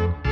[0.00, 0.29] Dat,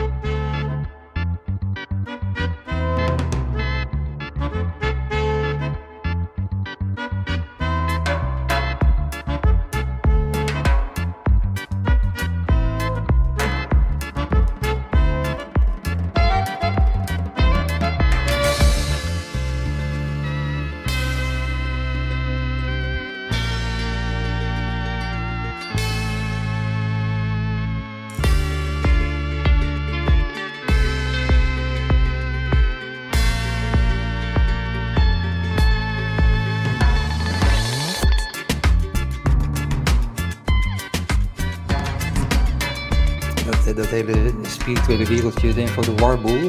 [44.68, 46.48] spirituele wereldje, denk ik voor de warboel.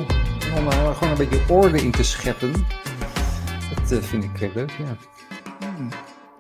[0.58, 2.52] Om er gewoon een beetje orde in te scheppen.
[3.76, 4.98] Dat eh, vind ik eh, leuk, ja.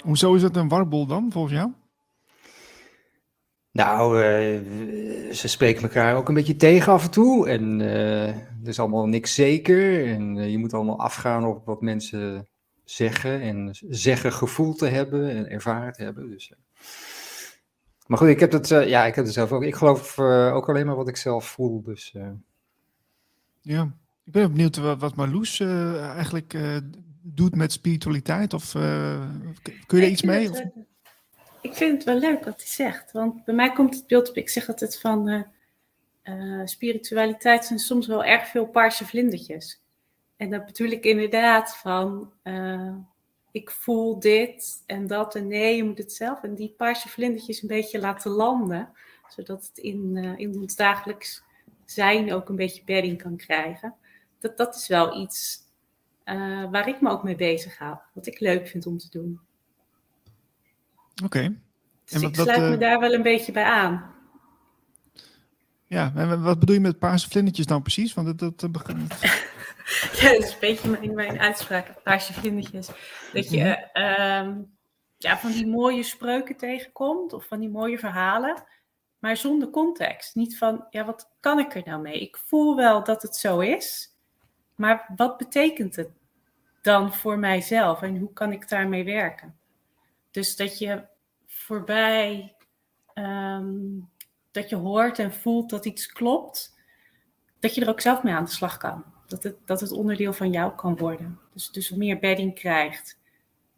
[0.03, 1.71] Hoezo is het een warboel dan, volgens jou?
[3.71, 4.59] Nou, eh,
[5.33, 7.49] ze spreken elkaar ook een beetje tegen af en toe.
[7.49, 10.07] En eh, er is allemaal niks zeker.
[10.07, 12.47] En eh, je moet allemaal afgaan op wat mensen
[12.83, 13.41] zeggen.
[13.41, 16.29] En zeggen gevoel te hebben en ervaren te hebben.
[16.29, 16.57] Dus, eh.
[18.09, 19.63] Maar goed, ik heb het, eh, ja, ik heb het zelf ook.
[19.63, 21.81] Ik geloof eh, ook alleen maar wat ik zelf voel.
[21.81, 22.29] Dus eh,
[23.61, 23.91] Ja.
[24.25, 26.77] Ik ben benieuwd wat, wat Marloes eh, eigenlijk eh,
[27.21, 28.53] doet met spiritualiteit.
[28.53, 29.27] Of eh,
[29.85, 30.49] kun je er Ik iets mee?
[30.49, 30.71] het
[31.61, 33.11] Ik vind het wel leuk wat hij zegt.
[33.11, 34.35] Want bij mij komt het beeld op.
[34.35, 35.41] Ik zeg altijd van eh,
[36.21, 39.81] eh, spiritualiteit zijn soms wel erg veel paarse vlindertjes.
[40.37, 42.95] En dat bedoel ik inderdaad van eh,
[43.59, 46.43] ik voel dit en dat en nee, je moet het zelf.
[46.43, 48.89] En die paarse vlindertjes een beetje laten landen.
[49.27, 51.43] Zodat het in, eh, in ons dagelijks
[51.85, 53.95] zijn ook een beetje bedding kan krijgen.
[54.39, 55.67] Dat, dat is wel iets
[56.23, 57.97] eh, waar ik me ook mee bezig hou.
[58.13, 59.39] Wat ik leuk vind om te doen.
[61.23, 61.41] Oké.
[62.05, 64.13] Dus En wat- ik sluit me eh, daar wel een beetje bij aan.
[65.85, 68.13] Ja, en wat bedoel je met paarse vlindertjes dan precies?
[68.13, 69.07] Want dat, dat, begin-
[70.13, 72.87] Ja, dat is een beetje mijn, mijn uitspraak, paarse vlindertjes.
[73.33, 74.03] Dat je Mhm.
[74.05, 74.61] ehm,
[75.17, 78.63] ja, van die mooie spreuken tegenkomt of van die mooie verhalen,
[79.19, 80.35] maar zonder context.
[80.35, 82.19] Niet van, ja, wat kan ik er nou mee?
[82.19, 84.15] Ik voel wel dat het zo is,
[84.75, 86.09] maar wat betekent het
[86.81, 89.59] dan voor mijzelf en hoe kan ik daarmee werken?
[90.31, 91.05] Dus dat je
[91.47, 92.55] voorbij,
[93.13, 93.75] ehm,
[94.51, 96.77] dat je hoort en voelt dat iets klopt,
[97.59, 99.05] dat je er ook zelf mee aan de slag kan.
[99.29, 101.39] Dat het, dat het onderdeel van jou kan worden.
[101.53, 103.17] Dus, dus meer bedding krijgt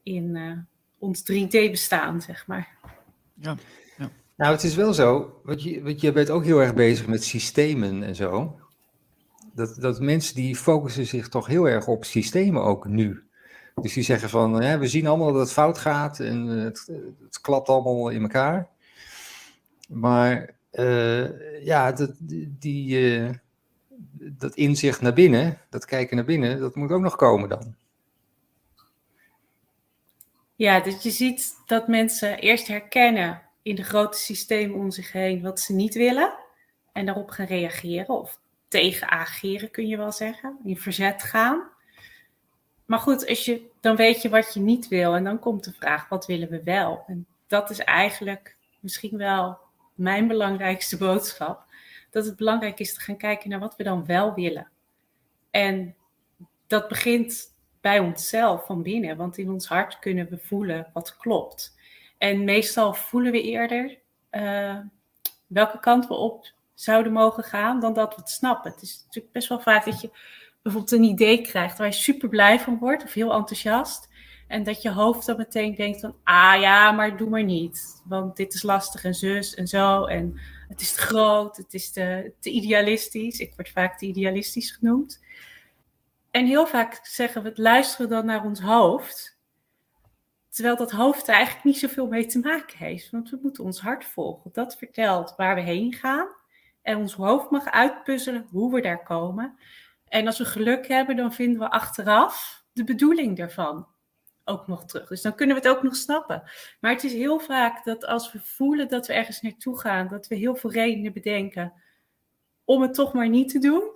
[0.04, 0.58] in eh,
[0.98, 2.68] ons 3D-bestaan, zeg maar.
[3.34, 3.58] ja.
[4.36, 7.24] Nou, het is wel zo, want je, want je bent ook heel erg bezig met
[7.24, 8.60] systemen en zo.
[9.54, 13.24] Dat, dat mensen die focussen zich toch heel erg op systemen ook nu.
[13.76, 16.92] Dus die zeggen van, hè, we zien allemaal dat het fout gaat en eh, het,
[17.24, 18.68] het klapt allemaal in elkaar.
[19.88, 22.12] Maar eh, ja, dat,
[22.60, 23.30] die, eh,
[24.22, 27.76] dat inzicht naar binnen, dat kijken naar binnen, dat moet ook nog komen dan.
[30.56, 35.42] Ja, dus je ziet dat mensen eerst herkennen in de grote systemen om zich heen
[35.42, 36.34] wat ze niet willen.
[36.92, 40.58] En daarop gaan reageren of tegen ageren, kun je wel zeggen.
[40.64, 41.70] In verzet gaan.
[42.86, 45.16] Maar goed, als je, dan weet je wat je niet wil.
[45.16, 47.04] En dan komt de vraag, wat willen we wel?
[47.08, 49.58] En dat is eigenlijk misschien wel
[49.94, 51.66] mijn belangrijkste boodschap.
[52.12, 54.70] Dat het belangrijk is te gaan kijken naar wat we dan wel willen.
[55.52, 55.96] En
[56.68, 59.18] dat begint bij onszelf van binnen.
[59.18, 61.80] Want in ons hart kunnen we voelen wat klopt.
[62.18, 63.98] En meestal voelen we eerder
[64.32, 64.78] uh,
[65.48, 68.72] welke kant we op zouden mogen gaan dan dat we het snappen.
[68.72, 70.10] Het is natuurlijk best wel vaak dat je
[70.62, 74.10] bijvoorbeeld een idee krijgt waar je super blij van wordt of heel enthousiast.
[74.48, 78.02] En dat je hoofd dan meteen denkt van, ah ja, maar doe maar niet.
[78.06, 80.06] Want dit is lastig en zus en zo.
[80.06, 80.40] En
[80.72, 83.40] het is te groot, het is te, te idealistisch.
[83.40, 85.24] Ik word vaak te idealistisch genoemd.
[86.32, 89.40] En heel vaak zeggen we het luisteren dan naar ons hoofd.
[90.50, 93.10] Terwijl dat hoofd er eigenlijk niet zoveel mee te maken heeft.
[93.10, 94.50] Want we moeten ons hart volgen.
[94.54, 96.28] Dat vertelt waar we heen gaan.
[96.82, 99.58] En ons hoofd mag uitpuzzelen hoe we daar komen.
[100.08, 103.88] En als we geluk hebben, dan vinden we achteraf de bedoeling daarvan
[104.52, 105.08] ook nog terug.
[105.08, 106.44] Dus dan kunnen we het ook nog snappen.
[106.80, 110.28] Maar het is heel vaak dat als we voelen dat we ergens naartoe gaan, dat
[110.28, 111.74] we heel veel redenen bedenken
[112.66, 113.92] om het toch maar niet te doen.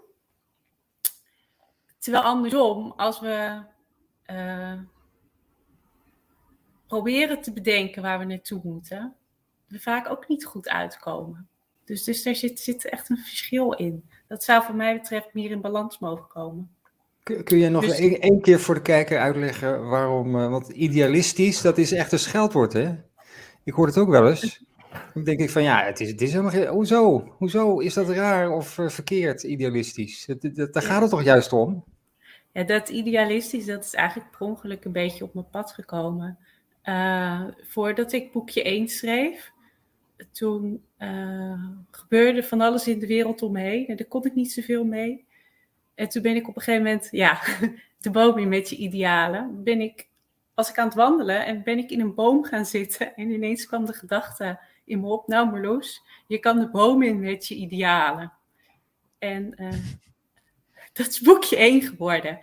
[1.99, 3.61] Terwijl andersom, als we
[4.31, 4.79] uh,
[6.87, 9.15] proberen te bedenken waar we naartoe moeten,
[9.67, 11.49] we vaak ook niet goed uitkomen.
[11.85, 14.09] Dus, dus daar zit, zit echt een verschil in.
[14.27, 16.75] Dat zou voor mij betreft meer in balans mogen komen.
[17.43, 17.99] Kun, je nog dus...
[17.99, 20.35] één keer voor de kijker uitleggen waarom?
[20.35, 22.95] Uh, want idealistisch, dat is echt een scheldwoord, hè?
[23.63, 24.65] Ik hoor het ook wel eens.
[25.13, 26.67] Dan denk ik van ja, het is, het is helemaal geen.
[26.67, 27.27] Hoezo?
[27.37, 30.25] Hoezo is dat raar of uh, verkeerd, idealistisch?
[30.25, 31.83] Het, daar gaat het toch juist om?
[32.51, 36.37] Ja, dat idealistisch, dat is eigenlijk per ongeluk een beetje op mijn pad gekomen.
[36.83, 39.51] Uh, voordat ik boekje 1 schreef,
[40.31, 40.81] toen
[41.91, 43.87] gebeurde van alles in de wereld om me heen.
[43.87, 45.25] En daar kon ik niet zoveel mee.
[45.95, 47.41] En toen ben ik op een gegeven moment, ja,
[48.01, 49.63] de boom in met je idealen.
[49.63, 50.07] Ben ik,
[50.53, 53.15] was ik aan het wandelen en ben ik in een boom gaan zitten.
[53.15, 57.19] En ineens kwam de gedachte in me op, nou Marloes, je kan de boom in
[57.19, 58.33] met je idealen.
[59.19, 59.71] En uh,
[60.93, 62.39] dat is boekje 1 geworden.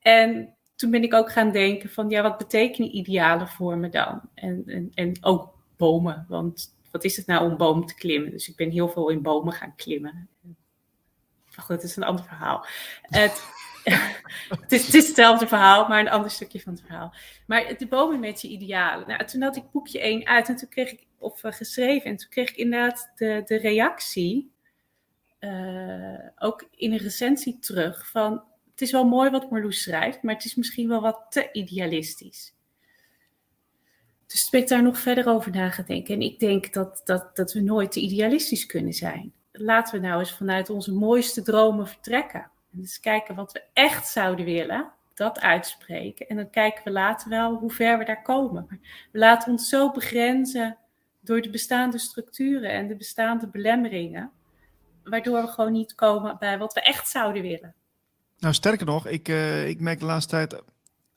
[0.00, 4.20] En toen ben ik ook gaan denken van, ja, wat betekenen idealen voor me dan?
[4.34, 8.30] En, en, en ook bomen, want wat is het nou om bomen te klimmen?
[8.30, 10.28] Dus ik ben heel veel in bomen gaan klimmen.
[11.56, 12.66] Goed, dat is een ander verhaal.
[13.02, 13.42] Het,
[14.60, 17.14] het, is, het, hetzelfde verhaal, maar een ander stukje van het verhaal.
[17.46, 19.08] Maar de bomen met je idealen.
[19.08, 22.16] Nou, toen had ik boekje 1 uit en toen kreeg ik, of uh, geschreven, en
[22.16, 24.52] toen kreeg ik inderdaad de, de reactie,
[25.40, 30.34] uh, ook in een recensie terug, van het is wel mooi wat Marloes schrijft, maar
[30.34, 32.54] het is misschien wel wat te idealistisch.
[34.26, 37.60] Dus ben ik daar nog verder over na En ik denk dat, dat, dat we
[37.60, 39.32] nooit te idealistisch kunnen zijn.
[39.52, 42.50] Laten we nou eens vanuit onze mooiste dromen vertrekken.
[42.72, 44.92] En eens kijken wat we echt zouden willen.
[45.14, 46.28] Dat uitspreken.
[46.28, 48.66] En dan kijken we later wel hoe ver we daar komen.
[48.68, 48.78] Maar
[49.12, 50.76] we laten ons zo begrenzen
[51.20, 54.30] door de bestaande structuren en de bestaande belemmeringen.
[55.04, 57.74] Waardoor we gewoon niet komen bij wat we echt zouden willen.
[58.38, 60.62] Nou, sterker nog, ik, uh, ik merk de laatste tijd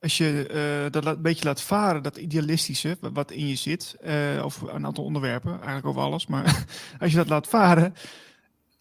[0.05, 0.49] als je
[0.85, 4.85] uh, dat een beetje laat varen, dat idealistische wat in je zit, uh, of een
[4.85, 6.65] aantal onderwerpen, eigenlijk over alles, maar
[6.99, 7.93] als je dat laat varen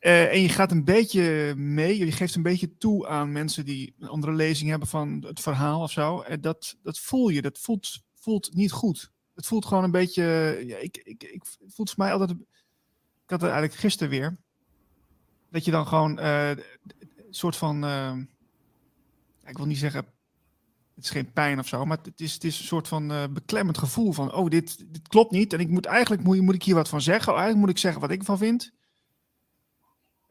[0.00, 3.94] uh, en je gaat een beetje mee, je geeft een beetje toe aan mensen die
[3.98, 7.58] een andere lezing hebben van het verhaal of zo, en dat, dat voel je, dat
[7.58, 9.10] voelt, voelt niet goed.
[9.34, 10.22] Het voelt gewoon een beetje,
[10.66, 14.36] ja, ik, ik, ik voelt voor mij altijd, ik had het eigenlijk gisteren weer,
[15.50, 16.62] dat je dan gewoon een
[17.30, 17.84] soort van,
[19.44, 20.13] ik wil niet zeggen
[20.94, 23.24] het is geen pijn of zo, maar het is, het is een soort van uh,
[23.30, 25.52] beklemmend gevoel van, oh, dit, dit klopt niet.
[25.52, 27.32] En ik moet eigenlijk, moet, moet ik hier wat van zeggen.
[27.32, 28.72] Oh, eigenlijk moet ik zeggen wat ik ervan vind.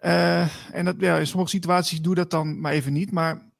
[0.01, 3.11] Uh, en dat, ja, in sommige situaties doe dat dan maar even niet.
[3.11, 3.51] Maar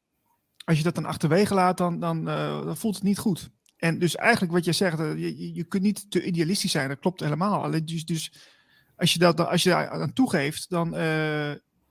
[0.66, 3.50] als je dat dan achterwege laat, dan, dan, uh, dan voelt het niet goed.
[3.78, 6.90] En dus eigenlijk wat je zegt, je, je kunt niet te idealistisch zijn.
[6.90, 7.72] Dat klopt helemaal.
[7.86, 8.34] Dus, dus
[8.96, 10.92] als je dat als je daar aan toegeeft, dan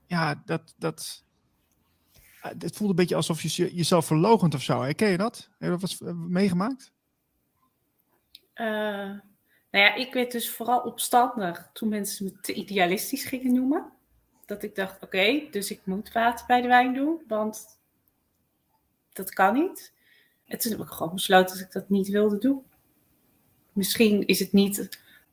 [0.07, 1.23] ja, dat, dat,
[2.43, 4.81] het voelt een beetje alsof je jezelf verlogent of zo.
[4.81, 5.49] Herken je dat?
[5.59, 6.91] Heb je dat wat meegemaakt?
[8.55, 8.65] Uh,
[9.71, 13.91] nou ja, ik werd dus vooral opstandig toen mensen me te idealistisch gingen noemen.
[14.45, 17.79] Dat ik dacht, oké, dus ik moet water bij de wijn doen, want
[19.13, 19.93] dat kan niet.
[20.45, 22.63] En toen heb ik gewoon besloten dat ik dat niet wilde doen.
[23.73, 24.89] Misschien is het niet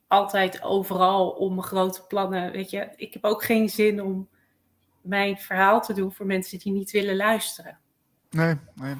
[0.07, 2.89] altijd overal om mijn grote plannen, weet je.
[2.95, 4.29] Ik heb ook geen zin om
[5.01, 7.79] mijn verhaal te doen voor mensen die niet willen luisteren.
[8.29, 8.95] Nee, nee.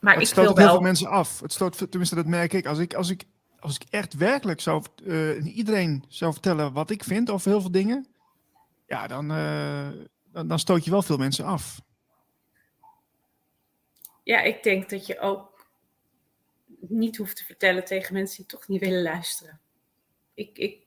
[0.00, 0.74] Maar het ik stoot wil heel wel...
[0.74, 1.40] veel mensen af.
[1.40, 2.66] Het stoot, tenminste, dat merk ik.
[2.66, 3.24] Als ik, als ik,
[3.60, 7.70] als ik echt werkelijk zou, uh, iedereen zou vertellen wat ik vind over heel veel
[7.70, 8.06] dingen,
[8.86, 9.88] ja, dan, uh,
[10.32, 11.80] dan, dan stoot je wel veel mensen af.
[14.22, 15.66] Ja, ik denk dat je ook
[16.80, 19.60] niet hoeft te vertellen tegen mensen die toch niet willen luisteren.
[20.34, 20.86] Ik, ik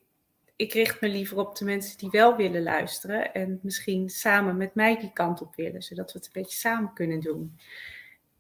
[0.62, 4.76] ik richt me liever op de mensen die wel willen luisteren en misschien samen met
[4.76, 7.58] mij die kant op willen, zodat we het een beetje samen kunnen doen.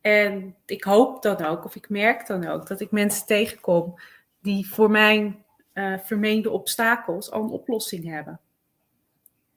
[0.01, 3.99] En ik hoop dan ook, of ik merk dan ook, dat ik mensen tegenkom
[4.41, 5.43] die voor mijn
[5.73, 8.39] uh, vermeende obstakels al een oplossing hebben.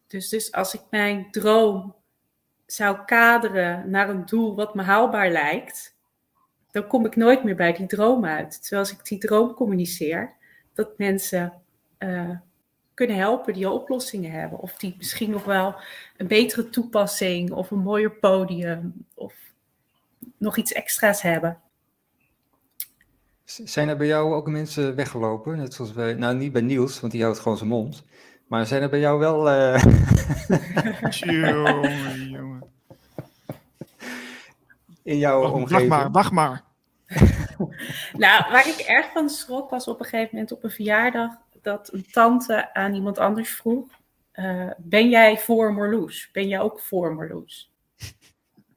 [0.06, 1.94] Dus, dus als ik mijn droom
[2.66, 5.96] zou kaderen naar een doel wat me haalbaar lijkt,
[6.70, 8.60] dan kom ik nooit meer bij die droom uit.
[8.60, 10.32] Terwijl als ik die droom communiceer,
[10.74, 11.52] dat mensen
[11.98, 12.30] uh,
[12.94, 14.58] kunnen helpen die al oplossingen hebben.
[14.58, 15.74] Of die misschien nog wel
[16.16, 19.34] een betere toepassing of een mooier podium of
[20.38, 21.58] nog iets extra's hebben.
[23.44, 25.56] Zijn er bij jou ook mensen weggelopen?
[25.56, 28.04] Net zoals bij, nou niet bij Niels, want die houdt gewoon zijn mond.
[28.46, 29.48] Maar zijn er bij jou wel.
[29.48, 29.82] Uh...
[31.10, 32.62] jongen, jongen.
[35.02, 35.88] In jouw wacht, omgeving.
[35.88, 36.62] Wacht maar, wacht maar.
[38.24, 41.30] nou, waar ik erg van schrok was op een gegeven moment op een verjaardag
[41.64, 43.87] dat een tante aan iemand anders vroeg:
[44.35, 46.28] uh, Ben jij voor Marloes?
[46.33, 47.73] Ben jij ook voor Marloes?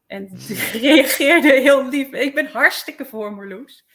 [0.08, 3.86] En die reageerde heel lief: Ik ben hartstikke voor Marloes.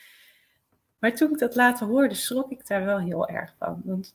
[0.99, 3.83] Maar toen ik dat later hoorde, schrok ik daar wel heel erg van.
[3.85, 4.15] Want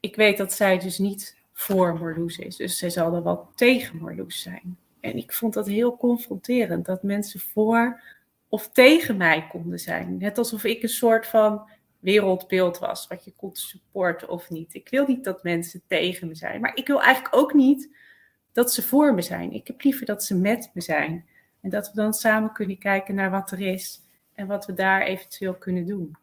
[0.00, 2.56] ik weet dat zij dus niet voor Marloes is.
[2.56, 4.78] Dus zij zal er wel tegen Marloes zijn.
[5.00, 8.00] En ik vond dat heel confronterend, dat mensen voor
[8.48, 10.16] of tegen mij konden zijn.
[10.18, 11.68] Net alsof ik een soort van
[12.00, 14.74] wereldbeeld was, wat je kon supporten of niet.
[14.74, 17.88] Ik wil niet dat mensen tegen me zijn, maar ik wil eigenlijk ook niet
[18.52, 19.52] dat ze voor me zijn.
[19.52, 21.24] Ik heb liever dat ze met me zijn.
[21.60, 24.00] En dat we dan samen kunnen kijken naar wat er is
[24.34, 26.16] en wat we daar eventueel kunnen doen.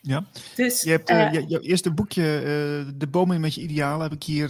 [0.00, 4.12] Ja, dus, je hebt uh, jouw eerste boekje, uh, De bomen met je idealen, heb
[4.12, 4.48] ik hier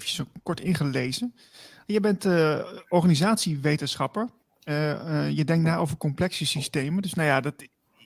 [0.00, 1.34] zo kort ingelezen.
[1.86, 2.26] Je bent
[2.88, 4.28] organisatiewetenschapper.
[5.30, 7.02] je denkt na over complexe systemen.
[7.02, 7.54] Dus nou ja, dat,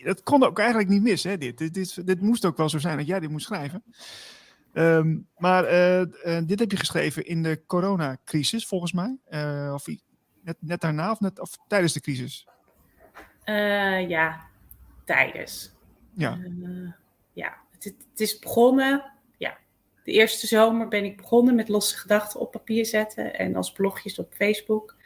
[0.06, 1.25] dat kon ook eigenlijk niet mis.
[1.25, 1.58] Hè, dit.
[1.58, 3.84] Dit, dit, dit moest ook wel zo zijn dat jij dit moest schrijven.
[4.72, 5.62] Um, maar
[6.46, 9.18] dit heb je geschreven in de coronacrisis, volgens mij.
[9.72, 9.86] of
[10.42, 12.46] net, net daarna of, net, of tijdens de crisis?
[14.08, 14.46] ja,
[15.04, 15.75] tijdens.
[16.14, 16.38] Ja.
[17.32, 19.12] Ja, het, het, is begonnen.
[19.36, 19.58] Ja,
[20.04, 24.18] de eerste zomer ben ik begonnen met losse gedachten op papier zetten en als blogjes
[24.18, 24.96] op Facebook.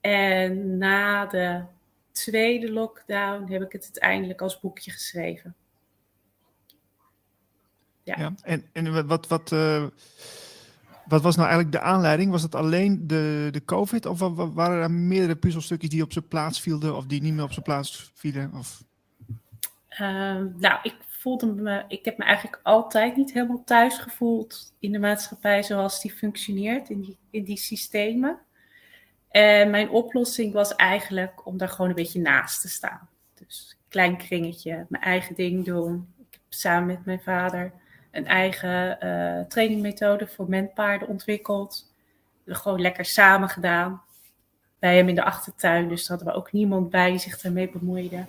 [0.00, 1.64] En na de
[2.12, 5.54] tweede lockdown heb ik het uiteindelijk als boekje geschreven.
[8.02, 9.86] Ja, ja en, en wat, wat, uh,
[11.06, 12.30] wat was nou eigenlijk de aanleiding?
[12.30, 14.18] Was het alleen de, de COVID of
[14.54, 17.64] waren er meerdere puzzelstukjes die op zijn plaats vielen of die niet meer op zijn
[17.64, 18.52] plaats vielen?
[18.54, 18.84] Of...
[19.88, 24.92] Ehm, nou, ik voelde me, ik heb me eigenlijk altijd niet helemaal thuis gevoeld in
[24.92, 28.38] de maatschappij zoals die functioneert, in die, in die systemen.
[29.32, 33.08] En mijn oplossing was eigenlijk om daar gewoon een beetje naast te staan.
[33.34, 36.14] Dus klein kringetje, mijn eigen ding doen.
[36.18, 37.72] Ik heb samen met mijn vader
[38.10, 41.92] een eigen uh, trainingmethode voor menpaarden ontwikkeld.
[42.44, 44.02] We gewoon lekker samen gedaan.
[44.78, 48.24] Bij hem in de achtertuin, dus hadden we ook niemand bij die zich daarmee bemoeide.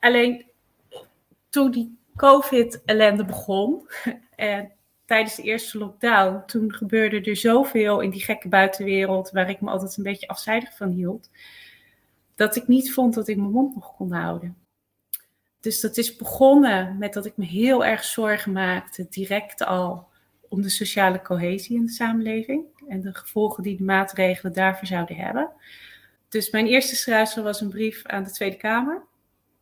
[0.00, 0.46] Alleen
[1.48, 3.88] toen die COVID-ellende begon
[4.34, 4.72] en
[5.06, 9.70] tijdens de eerste lockdown, toen gebeurde er zoveel in die gekke buitenwereld waar ik me
[9.70, 11.30] altijd een beetje afzijdig van hield,
[12.34, 14.56] dat ik niet vond dat ik mijn mond nog kon houden.
[15.60, 20.08] Dus dat is begonnen met dat ik me heel erg zorgen maakte, direct al,
[20.48, 25.16] om de sociale cohesie in de samenleving en de gevolgen die de maatregelen daarvoor zouden
[25.16, 25.50] hebben.
[26.28, 29.02] Dus mijn eerste schrijfsel was een brief aan de Tweede Kamer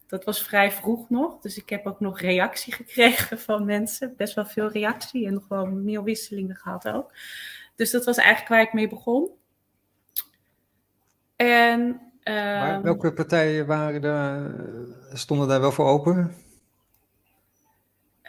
[0.06, 1.40] dat was vrij vroeg nog.
[1.40, 4.14] Dus ik heb ook nog reactie gekregen van mensen.
[4.16, 7.12] Best wel veel reactie en nog wel mailwisselingen gehad ook.
[7.74, 9.30] Dus dat was eigenlijk waar ik mee begon.
[11.36, 14.54] En, ehm, welke partijen waren daar,
[15.12, 16.34] stonden daar wel voor open?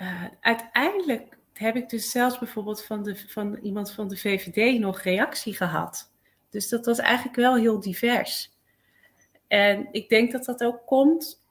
[0.02, 5.02] Uh, uiteindelijk heb ik dus zelfs bijvoorbeeld van, de, van iemand van de VVD nog
[5.02, 6.12] reactie gehad.
[6.50, 8.54] Dus dat was eigenlijk wel heel divers.
[9.48, 11.45] En ik denk dat dat ook komt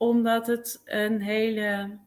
[0.00, 1.98] omdat het een hele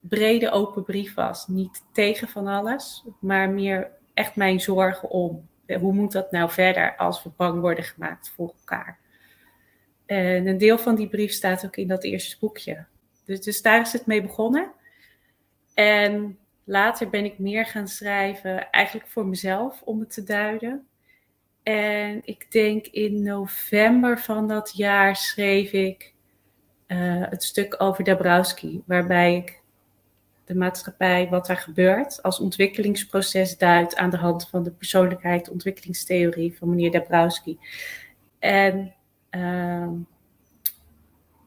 [0.00, 1.46] brede open brief was.
[1.46, 5.48] Niet tegen van alles, maar meer echt mijn zorgen om.
[5.80, 8.98] Hoe moet dat nou verder als we bang worden gemaakt voor elkaar?
[10.06, 12.84] En een deel van die brief staat ook in dat eerste boekje.
[13.24, 14.72] Dus, dus daar is het mee begonnen.
[15.74, 20.86] En later ben ik meer gaan schrijven, eigenlijk voor mezelf, om het te duiden.
[21.62, 26.12] En ik denk in november van dat jaar schreef ik
[26.92, 29.60] uh, het stuk over Dabrowski, waarbij ik
[30.44, 36.56] de maatschappij, wat er gebeurt, als ontwikkelingsproces duidt aan de hand van de persoonlijkheid ontwikkelingstheorie
[36.58, 37.58] van meneer Dabrowski.
[38.38, 38.94] En
[39.30, 39.88] uh,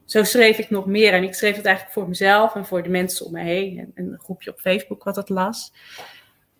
[0.06, 1.14] zo schreef ik nog meer.
[1.14, 3.80] En ik schreef het eigenlijk voor mezelf en voor de mensen om me heen.
[3.80, 5.74] En, een groepje op Facebook wat het las.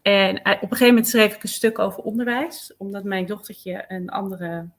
[0.02, 3.86] En eh, op een gegeven moment schreef ik een stuk over onderwijs, omdat mijn dochtertje
[3.88, 4.70] een andere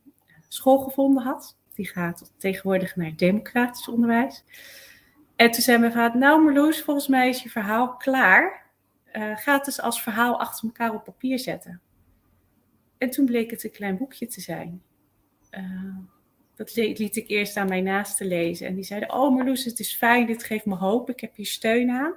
[0.48, 1.55] school gevonden had.
[1.76, 4.44] Die gaat tegenwoordig naar democratisch onderwijs.
[5.36, 8.64] En toen zei mijn vader, nou Marloes, volgens mij is je verhaal klaar.
[9.12, 11.80] Uh, ga het dus als verhaal achter elkaar op papier zetten.
[12.98, 14.82] En toen bleek het een klein boekje te zijn.
[15.50, 15.96] Uh,
[16.54, 18.66] dat liet ik eerst aan mijn naasten lezen.
[18.66, 21.46] En die zeiden, oh Marloes, het is fijn, dit geeft me hoop, ik heb hier
[21.46, 22.14] steun aan.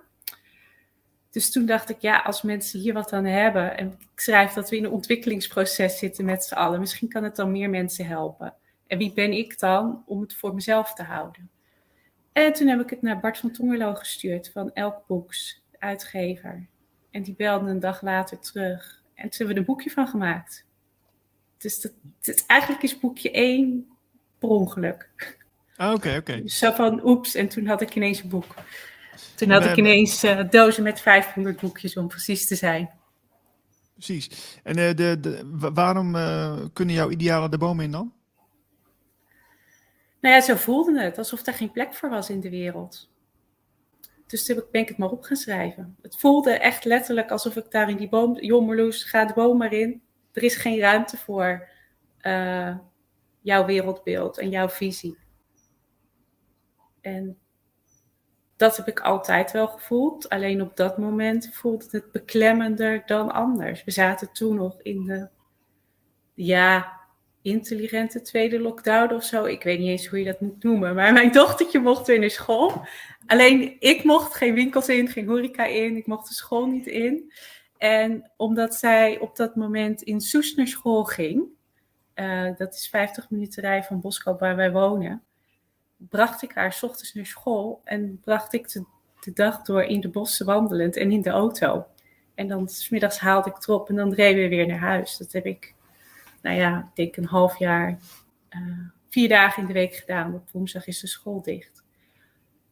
[1.32, 4.70] Dus toen dacht ik, ja, als mensen hier wat aan hebben, en ik schrijf dat
[4.70, 8.54] we in een ontwikkelingsproces zitten met z'n allen, misschien kan het dan meer mensen helpen.
[8.90, 11.50] En wie ben ik dan om het voor mezelf te houden?
[12.32, 16.68] En toen heb ik het naar Bart van Tongerlo gestuurd van Elk Books, uitgever.
[17.12, 19.04] En die belde een dag later terug.
[19.14, 20.66] En toen hebben we er een boekje van gemaakt.
[21.58, 21.82] Dus
[22.22, 23.88] dat, eigenlijk is boekje één
[24.38, 25.10] per ongeluk.
[25.76, 26.42] Ah, oké, oké.
[26.42, 28.54] Dus zo van, oeps, en toen had ik ineens een boek.
[29.36, 32.90] Toen had ik ineens uh, dozen met 500 boekjes om precies te zijn.
[33.94, 34.60] Precies.
[34.64, 38.14] En uh, de, de, waarom uh, kunnen jouw idealen de boom in dan?
[40.22, 43.10] Nou ja, zo voelde het, alsof er geen plek voor was in de wereld.
[44.28, 45.98] Dus toen ben ik het maar op gaan schrijven.
[46.02, 49.74] Het voelde echt letterlijk alsof ik daar in die boom, Jommerloes, ga de boom maar
[49.74, 50.02] in.
[50.32, 51.68] Er is geen ruimte voor
[52.22, 52.78] uh,
[53.42, 55.18] jouw wereldbeeld en jouw visie.
[57.02, 57.38] En
[58.56, 60.30] dat heb ik altijd wel gevoeld.
[60.30, 63.84] Alleen op dat moment voelde het beklemmender dan anders.
[63.84, 65.30] We zaten toen nog in de,
[66.34, 66.99] ja,
[67.42, 69.46] intelligente tweede lockdown of zo.
[69.46, 70.96] Ik weet niet eens hoe je dat moet noemen.
[70.96, 72.86] Maar mijn dochtertje mocht weer naar school.
[73.26, 75.98] Alleen ik mocht geen winkels in, geen horeca in.
[75.98, 77.34] Ik mocht de school niet in.
[77.78, 81.44] En omdat zij op dat moment in Soes naar school ging,
[82.16, 85.24] uh, dat is 50 minuten rij van Boskoop waar wij wonen,
[85.98, 90.10] bracht ik haar s ochtends naar school en bracht ik de, dag door in de
[90.10, 91.86] bossen wandelend en in de auto.
[92.36, 95.18] En dan smiddags haalde ik het en dan reden we weer naar huis.
[95.18, 95.76] Dat heb ik,
[96.42, 98.00] nou ja, ik denk een half jaar,
[98.50, 98.62] uh,
[99.10, 100.34] vier dagen in de week gedaan.
[100.34, 101.84] Op woensdag is de school dicht.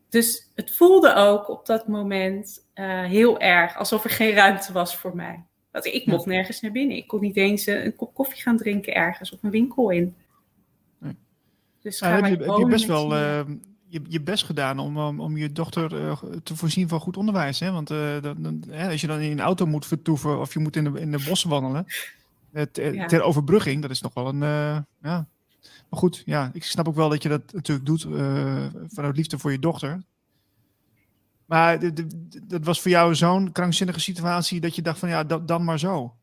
[0.10, 4.98] Dus het voelde ook op dat moment uh, heel erg alsof er geen ruimte was
[4.98, 5.44] voor mij.
[5.72, 6.98] Dat ik mocht nergens naar binnen.
[6.98, 10.16] Ik kon niet eens een kop koffie gaan drinken ergens of een winkel in.
[11.82, 13.42] Dus heb, je, heb je best wel uh,
[13.88, 17.60] je, je best gedaan om, om, om je dochter uh, te voorzien van goed onderwijs.
[17.60, 17.72] Hè?
[17.72, 20.76] Want uh, dan, hè, als je dan in een auto moet vertoeven of je moet
[20.76, 21.86] in de, in de bossen wandelen.
[22.72, 23.06] Ter, ja.
[23.06, 24.40] ter overbrugging, dat is nog wel een.
[25.02, 25.28] ja.
[25.90, 28.02] Maar goed, ja, ik snap ook wel dat je dat natuurlijk doet
[28.88, 30.02] vanuit liefde voor je dochter.
[31.46, 31.80] Maar
[32.44, 36.16] dat was voor jou zo'n krankzinnige situatie dat je dacht van ja, dan maar zo.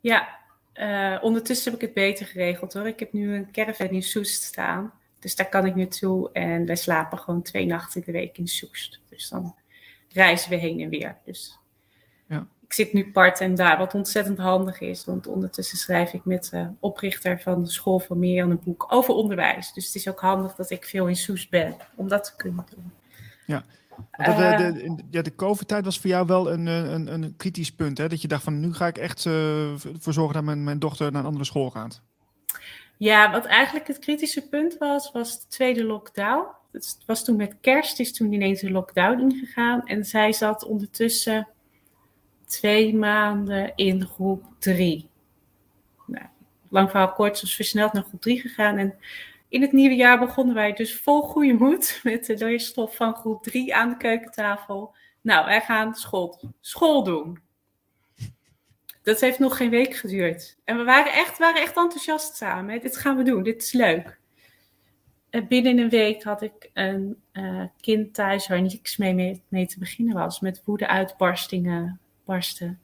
[0.00, 0.38] Ja,
[0.74, 2.86] uh, ondertussen heb ik het beter geregeld hoor.
[2.86, 4.92] Ik heb nu een caravan in Soest staan.
[5.18, 6.32] Dus daar kan ik naartoe.
[6.32, 9.00] En wij slapen gewoon twee nachten in de week in Soest.
[9.08, 9.54] Dus dan
[10.08, 11.16] reizen we heen en weer.
[11.24, 11.58] Dus
[12.28, 12.46] ja.
[12.66, 15.04] Ik zit nu part en daar, wat ontzettend handig is.
[15.04, 19.14] Want ondertussen schrijf ik met de oprichter van de School van Mirjam een boek over
[19.14, 19.72] onderwijs.
[19.72, 22.66] Dus het is ook handig dat ik veel in Soest ben om dat te kunnen
[22.74, 22.92] doen.
[23.46, 23.64] Ja,
[24.16, 27.98] de, de, de, ja, de COVID-tijd was voor jou wel een, een, een kritisch punt.
[27.98, 28.08] Hè?
[28.08, 31.12] Dat je dacht van nu ga ik echt uh, voor zorgen dat mijn, mijn dochter
[31.12, 32.02] naar een andere school gaat.
[32.96, 36.46] Ja, wat eigenlijk het kritische punt was, was de tweede lockdown.
[36.72, 39.86] Het was toen met kerst, is toen ineens de lockdown ingegaan.
[39.86, 41.48] En zij zat ondertussen
[42.46, 45.08] twee maanden in groep drie.
[46.06, 46.26] Nou,
[46.68, 48.76] lang verhaal kort, was versneld naar groep drie gegaan.
[48.76, 48.94] En
[49.48, 53.42] in het nieuwe jaar begonnen wij dus vol goede moed met de leerstof van groep
[53.42, 54.94] 3 aan de keukentafel.
[55.20, 57.38] Nou, wij gaan school, school doen.
[59.02, 60.56] Dat heeft nog geen week geduurd.
[60.64, 62.80] En we waren echt, waren echt enthousiast samen.
[62.80, 64.18] Dit gaan we doen, dit is leuk.
[65.30, 69.66] En binnen een week had ik een uh, kind thuis waar niks mee, mee, mee,
[69.66, 70.40] te beginnen was.
[70.40, 72.80] Met woede-uitbarstingen, barsten,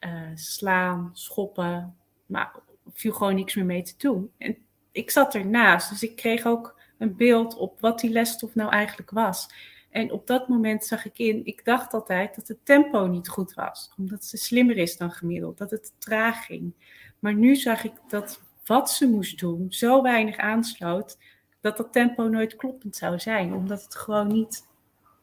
[0.00, 1.96] uh, slaan, schoppen.
[2.26, 2.54] Maar
[2.92, 4.30] viel gewoon niks meer mee te doen.
[4.38, 4.56] En
[4.92, 9.10] ik zat ernaast, dus ik kreeg ook een beeld op wat die lesstof nou eigenlijk
[9.10, 9.48] was.
[9.90, 13.54] En op dat moment zag ik in, ik dacht altijd dat het tempo niet goed
[13.54, 16.74] was, omdat ze slimmer is dan gemiddeld, dat het traag ging.
[17.18, 21.18] Maar nu zag ik dat wat ze moest doen zo weinig aansloot,
[21.60, 24.66] dat dat tempo nooit kloppend zou zijn, omdat het gewoon niet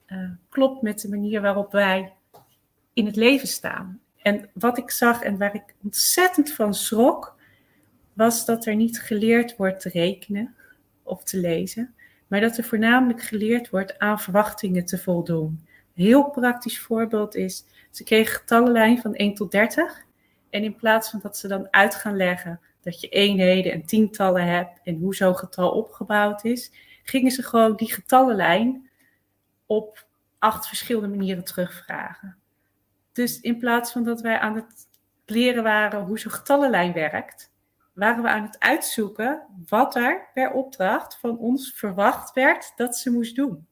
[0.08, 2.14] uh, klopt met de manier waarop wij
[2.93, 3.99] in het leven staan.
[4.17, 7.36] En wat ik zag en waar ik ontzettend van schrok,
[8.13, 10.56] was dat er niet geleerd wordt te rekenen
[11.04, 11.95] of te lezen,
[12.27, 15.65] maar dat er voornamelijk geleerd wordt aan verwachtingen te voldoen.
[15.95, 20.06] Een heel praktisch voorbeeld is, ze kregen getallenlijn van 1 tot 30
[20.49, 24.47] en in plaats van dat ze dan uit gaan leggen dat je eenheden en tientallen
[24.47, 26.71] hebt en hoe zo'n getal opgebouwd is,
[27.04, 28.89] gingen ze gewoon die getallenlijn
[29.65, 30.06] op
[30.39, 32.40] acht verschillende manieren terugvragen.
[33.12, 34.89] Dus in plaats van dat wij aan het
[35.26, 37.52] leren waren hoe zo'n getallenlijn werkt,
[37.93, 43.12] waren we aan het uitzoeken wat er per opdracht van ons verwacht werd dat ze
[43.12, 43.67] moest doen.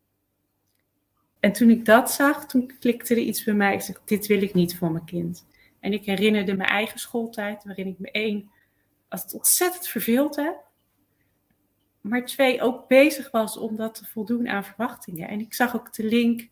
[1.39, 3.73] En toen ik dat zag, toen klikte er iets bij mij.
[3.73, 5.45] Ik zeg, dit wil ik niet voor mijn kind.
[5.79, 8.51] En ik herinnerde mijn eigen schooltijd, waarin ik me één,
[9.09, 10.67] als het ontzettend verveeld heb,
[12.01, 15.27] maar twee, ook bezig was om dat te voldoen aan verwachtingen.
[15.27, 16.47] En ik zag ook de link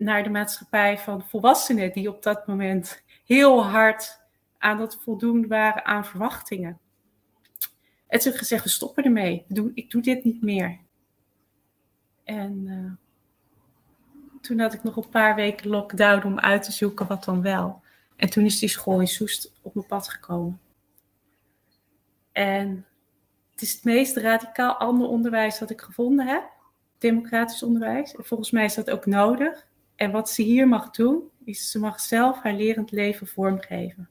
[0.00, 4.20] naar de maatschappij van volwassenen die op dat moment heel hard
[4.58, 6.78] aan het voldoen waren aan verwachtingen.
[8.06, 9.44] En toen gezegd, we stoppen ermee.
[9.74, 10.78] ik doe dit niet meer.
[12.24, 12.92] En uh,
[14.40, 17.82] toen had ik nog een paar weken lockdown om uit te zoeken wat dan wel.
[18.16, 20.60] En toen is die school in Soest op mijn pad gekomen.
[22.32, 22.86] En
[23.50, 26.50] het is het meest radicaal ander onderwijs dat ik gevonden heb.
[26.98, 28.14] Democratisch onderwijs.
[28.14, 29.68] En volgens mij is dat ook nodig.
[30.00, 34.10] En wat ze hier mag doen, is ze mag zelf haar lerend leven vormgeven.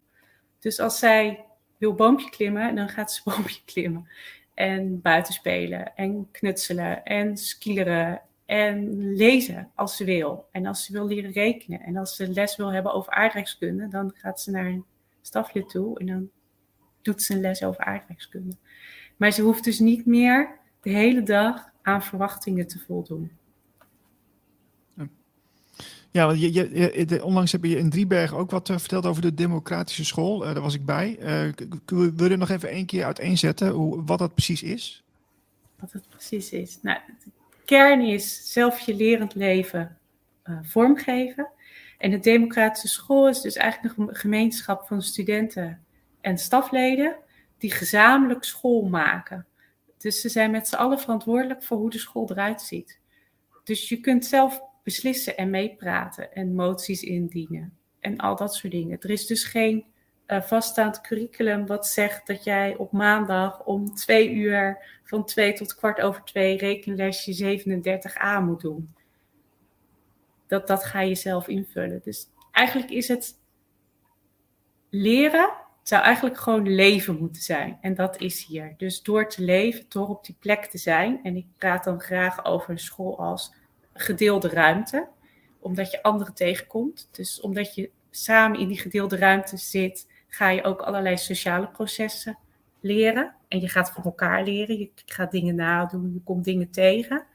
[0.60, 1.46] Dus als zij
[1.78, 4.08] wil boompje klimmen, dan gaat ze boompje klimmen.
[4.54, 10.48] En buiten spelen en knutselen en skileren en lezen als ze wil.
[10.52, 14.12] En als ze wil leren rekenen en als ze les wil hebben over aardrijkskunde, dan
[14.16, 14.86] gaat ze naar een
[15.22, 16.30] stafje toe en dan
[17.02, 18.56] doet ze een les over aardrijkskunde.
[19.18, 23.39] Maar ze hoeft dus niet meer de hele dag aan verwachtingen te voldoen.
[26.12, 30.40] Ja, je, je, onlangs heb je in Driebergen ook wat verteld over de democratische school.
[30.40, 31.18] daar was ik bij.
[31.86, 35.04] wil je nog even één keer uiteenzetten hoe, wat dat precies is?
[35.80, 36.80] Wat het precies is.
[36.82, 37.00] Nou,
[37.66, 39.98] kern is zelf je lerend leven
[40.62, 41.48] vormgeven.
[41.98, 45.84] En de democratische school is dus eigenlijk een gemeenschap van studenten
[46.22, 47.16] en stafleden
[47.58, 49.46] die gezamenlijk school maken.
[49.98, 53.00] Dus ze zijn met z'n allen verantwoordelijk voor hoe de school eruit ziet.
[53.64, 58.98] Dus je kunt zelf beslissen en meepraten en moties indienen en al dat soort dingen.
[59.00, 59.86] Er is dus geen
[60.28, 65.76] uh, vaststaand curriculum wat zegt dat jij op maandag om twee uur van twee tot
[65.76, 68.94] kwart over twee rekenlesje 37a moet doen
[70.50, 72.02] dat, dat ga je zelf invullen.
[72.04, 73.40] Dus eigenlijk is het
[74.90, 77.78] leren, zou eigenlijk gewoon leven moeten zijn.
[77.82, 78.74] En dat is hier.
[78.78, 81.20] Dus door te leven, door op die plek te zijn.
[81.24, 83.54] En ik praat dan graag over een school als
[84.00, 85.08] gedeelde ruimte.
[85.60, 87.10] Omdat je anderen tegenkomt.
[87.12, 92.38] Dus omdat je samen in die gedeelde ruimte zit, ga je ook allerlei sociale processen
[92.80, 93.36] leren.
[93.48, 94.78] En je gaat van elkaar leren.
[94.78, 97.26] Je gaat dingen nadoen, je komt dingen tegen.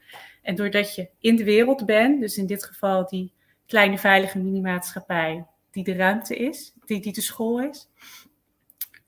[0.41, 3.33] En doordat je in de wereld bent, dus in dit geval die
[3.65, 7.89] kleine veilige minimaatschappij, die de ruimte is, die, die de school is,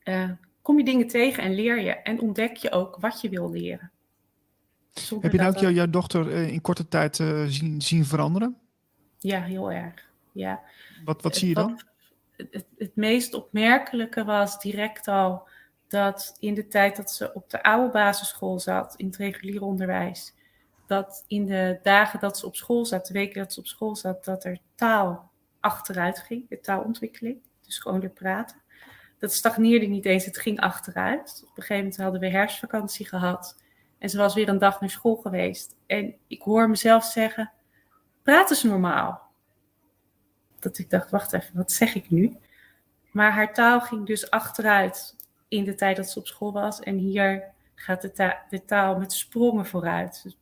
[0.03, 3.51] uh, kom je dingen tegen en leer je en ontdek je ook wat je wil
[3.51, 3.91] leren.
[5.19, 8.57] Heb je nou ook jouw dochter uh, in korte tijd uh, zien, zien veranderen?
[9.19, 10.09] Ja, heel erg.
[10.31, 10.61] Ja.
[11.05, 11.81] Wat, wat zie je dan?
[12.35, 15.47] Het, het, het meest opmerkelijke was direct al
[15.87, 20.33] dat in de tijd dat ze op de oude basisschool zat, in het reguliere onderwijs,
[20.87, 23.95] dat in de dagen dat ze op school zat, de weken dat ze op school
[23.95, 28.57] zat, dat er taal achteruit ging, de taalontwikkeling, dus gewoon weer praten.
[29.19, 31.41] Dat stagneerde niet eens, het ging achteruit.
[31.43, 33.57] Op een gegeven moment hadden we herfstvakantie gehad
[33.99, 35.75] en ze was weer een dag naar school geweest.
[35.85, 37.51] En ik hoor mezelf zeggen,
[38.23, 39.21] praten ze normaal?
[40.59, 42.37] Dat ik dacht, wacht even, wat zeg ik nu?
[43.11, 45.15] Maar haar taal ging dus achteruit
[45.47, 46.79] in de tijd dat ze op school was.
[46.79, 47.43] En hier
[47.75, 48.01] gaat
[48.49, 50.23] de, taal met sprongen vooruit.
[50.23, 50.37] Dus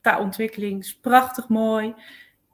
[0.00, 1.94] taalontwikkeling is prachtig mooi.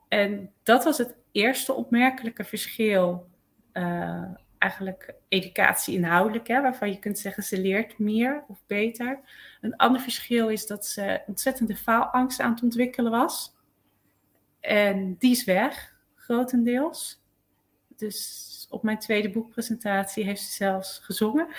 [0.07, 3.29] En dat was het eerste opmerkelijke verschil.
[3.73, 4.23] Uh,
[4.59, 9.19] eigenlijk educatie inhoudelijk, hè, waarvan je kunt zeggen ze leert meer of beter.
[9.61, 13.55] Een ander verschil is dat ze ontzettende faalangst aan het ontwikkelen was.
[14.59, 17.21] En die is weg, grotendeels.
[17.95, 21.47] Dus op mijn tweede boekpresentatie heeft ze zelfs gezongen.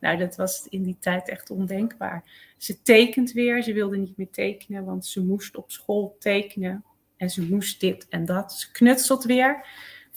[0.00, 2.24] Nou, dat was in die tijd echt ondenkbaar.
[2.56, 6.84] Ze tekent weer, ze wilde niet meer tekenen, want ze moest op school tekenen.
[7.16, 8.52] En ze moest dit en dat.
[8.52, 9.66] Ze knutselt weer.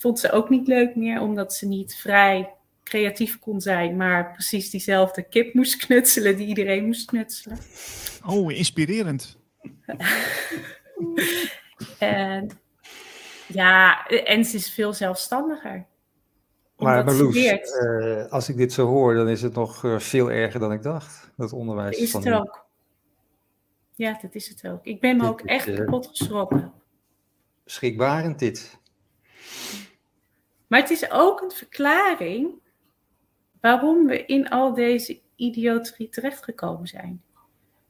[0.02, 4.70] Vond ze ook niet leuk meer, omdat ze niet vrij creatief kon zijn, maar precies
[4.70, 7.58] diezelfde kip moest knutselen die iedereen moest knutselen.
[8.26, 9.38] Oh, inspirerend.
[11.98, 12.50] en,
[13.46, 15.86] ja, en ze is veel zelfstandiger.
[16.76, 20.60] Maar Marloes, uh, als ik dit zo hoor, dan is het nog uh, veel erger
[20.60, 21.90] dan ik dacht, dat onderwijs.
[21.90, 22.66] Dat is het ook.
[23.94, 24.84] Ja, dat is het ook.
[24.84, 26.72] Ik ben me dit ook echt uh, kapot geschrokken.
[27.64, 28.80] Schrikbarend dit.
[30.72, 32.60] Maar het is ook een verklaring
[33.60, 37.22] waarom we in al deze idioterie terechtgekomen zijn.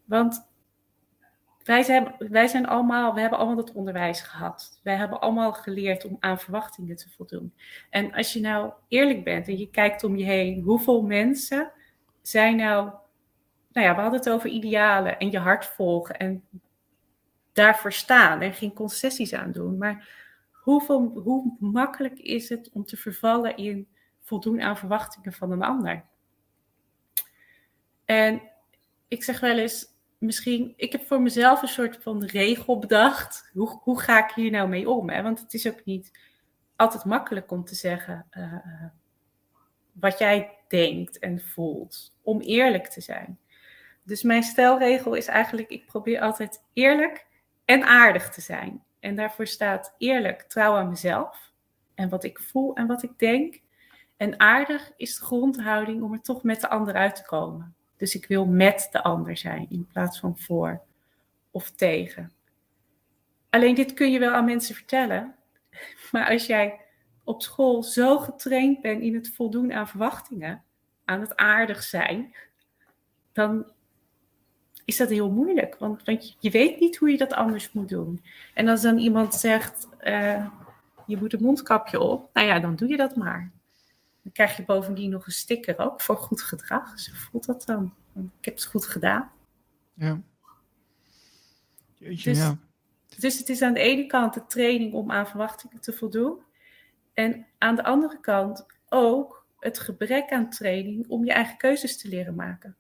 [0.05, 0.49] Want
[1.65, 4.81] wij zijn, wij zijn allemaal, we hebben allemaal dat onderwijs gehad.
[4.83, 7.55] Wij hebben allemaal geleerd om aan verwachtingen te voldoen.
[7.91, 11.73] En als je nou eerlijk bent en je kijkt om je heen, hoeveel mensen
[12.23, 12.91] zijn nou,
[13.73, 16.45] nou ja, we hadden het over idealen en je hart volgen en
[17.53, 19.79] daarvoor staan en geen concessies aan doen.
[19.79, 20.22] Maar
[20.63, 23.89] hoe makkelijk is het om te vervallen in
[24.21, 26.05] voldoen aan verwachtingen van een ander?
[28.05, 28.43] En
[29.09, 29.87] ik zeg wel eens,
[30.19, 33.51] misschien, ik heb voor mezelf een soort van regel bedacht.
[33.53, 35.11] Hoe, hoe ga ik hier nou mee om?
[35.11, 35.23] Hè?
[35.23, 36.19] Want het is ook niet
[36.77, 38.85] altijd makkelijk om te zeggen uh,
[39.93, 42.15] wat jij denkt en voelt.
[42.23, 43.39] Om eerlijk te zijn.
[44.03, 47.27] Dus mijn stelregel is eigenlijk, ik probeer altijd eerlijk
[47.65, 48.85] en aardig te zijn.
[49.03, 51.53] En daarvoor staat eerlijk, trouw aan mezelf.
[51.95, 53.61] En wat ik voel en wat ik denk.
[54.17, 57.75] En aardig is de grondhouding om er toch met de ander uit te komen.
[57.97, 60.83] Dus ik wil met de ander zijn in plaats van voor
[61.51, 62.33] of tegen.
[63.51, 65.35] Alleen dit kun je wel aan mensen vertellen.
[66.13, 66.81] Maar als jij
[67.25, 70.65] op school zo getraind bent in het voldoen aan verwachtingen,
[71.05, 72.35] aan het aardig zijn,
[73.33, 73.73] dan
[74.85, 75.77] is dat heel moeilijk.
[75.79, 78.23] Want, want je weet niet hoe je dat anders moet doen.
[78.55, 80.47] En als dan iemand zegt, uh,
[81.07, 83.51] je moet een mondkapje op, nou ja, dan doe je dat maar.
[84.23, 86.99] Dan krijg je bovendien nog een sticker ook voor goed gedrag.
[86.99, 87.95] Zo voelt dat dan.
[88.15, 89.31] Ik heb het goed gedaan.
[89.95, 90.21] Ja.
[91.95, 92.59] Jeetje, dus, ja.
[93.19, 96.39] Dus het is aan de ene kant de training om aan verwachtingen te voldoen.
[97.15, 102.09] En aan de andere kant ook het gebrek aan training om je eigen keuzes te
[102.09, 102.77] leren maken.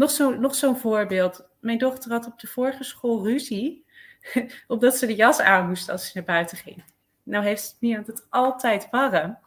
[0.00, 1.48] Nog zo'n nog voorbeeld.
[1.58, 3.84] Mijn dochter had op de vorige school ruzie,
[4.66, 6.84] omdat ze de jas aan moest als ze naar buiten ging.
[7.22, 9.38] Nou heeft Mia het altijd warm.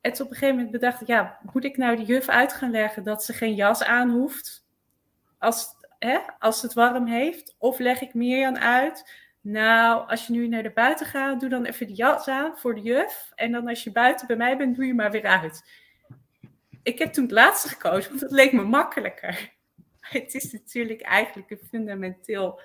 [0.00, 2.70] En op een gegeven moment bedacht ik, ja, moet ik nou de juf uit gaan
[2.70, 4.66] leggen dat ze geen jas aan hoeft
[5.38, 5.66] als,
[5.98, 7.54] hè, als het warm heeft?
[7.58, 11.64] Of leg ik Mirjam uit, nou, als je nu naar de buiten gaat, doe dan
[11.64, 13.32] even de jas aan voor de juf.
[13.34, 15.64] En dan als je buiten bij mij bent, doe je maar weer uit.
[16.82, 19.51] Ik heb toen het laatste gekozen, want het leek me makkelijker.
[20.22, 22.60] het is natuurlijk eigenlijk een fundamenteel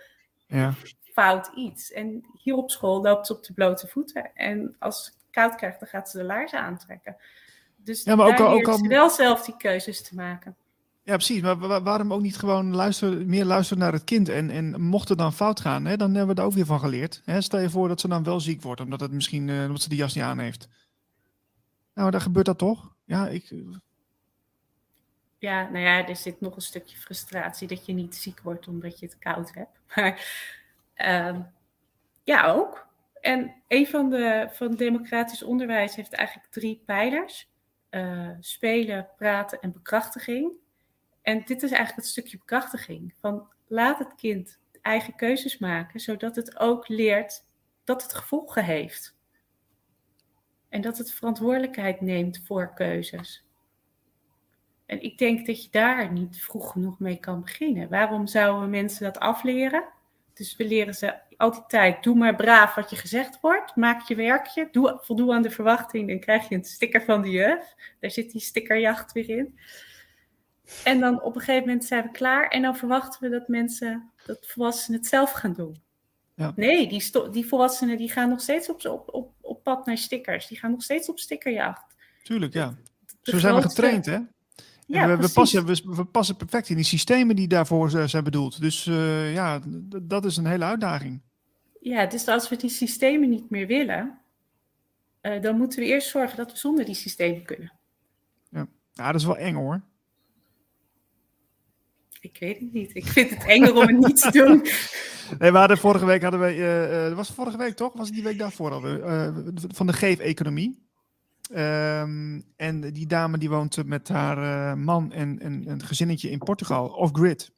[0.48, 0.74] ja.
[1.02, 1.92] fout iets.
[1.92, 4.36] En hier op school loopt ze op de blote voeten.
[4.36, 7.18] En als ze koud krijgt, dan gaat ze de laarzen aantrekken.
[7.76, 8.88] Dus ja, maar ook al, ook al...
[8.88, 10.56] wel zelf die keuzes te maken.
[11.04, 11.42] Ja, precies.
[11.42, 14.30] Maar waarom ook niet gewoon luisteren, meer luisteren naar het kind?
[14.30, 16.80] En, en mocht het dan fout gaan, hè, dan hebben we er ook weer van
[16.80, 17.22] geleerd.
[17.26, 17.42] Hè?
[17.42, 19.90] Stel je voor dat ze dan wel ziek wordt, omdat, het misschien, uh, omdat ze
[19.90, 20.68] die jas niet aan heeft.
[21.94, 22.96] Nou, dan gebeurt dat toch?
[23.06, 23.54] Ja, ik,
[25.40, 29.00] ja, nou ja, er zit nog een stukje frustratie dat je niet ziek wordt omdat
[29.00, 29.80] je het koud hebt.
[29.96, 30.20] Maar
[30.98, 31.40] uh,
[32.24, 32.88] ja, ook.
[33.22, 37.50] En een van de van democratisch onderwijs heeft eigenlijk drie pijlers:
[37.92, 40.54] uh, spelen, praten en bekrachtiging.
[41.22, 43.14] En dit is eigenlijk het stukje bekrachtiging.
[43.20, 47.46] Van laat het kind eigen keuzes maken, zodat het ook leert
[47.84, 49.16] dat het gevolgen heeft.
[50.70, 53.47] En dat het verantwoordelijkheid neemt voor keuzes.
[54.88, 57.90] En ik denk dat je daar niet vroeg genoeg mee kan beginnen.
[57.90, 59.84] Waarom zouden mensen dat afleren?
[60.34, 63.76] Dus we leren ze altijd tijd, doe maar braaf wat je gezegd wordt.
[63.76, 66.08] Maak je werkje, doe, voldoe aan de verwachting.
[66.08, 67.76] Dan krijg je een sticker van de juf.
[68.00, 69.60] Daar zit die stickerjacht weer in.
[70.84, 72.48] En dan op een gegeven moment zijn we klaar.
[72.48, 75.82] En dan verwachten we dat mensen, dat volwassenen het zelf gaan doen.
[76.36, 76.54] Ja.
[76.56, 80.48] Nee, die, die volwassenen die gaan nog steeds op, op, op, op pad naar stickers.
[80.48, 81.96] Die gaan nog steeds op stickerjacht.
[82.24, 82.76] Tuurlijk, ja.
[83.22, 84.20] Zo zijn we getraind, hè?
[84.88, 88.62] Ja, we, passen, we, passen perfect in die systemen die daarvoor zijn bedoeld.
[88.62, 89.60] Dus uh, ja,
[90.02, 91.22] dat is een hele uitdaging.
[91.80, 94.20] Ja, dus als we die systemen niet meer willen,
[95.22, 97.72] uh, dan moeten we eerst zorgen dat we zonder die systemen kunnen.
[98.50, 99.82] Ja, ja dat is wel eng hoor.
[102.22, 102.96] Ik weet het niet.
[102.96, 104.66] Ik vind het enger om het niet te doen.
[105.40, 106.56] Nee, we hadden vorige week hadden we,
[107.10, 107.94] uh, was vorige week toch?
[107.94, 110.87] Was het die week daarvoor hadden van de geef-economie.
[111.56, 116.38] Um, en die dame die woont met haar uh, man en, en, een gezinnetje in
[116.38, 117.52] Portugal, off-grid.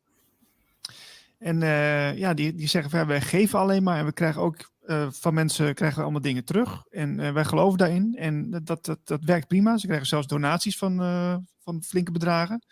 [1.38, 4.42] En uh, ja, die, die zeggen van, ja, wij geven alleen maar en we krijgen
[4.42, 6.86] ook uh, van mensen krijgen we allemaal dingen terug.
[6.90, 9.78] En wij geloven daarin en dat, dat, dat werkt prima.
[9.78, 10.98] Ze krijgen zelfs donaties van,
[11.60, 12.66] van flinke bedragen.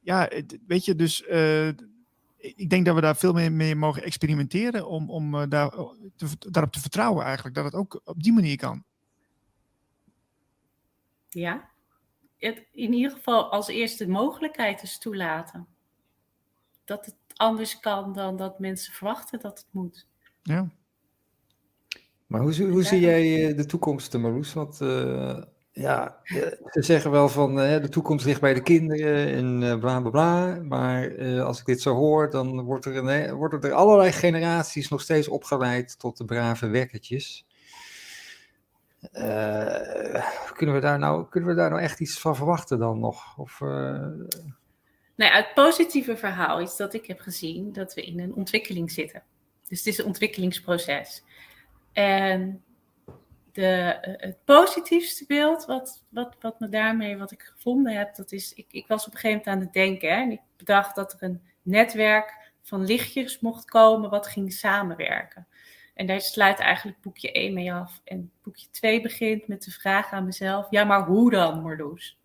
[0.00, 0.30] Ja,
[0.66, 1.24] weet je, dus
[2.36, 5.74] ik denk dat we daar veel meer mee mogen experimenteren om, om daar,
[6.38, 7.54] daarop te vertrouwen eigenlijk.
[7.54, 8.84] Dat het ook op die manier kan.
[11.30, 11.70] Ja,
[12.38, 15.66] het, in ieder geval als eerste de mogelijkheid is toelaten.
[16.84, 20.06] Dat het anders kan dan dat mensen verwachten dat het moet.
[20.42, 20.70] Ja.
[22.26, 24.52] Maar hoe, hoe zie jij eh, de toekomst, Marloes?
[24.52, 29.62] Want uh, ja, ze zeggen wel van uh, de toekomst ligt bij de kinderen en
[29.62, 30.60] uh, bla bla bla.
[30.62, 35.00] Maar als ik dit zo hoor, dan wordt er een, worden er allerlei generaties nog
[35.00, 37.46] steeds opgeleid tot de brave wekkertjes.
[39.12, 43.38] Uh, kunnen, we daar nou, kunnen we daar nou echt iets van verwachten dan nog?
[43.38, 43.68] Of, uh...
[45.16, 49.22] Nou het positieve verhaal is dat ik heb gezien dat we in een ontwikkeling zitten.
[49.68, 51.24] Dus het is een ontwikkelingsproces.
[51.92, 52.64] En
[53.52, 58.32] de, eh, het positiefste beeld wat, wat, wat me daarmee, wat ik gevonden heb, dat
[58.32, 60.94] is, ik, ik was op een gegeven moment aan het denken hè, en ik bedacht
[60.94, 65.46] dat er een netwerk van lichtjes mocht komen wat ging samenwerken.
[66.00, 68.00] En daar sluit eigenlijk boekje 1 mee af.
[68.04, 72.18] En boekje 2 begint met de vraag aan mezelf: ja, maar hoe dan, Marloes?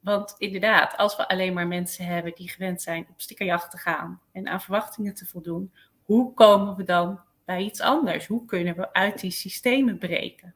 [0.00, 4.20] Want inderdaad, als we alleen maar mensen hebben die gewend zijn op stickerjacht te gaan
[4.32, 8.26] en aan verwachtingen te voldoen, hoe komen we dan bij iets anders?
[8.26, 10.54] Hoe kunnen we uit die systemen breken?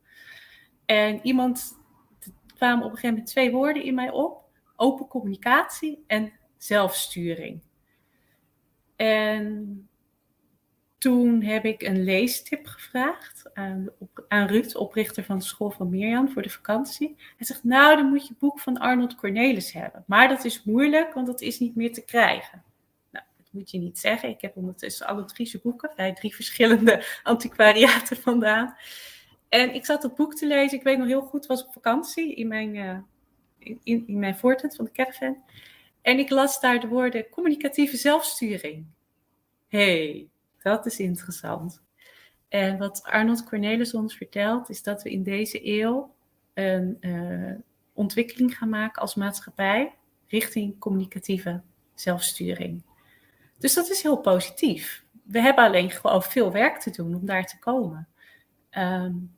[0.84, 1.78] En iemand,
[2.20, 4.44] er kwamen op een gegeven moment twee woorden in mij op:
[4.76, 7.62] open communicatie en zelfsturing.
[8.96, 9.88] En
[10.98, 13.88] toen heb ik een leestip gevraagd aan,
[14.28, 17.14] aan Ruud, oprichter van de school van Mirjam, voor de vakantie.
[17.16, 20.04] Hij zegt, nou, dan moet je het boek van Arnold Cornelis hebben.
[20.06, 22.62] Maar dat is moeilijk, want dat is niet meer te krijgen.
[23.10, 24.28] Nou, dat moet je niet zeggen.
[24.28, 28.76] Ik heb ondertussen alle drie boeken, bij drie verschillende antiquariaten vandaan.
[29.48, 30.78] En ik zat het boek te lezen.
[30.78, 32.98] Ik weet nog heel goed, was op vakantie in mijn, uh,
[33.58, 35.42] in, in mijn voortent van de caravan.
[36.02, 38.86] En ik las daar de woorden communicatieve zelfsturing.
[39.68, 40.28] hey,
[40.66, 41.82] Dat is interessant.
[42.48, 46.14] En wat Arnold Cornelis ons vertelt, is dat we in deze eeuw
[46.54, 47.54] een uh,
[47.92, 49.94] ontwikkeling gaan maken als maatschappij
[50.28, 51.62] richting communicatieve
[51.94, 52.82] zelfsturing.
[53.58, 55.04] Dus dat is heel positief.
[55.22, 58.08] We hebben alleen gewoon veel werk te doen om daar te komen.
[58.70, 59.34] Um,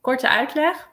[0.00, 0.88] korte uitleg.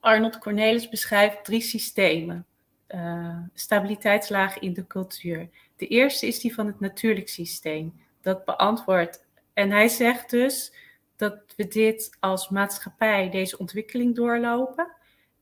[0.00, 2.46] Arnold Cornelis beschrijft drie systemen.
[2.88, 5.48] Uh, stabiliteitslagen in de cultuur.
[5.76, 8.06] De eerste is die van het natuurlijk systeem.
[8.20, 9.26] Dat beantwoordt.
[9.52, 10.72] En hij zegt dus
[11.16, 14.92] dat we dit als maatschappij, deze ontwikkeling doorlopen.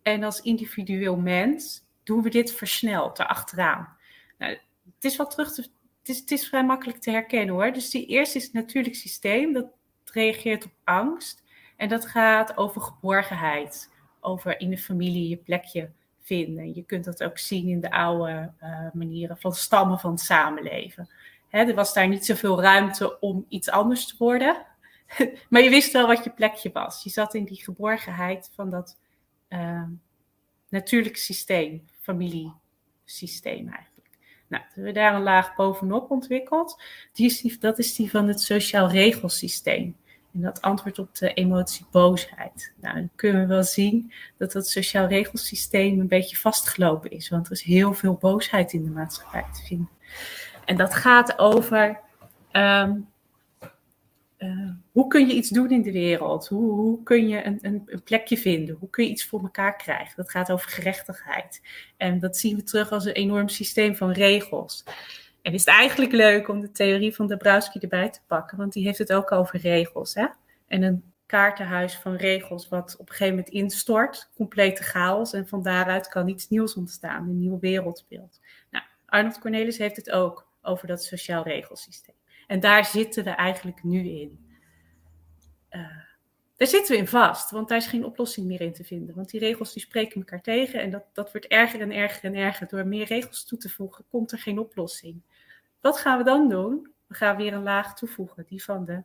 [0.02, 3.96] En als individueel mens doen we dit versneld erachteraan.
[4.38, 4.52] Nou,
[4.94, 5.68] het is wel terug te,
[6.02, 7.72] het is, vrij makkelijk te herkennen hoor.
[7.72, 9.66] Dus die eerste is het natuurlijk systeem, dat
[10.04, 11.42] reageert op angst.
[11.76, 15.90] En dat gaat over geborgenheid, over in de familie je plekje
[16.22, 16.74] vinden.
[16.74, 21.08] Je kunt dat ook zien in de oude uh, manieren van stammen van samenleven.
[21.48, 24.66] Hè, er was daar niet zoveel ruimte om iets anders te worden.
[25.50, 27.02] maar je wist wel wat je plekje was.
[27.02, 28.98] Je zat in die geborgenheid van dat
[29.48, 29.82] uh,
[30.68, 33.96] natuurlijke systeem, familiesysteem eigenlijk.
[34.48, 36.82] Nou, we hebben daar een laag bovenop ontwikkeld.
[37.12, 39.96] Die is die, dat is die van het sociaal regelsysteem.
[40.32, 42.72] En dat antwoordt op de emotie boosheid.
[42.80, 47.28] Nou, dan kunnen we wel zien dat dat sociaal regelsysteem een beetje vastgelopen is.
[47.28, 49.88] Want er is heel veel boosheid in de maatschappij te vinden.
[50.66, 52.00] En dat gaat over
[52.52, 53.08] um,
[54.38, 56.48] uh, hoe kun je iets doen in de wereld?
[56.48, 58.76] Hoe, hoe kun je een, een, een, plekje vinden?
[58.80, 60.16] Hoe kun je iets voor elkaar krijgen?
[60.16, 61.62] Dat gaat over gerechtigheid.
[61.96, 64.84] En dat zien we terug als een enorm systeem van regels.
[65.42, 68.84] En is het eigenlijk leuk om de theorie van Dabrowski erbij te pakken, want die
[68.84, 70.14] heeft het ook over regels.
[70.14, 70.26] Hè?
[70.66, 75.32] En een kaartenhuis van regels wat op een gegeven moment instort, complete chaos.
[75.32, 78.40] En van daaruit kan iets nieuws ontstaan, een nieuw wereldbeeld.
[78.70, 82.14] Nou, Arnold Cornelis heeft het ook over dat sociaal regelsysteem.
[82.46, 84.46] En daar zitten we eigenlijk nu in.
[85.70, 86.04] Uh,
[86.56, 89.14] daar zitten we in vast, want daar is geen oplossing meer in te vinden.
[89.14, 92.34] Want die regels die spreken elkaar tegen en dat, dat wordt erger en erger en
[92.34, 92.68] erger.
[92.68, 95.22] Door meer regels toe te voegen, komt er geen oplossing.
[95.80, 96.90] Wat gaan we dan doen?
[97.06, 99.02] We gaan weer een laag toevoegen, die van de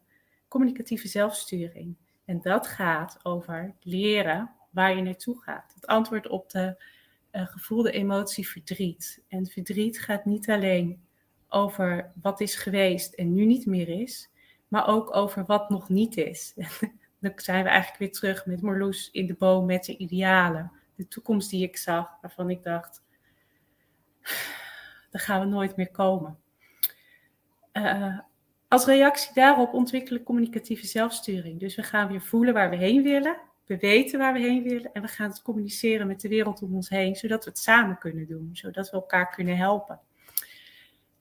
[0.48, 1.96] communicatieve zelfsturing.
[2.26, 5.74] En dat gaat over leren waar je naartoe gaat.
[5.76, 6.84] Het antwoord op de
[7.32, 9.24] uh, gevoelde emotie verdriet.
[9.28, 11.02] En verdriet gaat niet alleen
[11.54, 14.30] over wat is geweest en nu niet meer is,
[14.68, 16.54] maar ook over wat nog niet is.
[17.20, 20.72] dan zijn we eigenlijk weer terug met Marloes in de boom met de idealen.
[20.96, 23.04] De toekomst die ik zag, waarvan ik dacht,
[25.12, 26.38] daar gaan we nooit meer komen.
[27.74, 28.20] Uh,
[28.68, 31.60] als reactie daarop ontwikkelen communicatieve zelfsturing.
[31.60, 33.38] Dus we gaan weer voelen waar we heen willen.
[33.66, 36.76] We weten waar we heen willen en we gaan het communiceren met de wereld om
[36.76, 40.00] ons heen, zodat we het samen kunnen doen, zodat we elkaar kunnen helpen.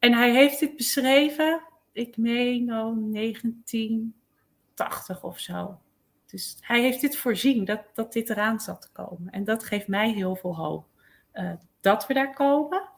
[0.01, 5.81] En hij heeft dit beschreven, ik meen al 1980 of zo.
[6.27, 9.33] Dus hij heeft dit voorzien, dat, dat dit eraan zat te komen.
[9.33, 10.87] En dat geeft mij heel veel hoop.
[11.35, 12.89] Uh, dat we daar komen.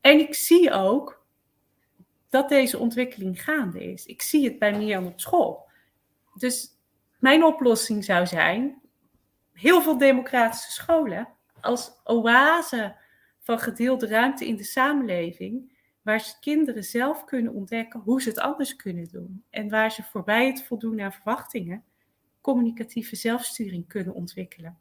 [0.00, 1.24] En ik zie ook
[2.28, 4.06] dat deze ontwikkeling gaande is.
[4.06, 5.68] Ik zie het bij Mian op school.
[6.34, 6.68] Dus
[7.18, 8.80] mijn oplossing zou zijn:
[9.52, 11.28] heel veel democratische scholen
[11.60, 12.96] als oase
[13.40, 15.75] van gedeelde ruimte in de samenleving,
[16.06, 20.46] waar kinderen zelf kunnen ontdekken hoe ze het anders kunnen doen en waar ze voorbij
[20.46, 21.84] het voldoen aan verwachtingen
[22.40, 24.78] communicatieve zelfsturing kunnen ontwikkelen.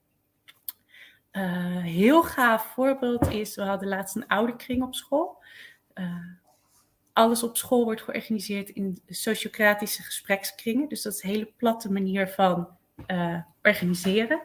[1.32, 5.44] Uh, heel gaaf voorbeeld is, we hadden laatst een oude kring op school.
[5.94, 6.26] Uh,
[7.14, 10.90] alles op school wordt georganiseerd in sociocratische gesprekskringen.
[10.90, 12.68] Dus dat is een hele platte manier van
[13.08, 14.42] uh, organiseren.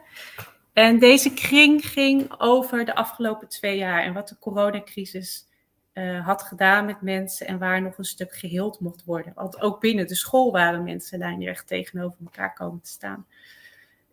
[0.72, 5.48] En deze kring ging over de afgelopen twee jaar en wat de coronacrisis
[5.94, 9.32] uh, had gedaan met mensen en waar nog een stuk geheeld mocht worden.
[9.34, 13.26] Want ook binnen de school waren mensen lijnrecht tegenover elkaar komen te staan.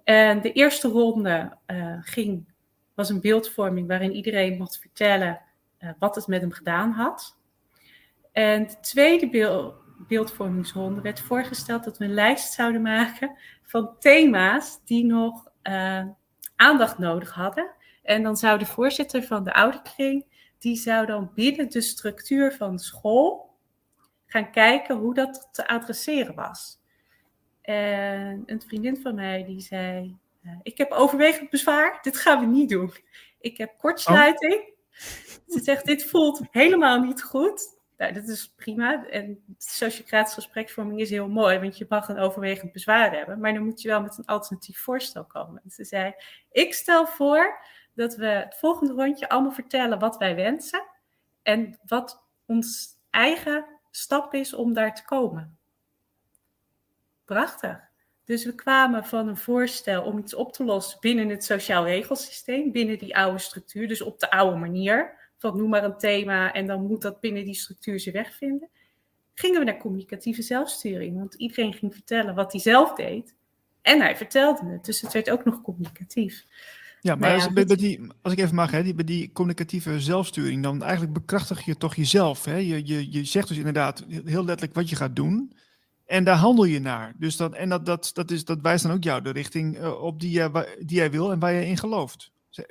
[0.04, 2.46] En de eerste ronde uh, ging,
[2.94, 5.42] was een beeldvorming waarin iedereen mocht vertellen
[5.80, 7.38] uh, wat het met hem gedaan had.
[8.32, 9.76] En de tweede beeld,
[10.08, 15.46] beeldvormingsronde werd voorgesteld dat we een lijst zouden maken van thema's die nog
[16.56, 17.72] aandacht nodig hadden.
[18.04, 20.26] En dan zou de voorzitter van de oude kring
[20.60, 23.56] die zou dan binnen de structuur van school
[24.26, 26.80] gaan kijken hoe dat te adresseren was.
[27.62, 32.46] En een vriendin van mij die zei: eh, Ik heb overwegend bezwaar, dit gaan we
[32.46, 32.94] niet doen.
[33.40, 34.54] Ik heb kortsluiting.
[34.54, 34.76] Oh.
[35.48, 37.76] Ze zegt: Dit voelt helemaal niet goed.
[37.98, 39.06] Nou, dat is prima.
[39.08, 43.40] En sociocratische gespreksvorming is heel mooi, want je mag een overwegend bezwaar hebben.
[43.40, 45.62] Maar dan moet je wel met een alternatief voorstel komen.
[45.64, 46.14] En ze zei:
[46.52, 47.60] Ik stel voor
[47.98, 50.84] dat we het volgende rondje allemaal vertellen wat wij wensen
[51.42, 55.58] en wat ons eigen stap is om daar te komen.
[57.26, 57.80] prachtig.
[58.24, 62.72] Dus we kwamen van een voorstel om iets op te lossen binnen het sociaal regelsysteem,
[62.72, 65.30] binnen die oude structuur, dus op de oude manier.
[65.38, 68.70] Van noem maar een thema en dan moet dat binnen die structuur zijn weg vinden.
[69.34, 73.36] Gingen we naar communicatieve zelfsturing, want iedereen ging vertellen wat hij zelf deed.
[73.82, 76.46] En hij vertelde het, dus het werd ook nog communicatief.
[77.08, 80.02] Ja, maar nou ja, als, die, als ik even mag, hè, die, bij die communicatieve
[80.02, 82.46] zelfsturing, dan eigenlijk bekrachtig je toch jezelf.
[82.46, 82.56] Hè?
[82.56, 85.54] Je, je, je zegt dus inderdaad heel letterlijk wat je gaat doen.
[86.06, 87.14] En daar handel je naar.
[87.18, 90.02] Dus dat, en dat, dat, dat, is, dat wijst dan ook jou de richting uh,
[90.02, 92.32] op die, uh, die jij wil en waar je in gelooft.
[92.50, 92.66] Zeg,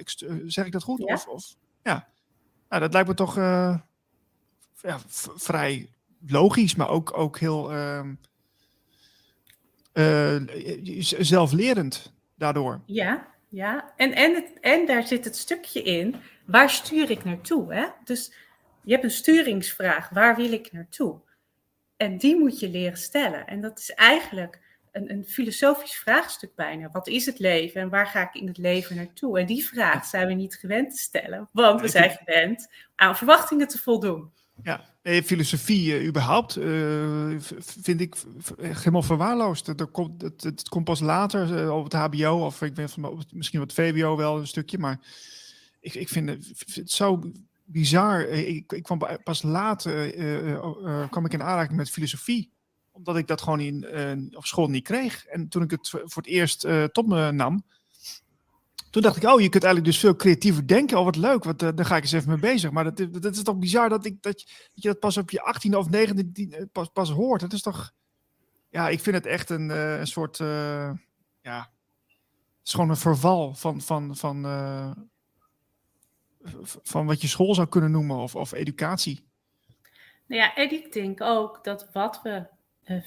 [0.46, 0.98] zeg ik dat goed?
[0.98, 1.14] Ja.
[1.14, 2.08] Of, of, ja.
[2.68, 3.78] Nou, dat lijkt me toch uh,
[4.80, 4.98] ja,
[5.36, 5.88] vrij
[6.26, 8.14] logisch, maar ook, ook heel ehm,
[11.18, 12.80] zelflerend daardoor.
[12.86, 13.92] Ja, ja.
[13.96, 17.74] En, en, het, en daar zit het stukje in, waar stuur ik naartoe?
[17.74, 17.86] Hè?
[18.04, 18.32] Dus
[18.82, 21.20] je hebt een sturingsvraag, waar wil ik naartoe?
[21.96, 23.46] En die moet je leren stellen.
[23.46, 24.60] En dat is eigenlijk
[24.92, 26.90] een, een, filosofisch vraagstuk bijna.
[26.90, 29.38] Wat is het leven en waar ga ik in het leven naartoe?
[29.38, 33.68] En die vraag zijn we niet gewend te stellen, want we zijn gewend aan verwachtingen
[33.68, 34.32] te voldoen.
[34.62, 38.16] Ja, filosofie uh, überhaupt uh, vind ik
[38.58, 39.66] helemaal verwaarloosd.
[39.66, 40.24] Het, komt,
[40.68, 44.38] komt pas later uh, op het HBO of ik ben van, misschien wat VWO wel
[44.38, 45.00] een stukje, maar
[45.80, 47.22] ik, ik vind het, zo
[47.64, 48.20] bizar.
[48.20, 49.82] Ik, ik kwam pas laat
[51.10, 52.54] kwam ik in aanraking met filosofie
[52.92, 55.26] omdat ik dat gewoon in, op school niet kreeg.
[55.26, 57.64] En toen ik het voor het eerst tot me nam,
[58.96, 60.98] toen dacht ik, oh, je kunt eigenlijk dus veel creatiever denken.
[60.98, 62.70] Oh, wat leuk, wat, uh, daar ga ik eens even mee bezig.
[62.70, 65.54] Maar dat, dat is toch bizar dat, ik, dat, dat je dat pas op je
[65.54, 67.40] 18e of 19e pas, pas hoort.
[67.40, 67.92] Dat is toch,
[68.68, 70.36] ja, ik vind het echt een, uh, een soort,
[71.40, 71.70] ja,
[72.58, 74.46] het is gewoon een verval van, van, van,
[76.82, 79.28] van wat je school zou kunnen noemen of, of educatie.
[80.26, 82.46] Nou ja, en ik denk ook dat wat we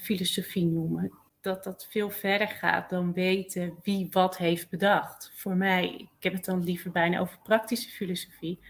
[0.00, 5.32] filosofie noemen, dat dat veel verder gaat dan weten wie wat heeft bedacht.
[5.34, 8.60] Voor mij, ik heb het dan liever bijna over praktische filosofie,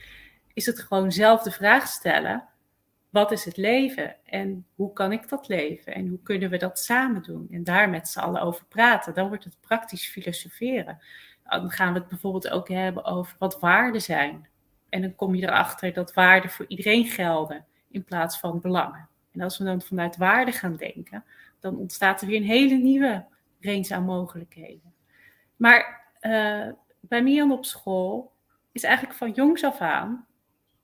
[0.52, 2.48] is het gewoon zelf de vraag stellen:
[3.10, 6.78] wat is het leven en hoe kan ik dat leven en hoe kunnen we dat
[6.78, 7.48] samen doen?
[7.50, 9.14] En daar met z'n allen over praten.
[9.14, 10.98] Dan wordt het praktisch filosoferen.
[11.44, 14.48] Dan gaan we het bijvoorbeeld ook hebben over wat waarden zijn.
[14.88, 19.08] En dan kom je erachter dat waarden voor iedereen gelden in plaats van belangen.
[19.32, 21.24] En als we dan vanuit waarden gaan denken,
[21.60, 23.26] dan ontstaat er weer een hele nieuwe
[23.60, 24.94] range aan mogelijkheden.
[25.56, 26.68] Maar uh,
[27.00, 28.32] bij Mian op school
[28.72, 30.26] is eigenlijk van jongs af aan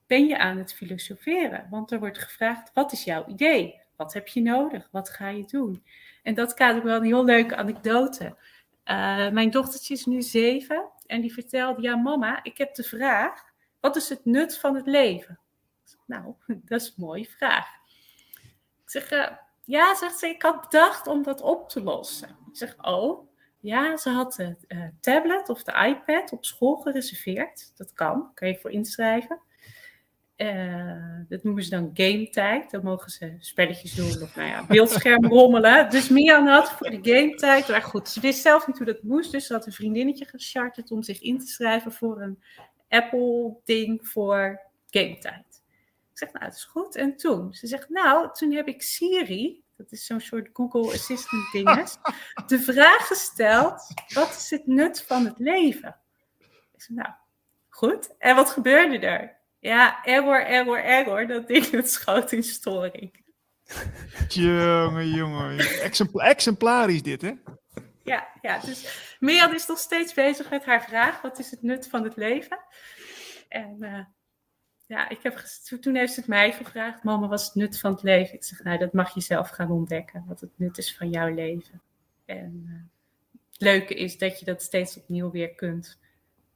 [0.07, 1.67] ben je aan het filosoferen.
[1.69, 3.81] Want er wordt gevraagd, wat is jouw idee?
[3.95, 4.87] Wat heb je nodig?
[4.91, 5.83] Wat ga je doen?
[6.23, 8.25] En dat kader wel een heel leuke anekdote.
[8.25, 13.43] Uh, mijn dochtertje is nu zeven en die vertelde, ja mama, ik heb de vraag,
[13.79, 15.39] wat is het nut van het leven?
[16.05, 16.33] Nou,
[16.69, 17.67] dat is een mooie vraag.
[18.83, 19.27] Ik zeg, uh,
[19.67, 22.29] ja, zegt ze, ik had bedacht om dat op te lossen.
[22.29, 27.71] Ik zeg, oh, ja, ze had de uh, tablet of de iPad op school gereserveerd.
[27.75, 29.39] Dat kan, kan je voor inschrijven.
[30.37, 32.71] Uh, dat noemen ze dan game tijd.
[32.71, 35.89] Dan mogen ze spelletjes doen of nou ja, beeldscherm rommelen.
[35.89, 37.67] Dus Mian had voor de game tijd.
[37.67, 39.31] Maar goed, ze wist zelf niet hoe dat moest.
[39.31, 42.43] Dus ze had een vriendinnetje gecharterd om zich in te schrijven voor een
[42.89, 45.46] Apple-ding voor game tijd.
[46.17, 46.95] Ik zeg, nou, het is goed.
[46.95, 47.53] En toen?
[47.53, 51.97] Ze zegt, nou, toen heb ik Siri, dat is zo'n soort Google Assistant dinges,
[52.47, 55.99] de vraag gesteld, wat is het nut van het leven?
[56.73, 57.09] Ik zeg, nou,
[57.69, 58.17] goed.
[58.17, 59.37] En wat gebeurde er?
[59.59, 63.25] Ja, error, error, error, dat ding het schoot in storing.
[64.27, 65.59] Jongen, jongen.
[65.59, 67.33] Exempla exemplarisch dit, hè?
[68.03, 71.87] Ja, ja, dus Mirjam is nog steeds bezig met haar vraag, wat is het nut
[71.89, 72.59] van het leven?
[73.47, 73.99] En uh,
[74.87, 75.37] ja, ik heb,
[75.81, 78.35] toen heeft ze het mij gevraagd, mama, wat is het nut van het leven?
[78.35, 81.33] Ik zeg, nou, dat mag je zelf gaan ontdekken, wat het nut is van jouw
[81.33, 81.81] leven.
[82.25, 82.73] En uh,
[83.51, 85.99] het leuke is dat je dat steeds opnieuw weer kunt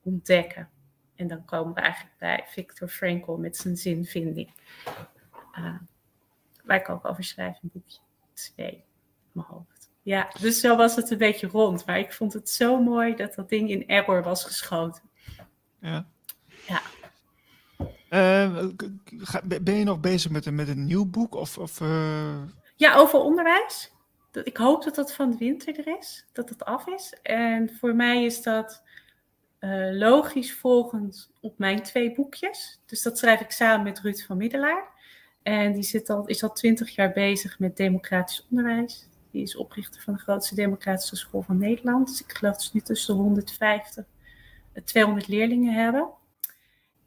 [0.03, 0.69] ontdekken.
[1.15, 4.49] En dan komen we eigenlijk bij Victor Frankl met zijn zinvinding.
[5.59, 5.75] Uh,
[6.63, 7.99] waar ik ook over schrijf, een boekje.
[8.33, 8.83] Twee, in
[9.31, 9.89] mijn hoofd.
[10.01, 11.85] Ja, dus zo was het een beetje rond.
[11.85, 15.01] Maar ik vond het zo mooi dat dat ding in error was geschoten.
[15.79, 16.07] Ja.
[16.67, 16.81] Ja.
[18.13, 18.67] Uh,
[19.61, 21.35] ben je nog bezig met, met een nieuw boek?
[21.35, 22.41] Of, of uh...
[22.75, 23.91] Ja, over onderwijs.
[24.43, 27.13] Ik hoop dat dat van de winter er is, dat het af is.
[27.21, 28.83] En voor mij is dat
[29.59, 32.79] uh, logisch volgend op mijn twee boekjes.
[32.85, 34.89] Dus dat schrijf ik samen met Ruud van Middelaar.
[35.43, 39.07] En die zit al, is al twintig jaar bezig met democratisch onderwijs.
[39.31, 42.07] Die is oprichter van de grootste democratische school van Nederland.
[42.07, 44.05] Dus ik geloof dat ze nu tussen de 150
[44.73, 46.09] en 200 leerlingen hebben.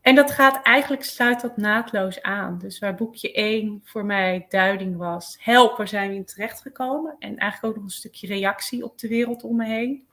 [0.05, 2.59] En dat gaat eigenlijk, sluit dat naadloos aan.
[2.59, 7.17] Dus waar boekje 1 voor mij duiding was, help, waar zijn we in terechtgekomen?
[7.19, 10.07] En eigenlijk ook nog een stukje reactie op de wereld om me heen.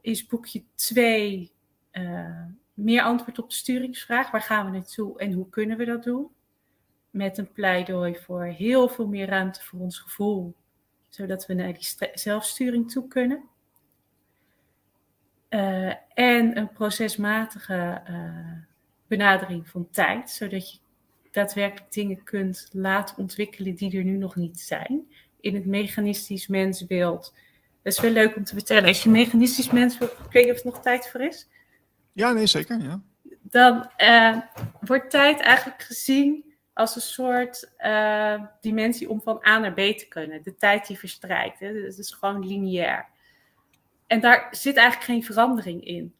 [0.00, 1.52] Is boekje 2
[1.92, 2.44] uh,
[2.74, 6.28] meer antwoord op de sturingsvraag, waar gaan we naartoe en hoe kunnen we dat doen?
[7.10, 10.54] Met een pleidooi voor heel veel meer ruimte voor ons gevoel,
[11.08, 13.42] zodat we naar die zelfsturing toe kunnen.
[15.50, 18.64] Uh, en een procesmatige uh,
[19.06, 20.78] benadering van tijd, zodat je
[21.30, 25.10] daadwerkelijk dingen kunt laten ontwikkelen die er nu nog niet zijn.
[25.40, 27.34] In het mechanistisch mensbeeld.
[27.82, 28.88] Dat is wel leuk om te vertellen.
[28.88, 31.48] Als je mechanistisch mensbeeld, ik weet niet of er nog tijd voor is.
[32.12, 32.80] Ja, nee, zeker.
[32.80, 33.00] Ja.
[33.42, 34.40] Dan uh,
[34.80, 40.06] wordt tijd eigenlijk gezien als een soort uh, dimensie om van A naar B te
[40.08, 40.42] kunnen.
[40.42, 41.60] De tijd die verstrijkt.
[41.60, 41.66] Hè.
[41.66, 43.06] Het is gewoon lineair.
[44.06, 46.14] En daar zit eigenlijk geen verandering in.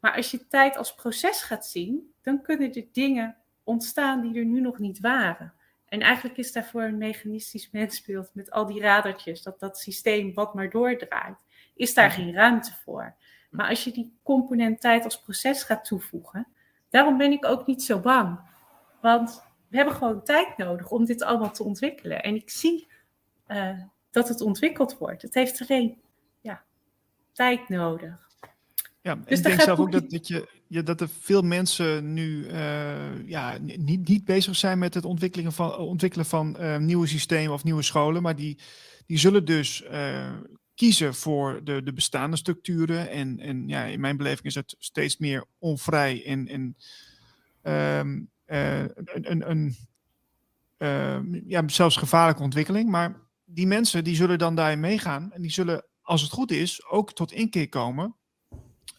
[0.00, 4.44] Maar als je tijd als proces gaat zien, dan kunnen er dingen ontstaan die er
[4.44, 5.52] nu nog niet waren.
[5.86, 10.54] En eigenlijk is daarvoor een mechanistisch mensbeeld met al die radertjes, dat dat systeem wat
[10.54, 11.44] maar doordraait,
[11.74, 13.14] is daar geen ruimte voor.
[13.50, 16.46] Maar als je die component tijd als proces gaat toevoegen,
[16.88, 18.40] daarom ben ik ook niet zo bang.
[19.00, 22.22] Want we hebben gewoon tijd nodig om dit allemaal te ontwikkelen.
[22.22, 22.88] En ik zie
[23.48, 23.78] uh,
[24.10, 25.22] dat het ontwikkeld wordt.
[25.22, 26.00] Het heeft alleen
[26.40, 26.62] ja,
[27.32, 28.29] tijd nodig.
[29.02, 32.46] Ja, dus ik denk zelf ook dat, dat, je, ja, dat er veel mensen nu
[32.46, 37.52] uh, ja, niet, niet bezig zijn met het ontwikkelen van, ontwikkelen van uh, nieuwe systemen
[37.52, 38.58] of nieuwe scholen, maar die,
[39.06, 40.32] die zullen dus uh,
[40.74, 43.10] kiezen voor de, de bestaande structuren.
[43.10, 46.76] En, en ja, in mijn beleving is het steeds meer onvrij en, en
[47.98, 49.76] um, een, een, een
[50.76, 52.90] ehm, ja, zelfs gevaarlijke ontwikkeling.
[52.90, 56.86] Maar die mensen die zullen dan daarin meegaan en die zullen, als het goed is,
[56.86, 58.14] ook tot inkeer komen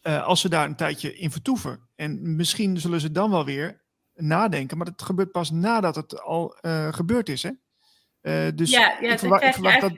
[0.04, 1.90] uh, als ze daar een tijdje in vertoeven.
[1.96, 3.82] En misschien zullen ze dan wel weer
[4.14, 7.44] nadenken, maar dat gebeurt pas nadat het al uh, gebeurd is.
[7.44, 7.52] Hè?
[8.22, 9.92] Uh, dus ja, ja, ik verwacht, ik verwacht dat.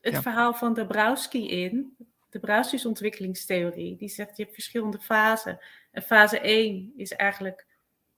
[0.00, 0.22] Het ja.
[0.22, 1.96] verhaal van Dabrowski in,
[2.30, 5.58] Dabrowski's ontwikkelingstheorie, die zegt je hebt verschillende fasen.
[5.90, 7.66] En fase 1 is eigenlijk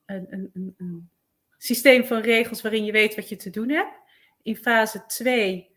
[0.04, 1.10] een, een, een, een
[1.58, 4.00] systeem van regels waarin je weet wat je te doen hebt.
[4.42, 5.76] In fase 2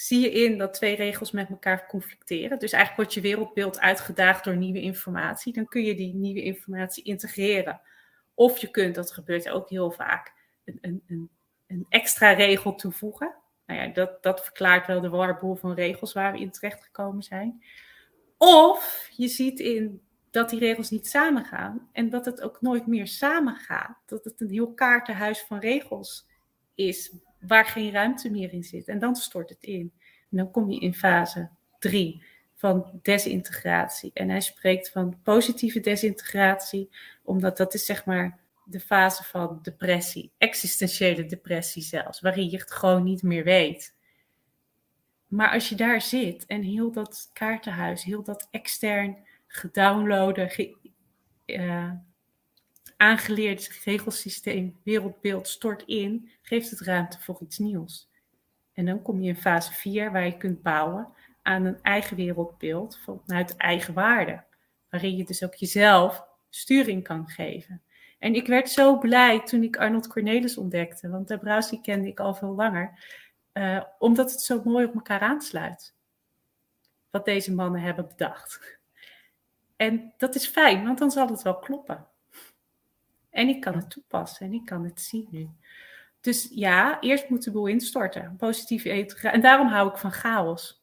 [0.00, 2.58] zie je in dat twee regels met elkaar conflicteren.
[2.58, 5.52] Dus eigenlijk wordt je wereldbeeld uitgedaagd door nieuwe informatie.
[5.52, 7.80] Dan kun je die nieuwe informatie integreren.
[8.34, 10.34] Of je kunt, dat gebeurt ook heel vaak,
[10.64, 11.30] een, een,
[11.66, 13.34] een extra regel toevoegen.
[13.66, 17.22] Nou ja, dat, dat verklaart wel de warboel van regels waar we in terecht gekomen
[17.22, 17.62] zijn.
[18.36, 23.06] Of je ziet in dat die regels niet samengaan en dat het ook nooit meer
[23.06, 23.98] samengaat.
[24.06, 26.26] Dat het een heel kaartenhuis van regels
[26.74, 28.88] is waar geen ruimte meer in zit.
[28.88, 29.92] En dan stort het in.
[30.30, 32.22] En dan kom je in fase 3
[32.54, 34.10] van desintegratie.
[34.14, 36.90] En hij spreekt van positieve desintegratie,
[37.22, 42.72] omdat dat is zeg maar de fase van depressie, existentiële depressie zelfs, waarin je het
[42.72, 43.96] gewoon niet meer weet.
[45.26, 49.16] Maar als je daar zit en heel dat kaartenhuis, heel dat extern
[49.46, 50.76] gedownloaden, ge,
[51.46, 51.92] uh,
[52.98, 58.08] aangeleerd regelsysteem, wereldbeeld stort in, geeft het ruimte voor iets nieuws.
[58.72, 61.08] En dan kom je in fase 4, waar je kunt bouwen
[61.42, 64.44] aan een eigen wereldbeeld vanuit eigen waarde.
[64.90, 67.82] Waarin je dus ook jezelf sturing kan geven.
[68.18, 72.34] En ik werd zo blij toen ik Arnold Cornelis ontdekte, want Dabrowski kende ik al
[72.34, 72.98] veel langer,
[73.52, 75.94] uh, omdat het zo mooi op elkaar aansluit.
[77.10, 78.78] Wat deze mannen hebben bedacht.
[79.76, 82.06] En dat is fijn, want dan zal het wel kloppen.
[83.38, 85.48] En ik kan het toepassen en ik kan het zien nu.
[86.20, 88.34] Dus ja, eerst moet de boel instorten.
[88.36, 89.32] Positief eten.
[89.32, 90.82] En daarom hou ik van chaos.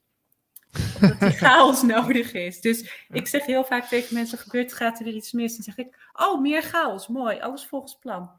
[0.96, 2.62] Omdat die chaos nodig is.
[2.62, 5.54] Dus ik zeg heel vaak tegen mensen: gebeurt, gaat er weer iets mis?
[5.54, 7.08] Dan zeg ik: Oh, meer chaos.
[7.08, 7.40] Mooi.
[7.40, 8.30] Alles volgens plan.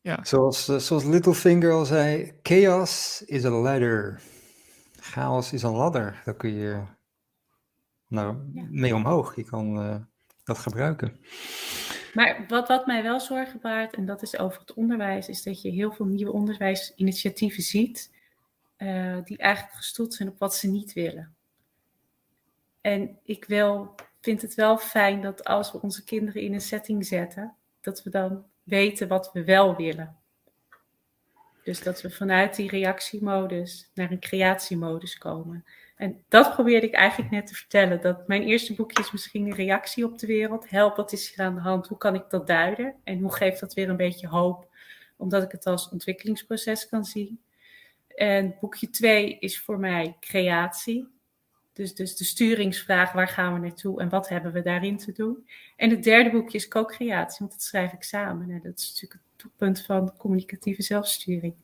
[0.00, 0.24] Ja.
[0.24, 4.20] Zoals, uh, zoals Littlefinger al zei: chaos is a ladder.
[5.00, 6.22] Chaos is een ladder.
[6.24, 6.82] Daar kun je
[8.06, 8.66] nou, ja.
[8.70, 9.36] mee omhoog.
[9.36, 9.96] Je kan uh,
[10.44, 11.20] dat gebruiken.
[12.14, 15.62] Maar wat, wat mij wel zorgen baart, en dat is over het onderwijs, is dat
[15.62, 18.10] je heel veel nieuwe onderwijsinitiatieven ziet,
[18.78, 21.34] uh, die eigenlijk gestoeld zijn op wat ze niet willen.
[22.80, 27.06] En ik wil, vind het wel fijn dat als we onze kinderen in een setting
[27.06, 30.16] zetten, dat we dan weten wat we wel willen.
[31.62, 35.64] Dus dat we vanuit die reactiemodus naar een creatiemodus komen.
[36.00, 38.00] En dat probeerde ik eigenlijk net te vertellen.
[38.00, 40.70] Dat mijn eerste boekje is misschien een reactie op de wereld.
[40.70, 41.86] Help, wat is hier aan de hand?
[41.86, 42.94] Hoe kan ik dat duiden?
[43.04, 44.68] En hoe geeft dat weer een beetje hoop?
[45.16, 47.40] Omdat ik het als ontwikkelingsproces kan zien.
[48.08, 51.08] En boekje twee is voor mij creatie.
[51.72, 55.48] Dus, dus de sturingsvraag, waar gaan we naartoe en wat hebben we daarin te doen?
[55.76, 58.50] En het derde boekje is co-creatie, want dat schrijf ik samen.
[58.50, 61.54] En dat is natuurlijk het toepunt van communicatieve zelfsturing.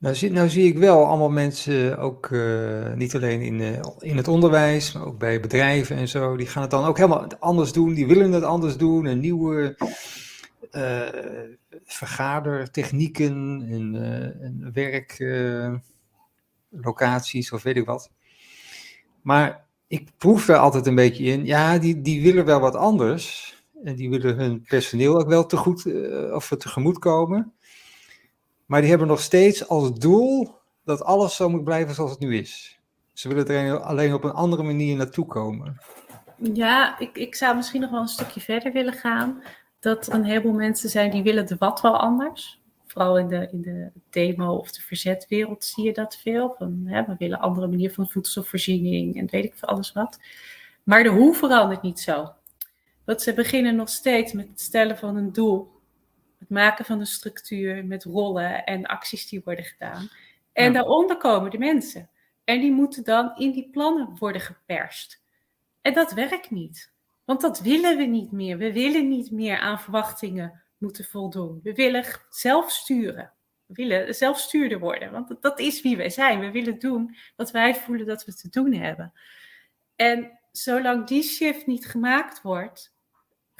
[0.00, 4.16] Nou zie, nou zie ik wel allemaal mensen, ook uh, niet alleen in, uh, in
[4.16, 7.72] het onderwijs, maar ook bij bedrijven en zo, die gaan het dan ook helemaal anders
[7.72, 7.94] doen.
[7.94, 9.04] Die willen het anders doen.
[9.04, 9.76] Een nieuwe
[10.72, 11.08] uh,
[11.84, 13.94] vergadertechnieken en,
[14.40, 14.70] en
[16.70, 18.10] werklocaties of weet ik wat.
[19.22, 23.54] Maar ik proef er altijd een beetje in, ja, die, die willen wel wat anders.
[23.84, 25.86] En die willen hun personeel ook wel te goed,
[26.32, 27.52] of tegemoet komen.
[28.70, 30.54] Maar die hebben nog steeds als doel
[30.84, 32.78] dat alles zo moet blijven zoals het nu is.
[33.12, 35.80] Ze willen er alleen op een andere manier naartoe komen.
[36.36, 39.42] Ja, ik, ik zou misschien nog wel een stukje verder willen gaan.
[39.80, 42.60] Dat er een heleboel mensen zijn die willen de wat wel anders.
[42.86, 46.54] Vooral in de, in de demo- of de verzetwereld zie je dat veel.
[46.58, 50.18] Van, hè, we willen een andere manier van voedselvoorziening en weet ik veel alles wat.
[50.82, 52.32] Maar de hoe verandert niet zo.
[53.04, 55.79] Want ze beginnen nog steeds met het stellen van een doel
[56.40, 60.08] het maken van een structuur met rollen en acties die worden gedaan.
[60.52, 62.08] En daaronder komen de mensen.
[62.44, 65.22] En die moeten dan in die plannen worden geperst.
[65.80, 66.92] En dat werkt niet.
[67.24, 68.58] Want dat willen we niet meer.
[68.58, 71.60] We willen niet meer aan verwachtingen moeten voldoen.
[71.62, 73.32] We willen zelf sturen.
[73.66, 75.12] We willen zelfstuurder worden.
[75.12, 76.40] Want dat is wie wij zijn.
[76.40, 79.12] We willen doen wat wij voelen dat we te doen hebben.
[79.96, 82.94] En zolang die shift niet gemaakt wordt,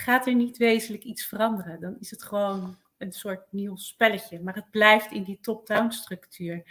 [0.01, 1.81] gaat er niet wezenlijk iets veranderen.
[1.81, 4.41] Dan is het gewoon een soort nieuw spelletje.
[4.41, 6.63] Maar het blijft in die top-down structuur.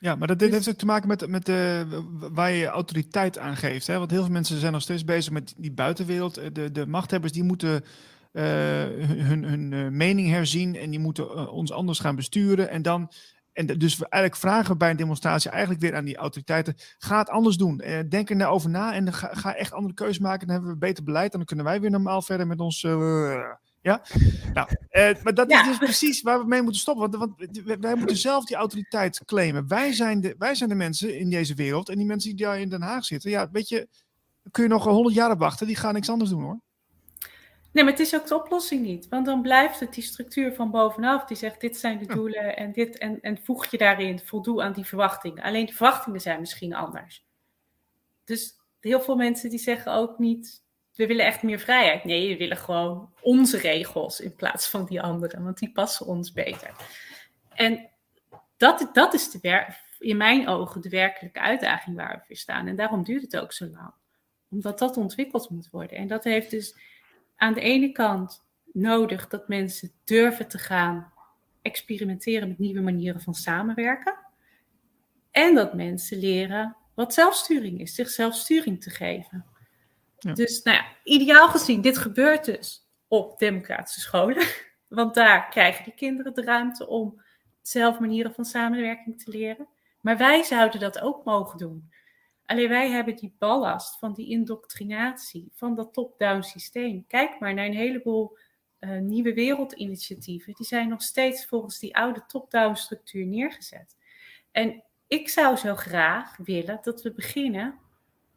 [0.00, 1.86] Ja, maar dat, dit dus heeft ook te maken met, met de,
[2.32, 3.86] waar je autoriteit aan geeft.
[3.86, 3.98] Hè?
[3.98, 6.34] Want heel veel mensen zijn nog steeds bezig met die buitenwereld.
[6.54, 7.84] De, de machthebbers die moeten
[8.32, 12.70] uh, hun, hun uh, mening herzien en die moeten uh, ons anders gaan besturen.
[12.70, 13.10] En dan
[13.56, 17.18] en dus we eigenlijk vragen we bij een demonstratie eigenlijk weer aan die autoriteiten: ga
[17.18, 17.80] het anders doen.
[17.80, 20.46] Eh, denk er nou over na en ga, ga, echt andere keuzes maken.
[20.46, 22.82] Dan hebben we beter beleid en dan kunnen wij weer normaal verder met ons.
[22.82, 23.50] Uh,
[23.80, 24.02] ja,
[24.52, 27.18] nou, eh, maar dat is dus precies waar we mee moeten stoppen.
[27.18, 29.68] Want, want, wij moeten zelf die autoriteit claimen.
[29.68, 32.60] Wij zijn, de, wij zijn de mensen in deze wereld en die mensen die daar
[32.60, 33.30] in Den Haag zitten.
[33.30, 33.88] Ja, weet je,
[34.50, 35.66] kun je nog honderd jaar op wachten.
[35.66, 36.60] Die gaan niks anders doen hoor.
[37.76, 39.08] Nee, maar het is ook de oplossing niet.
[39.08, 42.72] Want dan blijft het die structuur van bovenaf die zegt: dit zijn de doelen en
[42.72, 42.98] dit.
[42.98, 45.42] En, en voeg je daarin, voldoe aan die verwachtingen.
[45.42, 47.24] Alleen de verwachtingen zijn misschien anders.
[48.24, 50.62] Dus heel veel mensen die zeggen ook niet:
[50.94, 52.04] we willen echt meer vrijheid.
[52.04, 56.32] Nee, we willen gewoon onze regels in plaats van die anderen, want die passen ons
[56.32, 56.70] beter.
[57.54, 57.88] En
[58.56, 59.66] dat, dat is de
[59.98, 62.66] in mijn ogen de werkelijke uitdaging waar we voor staan.
[62.66, 63.92] En daarom duurt het ook zo lang.
[64.50, 65.96] Omdat dat ontwikkeld moet worden.
[65.96, 66.74] En dat heeft dus
[67.36, 71.12] aan de ene kant nodig dat mensen durven te gaan
[71.62, 74.18] experimenteren met nieuwe manieren van samenwerken.
[75.30, 79.44] En dat mensen leren wat zelfsturing is, zichzelf sturing te geven.
[80.18, 80.32] Ja.
[80.32, 84.46] Dus nou ja, ideaal gezien, dit gebeurt dus op democratische scholen.
[84.88, 87.22] Want daar krijgen die kinderen de ruimte om
[87.62, 89.68] zelf manieren van samenwerking te leren.
[90.00, 91.90] Maar wij zouden dat ook mogen doen.
[92.46, 97.04] Alleen wij hebben die ballast van die indoctrinatie, van dat top-down systeem.
[97.06, 98.38] Kijk maar naar een heleboel
[98.80, 100.54] uh, nieuwe wereldinitiatieven.
[100.54, 103.96] Die zijn nog steeds volgens die oude top-down structuur neergezet.
[104.52, 107.78] En ik zou zo graag willen dat we beginnen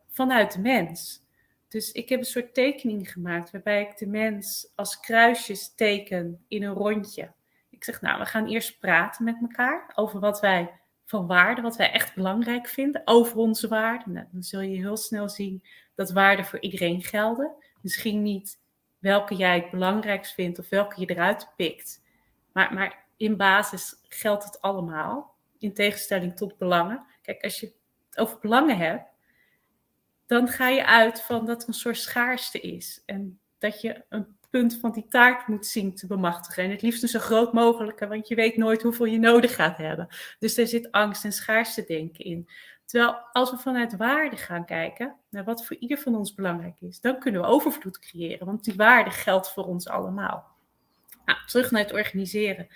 [0.07, 1.23] vanuit de mens.
[1.67, 6.63] Dus ik heb een soort tekening gemaakt waarbij ik de mens als kruisjes teken in
[6.63, 7.31] een rondje.
[7.69, 10.78] Ik zeg, nou, we gaan eerst praten met elkaar over wat wij
[11.09, 14.13] van waarde, wat wij echt belangrijk vinden, over onze waarden.
[14.13, 15.63] Nou, dan zul je heel snel zien
[15.95, 17.51] dat waarden voor iedereen gelden.
[17.81, 18.59] Misschien niet
[18.99, 22.03] welke jij het belangrijkst vindt of welke je eruit pikt.
[22.51, 27.05] Maar, maar in basis geldt het allemaal, in tegenstelling tot belangen.
[27.21, 27.73] Kijk, als je
[28.09, 29.09] het over belangen hebt,
[30.25, 33.03] dan ga je uit van dat er een soort schaarste is.
[33.05, 36.63] En dat je een punt van die taart moet zien te bemachtigen.
[36.63, 39.77] En het liefst een zo groot mogelijke, want je weet nooit hoeveel je nodig gaat
[39.77, 40.07] hebben.
[40.39, 42.49] Dus er zit angst en schaarste denken in.
[42.85, 47.01] Terwijl als we vanuit waarde gaan kijken naar wat voor ieder van ons belangrijk is,
[47.01, 50.47] dan kunnen we overvloed creëren, want die waarde geldt voor ons allemaal.
[51.25, 52.67] Nou, terug naar het organiseren.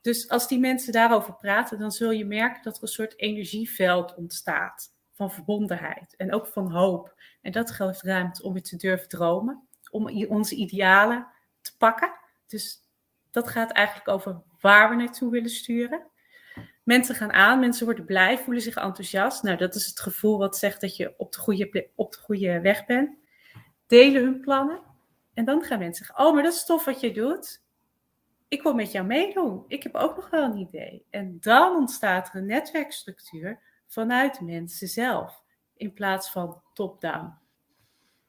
[0.00, 4.14] Dus als die mensen daarover praten, dan zul je merken dat er een soort energieveld
[4.14, 7.14] ontstaat van verbondenheid en ook van hoop.
[7.42, 11.26] En dat geeft ruimte om weer te durven dromen om onze idealen
[11.60, 12.12] te pakken.
[12.46, 12.80] Dus
[13.30, 16.06] dat gaat eigenlijk over waar we naartoe willen sturen.
[16.82, 19.42] Mensen gaan aan, mensen worden blij, voelen zich enthousiast.
[19.42, 22.60] Nou, dat is het gevoel wat zegt dat je op de goede, op de goede
[22.60, 23.16] weg bent.
[23.86, 24.80] Delen hun plannen.
[25.34, 27.62] En dan gaan mensen zeggen: Oh, maar dat is tof wat je doet.
[28.48, 29.64] Ik wil met jou meedoen.
[29.66, 31.04] Ik heb ook nog wel een idee.
[31.10, 35.42] En dan ontstaat er een netwerkstructuur vanuit mensen zelf.
[35.76, 37.34] in plaats van top-down.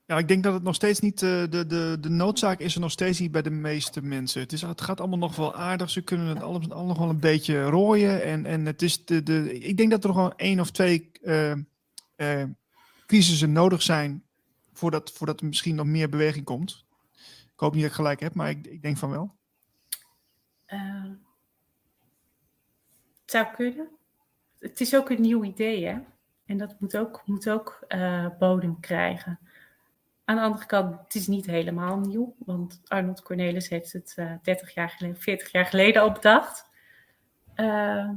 [0.09, 2.81] Ja, ik denk dat het nog steeds niet, uh, de, de, de noodzaak is er
[2.81, 4.41] nog steeds niet bij de meeste mensen.
[4.41, 7.19] Het, is, het gaat allemaal nog wel aardig, ze kunnen het allemaal nog wel een
[7.19, 8.23] beetje rooien.
[8.23, 11.11] En, en het is de, de, ik denk dat er nog wel één of twee
[11.21, 12.43] uh,
[13.47, 14.23] nodig zijn
[14.73, 16.85] voordat, voordat er misschien nog meer beweging komt.
[17.53, 19.35] Ik hoop niet dat ik gelijk heb, maar ik, ik denk van wel.
[20.65, 21.19] het
[23.25, 23.89] zou kunnen.
[24.59, 25.97] Het is ook een nieuw idee, hè?
[26.45, 27.87] En dat moet ook, moet ook
[28.39, 29.39] bodem krijgen.
[30.29, 34.33] Aan de andere kant, het is niet helemaal nieuw, want Arnold Cornelis heeft het uh,
[34.41, 36.69] 30 jaar geleden, 40 jaar geleden al bedacht.
[37.55, 38.09] Uh,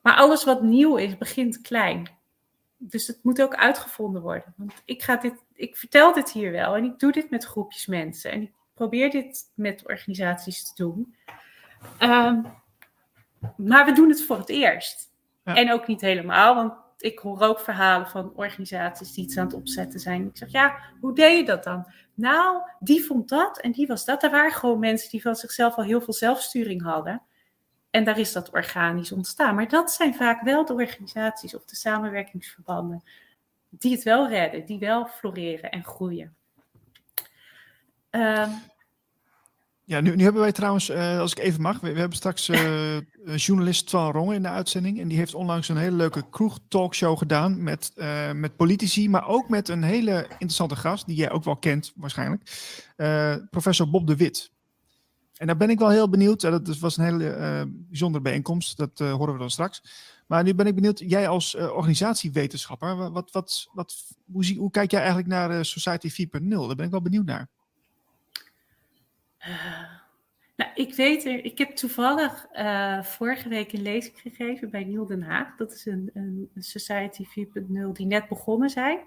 [0.00, 2.10] maar alles wat nieuw is, begint klein.
[2.76, 4.54] Dus het moet ook uitgevonden worden.
[4.56, 7.86] Want ik, ga dit, ik vertel dit hier wel en ik doe dit met groepjes
[7.86, 8.30] mensen.
[8.30, 11.14] En ik probeer dit met organisaties te doen.
[12.02, 12.38] Uh,
[13.56, 15.12] maar we doen het voor het eerst.
[15.44, 15.54] Ja.
[15.54, 19.54] En ook niet helemaal, want ik hoor ook verhalen van organisaties die iets aan het
[19.54, 20.26] opzetten zijn.
[20.26, 21.92] Ik zeg, ja, hoe deed je dat dan?
[22.14, 24.22] Nou, die vond dat en die was dat.
[24.22, 27.22] Er waren gewoon mensen die van zichzelf al heel veel zelfsturing hadden.
[27.90, 29.54] En daar is dat organisch ontstaan.
[29.54, 33.02] Maar dat zijn vaak wel de organisaties of de samenwerkingsverbanden
[33.70, 36.36] die het wel redden, die wel floreren en groeien.
[38.10, 38.48] Uh,
[39.88, 42.96] ja, nu, nu hebben wij trouwens, uh, als ik even mag, we, hebben straks uh,
[43.36, 45.00] journalist Twan Rongen in de uitzending.
[45.00, 47.92] En die heeft onlangs een hele leuke kroeg-talkshow gedaan met,
[48.34, 52.42] met politici, maar ook met een hele interessante gast, die jij ook wel kent waarschijnlijk,
[53.50, 54.50] professor Bob de Wit.
[55.36, 59.32] En daar ben ik wel heel benieuwd, dat was een hele bijzondere bijeenkomst, dat horen
[59.32, 59.82] we dan straks.
[60.26, 63.94] Maar nu ben ik benieuwd, jij als organisatiewetenschapper, wat, wat, wat,
[64.32, 66.48] hoe, zie, hoe kijk jij eigenlijk naar Society 4.0?
[66.48, 67.48] Daar ben ik wel benieuwd naar.
[69.40, 69.90] Uh,
[70.56, 75.06] nou, ik weet er, ik heb toevallig uh, vorige week een lezing gegeven bij Nieuw
[75.06, 75.56] Den Haag.
[75.56, 78.98] Dat is een, een Society 4.0 die net begonnen zijn.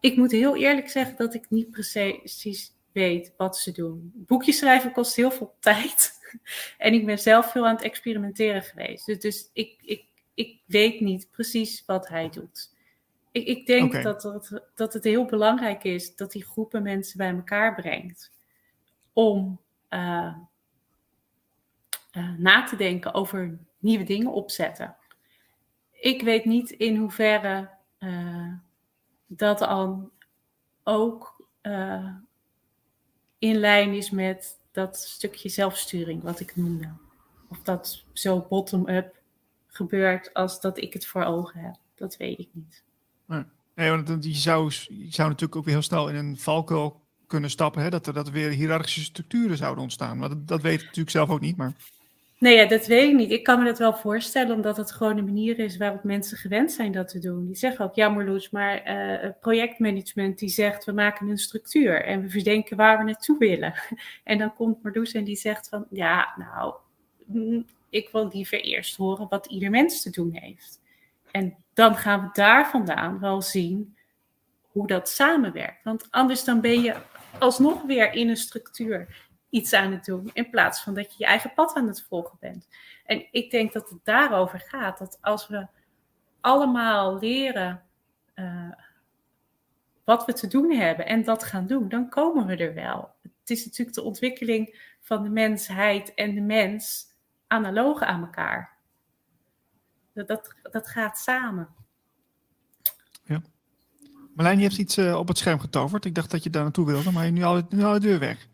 [0.00, 4.12] Ik moet heel eerlijk zeggen dat ik niet precies weet wat ze doen.
[4.14, 6.12] Boekjes schrijven kost heel veel tijd.
[6.78, 9.06] en ik ben zelf veel aan het experimenteren geweest.
[9.06, 12.74] Dus, dus ik, ik, ik weet niet precies wat hij doet.
[13.32, 14.02] Ik, ik denk okay.
[14.02, 18.34] dat, het, dat het heel belangrijk is dat die groepen mensen bij elkaar brengt
[19.16, 19.60] om
[19.90, 20.34] uh,
[22.12, 24.96] uh, na te denken over nieuwe dingen opzetten.
[25.90, 28.52] Ik weet niet in hoeverre uh,
[29.26, 30.10] dat dan
[30.82, 31.48] ook
[33.38, 36.92] in lijn is met dat stukje zelfsturing wat ik noemde.
[37.48, 39.20] Of dat zo bottom-up
[39.66, 41.76] gebeurt als dat ik het voor ogen heb.
[41.94, 42.84] Dat weet ik niet.
[43.74, 47.50] Nee, want je zou, je zou natuurlijk ook weer heel snel in een valkuil kunnen
[47.50, 47.90] stappen, hè?
[47.90, 50.18] Dat, er, dat er weer hiërarchische structuren zouden ontstaan.
[50.18, 51.56] Maar dat, dat weet ik natuurlijk zelf ook niet.
[51.56, 51.72] Maar...
[52.38, 53.30] Nee, ja, dat weet ik niet.
[53.30, 56.72] Ik kan me dat wel voorstellen, omdat het gewoon een manier is waarop mensen gewend
[56.72, 57.46] zijn dat te doen.
[57.46, 62.22] Die zeggen ook, ja Marloes, maar uh, projectmanagement die zegt, we maken een structuur en
[62.22, 63.74] we verdenken waar we naartoe willen.
[64.24, 66.74] En dan komt Marloes en die zegt van, ja, nou,
[67.24, 70.80] mm, ik wil liever eerst horen wat ieder mens te doen heeft.
[71.30, 73.96] En dan gaan we daar vandaan wel zien
[74.72, 75.84] hoe dat samenwerkt.
[75.84, 76.94] Want anders dan ben je
[77.38, 81.24] alsnog weer in een structuur iets aan het doen, in plaats van dat je je
[81.24, 82.68] eigen pad aan het volgen bent.
[83.04, 85.66] En ik denk dat het daarover gaat, dat als we
[86.40, 87.82] allemaal leren
[88.34, 88.72] uh,
[90.04, 93.14] wat we te doen hebben en dat gaan doen, dan komen we er wel.
[93.22, 97.04] Het is natuurlijk de ontwikkeling van de mensheid en de mens
[97.46, 98.76] analoog aan elkaar.
[100.12, 101.74] Dat, dat, dat gaat samen.
[104.36, 106.04] Marlijn, je hebt iets uh, op het scherm getoverd.
[106.04, 108.18] Ik dacht dat je daar naartoe wilde, maar je nu al, nu al de deur
[108.18, 108.48] weg.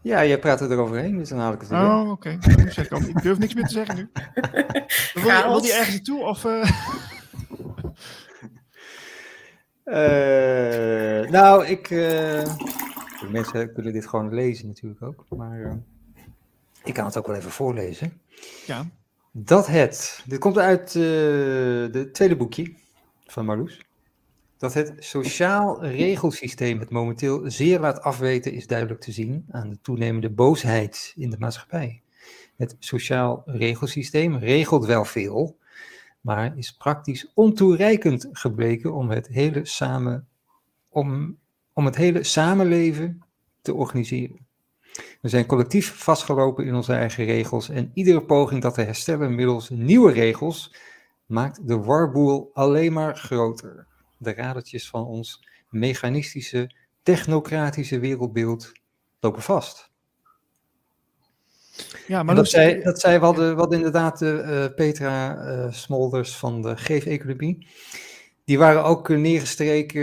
[0.00, 1.78] Ja, jij praat er eroverheen, dus dan haal ik het weer.
[1.78, 2.38] Oh, oké.
[2.40, 3.08] Okay.
[3.08, 4.08] ik durf niks meer te zeggen nu.
[5.14, 6.24] Wil, je, wil je ergens naartoe?
[6.24, 6.70] Of, uh...
[9.84, 11.90] uh, nou, ik...
[13.30, 15.78] mensen kunnen dit gewoon lezen natuurlijk ook, maar
[16.84, 18.20] ik kan het ook wel even voorlezen.
[18.66, 18.86] Ja.
[19.32, 20.92] Dat het, dit komt uit
[21.92, 22.74] het tweede boekje
[23.26, 23.86] van Marloes.
[24.58, 29.78] Dat het sociaal regelsysteem het momenteel zeer laat afweten is duidelijk te zien aan de
[29.80, 32.02] toenemende boosheid in de maatschappij.
[32.56, 35.58] Het sociaal regelsysteem regelt wel veel,
[36.20, 40.28] maar is praktisch ontoereikend gebleken om het hele, samen,
[40.88, 41.38] om,
[41.72, 43.22] om het hele samenleven
[43.62, 44.46] te organiseren.
[45.20, 49.68] We zijn collectief vastgelopen in onze eigen regels en iedere poging dat te herstellen middels
[49.68, 50.74] nieuwe regels
[51.26, 53.86] maakt de warboel alleen maar groter
[54.18, 56.70] de radertjes van ons mechanistische,
[57.02, 58.72] technocratische wereldbeeld
[59.20, 59.90] lopen vast.
[62.06, 66.76] Ja, maar dat, zei, dat zei wat, wat inderdaad uh, Petra uh, Smolders van de
[66.76, 67.66] Geef-economie.
[68.44, 70.02] die waren ook neergestreken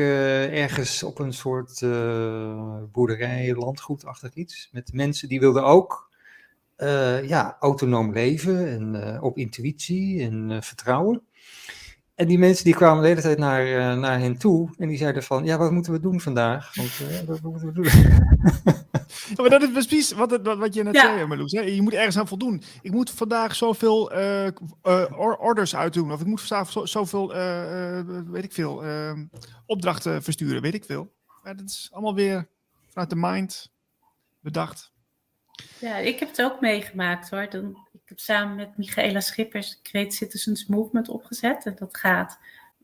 [0.52, 1.80] ergens op een soort
[2.92, 4.70] boerderij, landgoedachtig iets.
[4.72, 6.10] Met mensen die wilden ook
[7.24, 11.22] ja, autonoom leven en op intuïtie en vertrouwen.
[12.16, 14.98] En die mensen die kwamen de hele tijd naar, uh, naar hen toe en die
[14.98, 16.76] zeiden van, ja, wat moeten we doen vandaag?
[16.76, 17.84] Want, uh, wat moeten we doen?
[19.36, 21.02] ja, maar dat is precies wat, wat, wat je net ja.
[21.02, 21.52] zei, Marloes.
[21.52, 21.62] Hè?
[21.62, 22.64] Je moet ergens aan voldoen.
[22.82, 24.48] Ik moet vandaag zoveel uh,
[25.38, 26.12] orders uitdoen.
[26.12, 27.34] Of ik moet vandaag zo, zoveel,
[28.32, 28.84] weet ik veel,
[29.66, 31.14] opdrachten versturen, weet ik veel.
[31.44, 32.48] Maar dat is allemaal weer
[32.88, 33.72] vanuit de mind
[34.40, 34.94] bedacht.
[35.80, 37.50] Ja, ik heb het ook meegemaakt hoor.
[37.50, 41.66] Dan, ik heb samen met Michaela Schippers de Great Citizens Movement opgezet.
[41.66, 42.40] En dat gaat,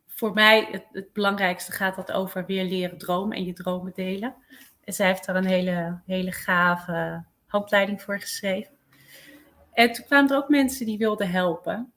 [0.08, 4.36] voor mij, het, belangrijkste gaat dat over weer leren dromen en je dromen delen.
[4.84, 8.72] En zij heeft daar een hele, hele gave handleiding voor geschreven.
[9.74, 11.94] En toen kwamen er ook mensen die wilden helpen.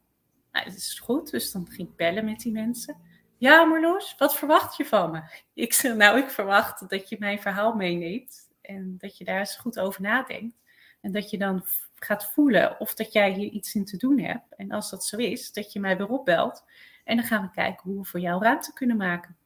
[0.52, 2.96] Nou, dat is goed, dus dan ging ik bellen met die mensen.
[3.38, 5.22] Ja, Marloes, wat verwacht je van me?
[5.54, 9.56] Ik zeg, nou, ik verwacht dat je mijn verhaal meeneemt en dat je daar eens
[9.56, 10.62] goed over nadenkt.
[11.04, 14.54] En dat je dan gaat voelen of dat jij hier iets in te doen hebt.
[14.56, 16.64] En als dat zo is, dat je mij weer opbelt.
[17.04, 19.36] En dan gaan we kijken hoe we voor jou ruimte kunnen maken.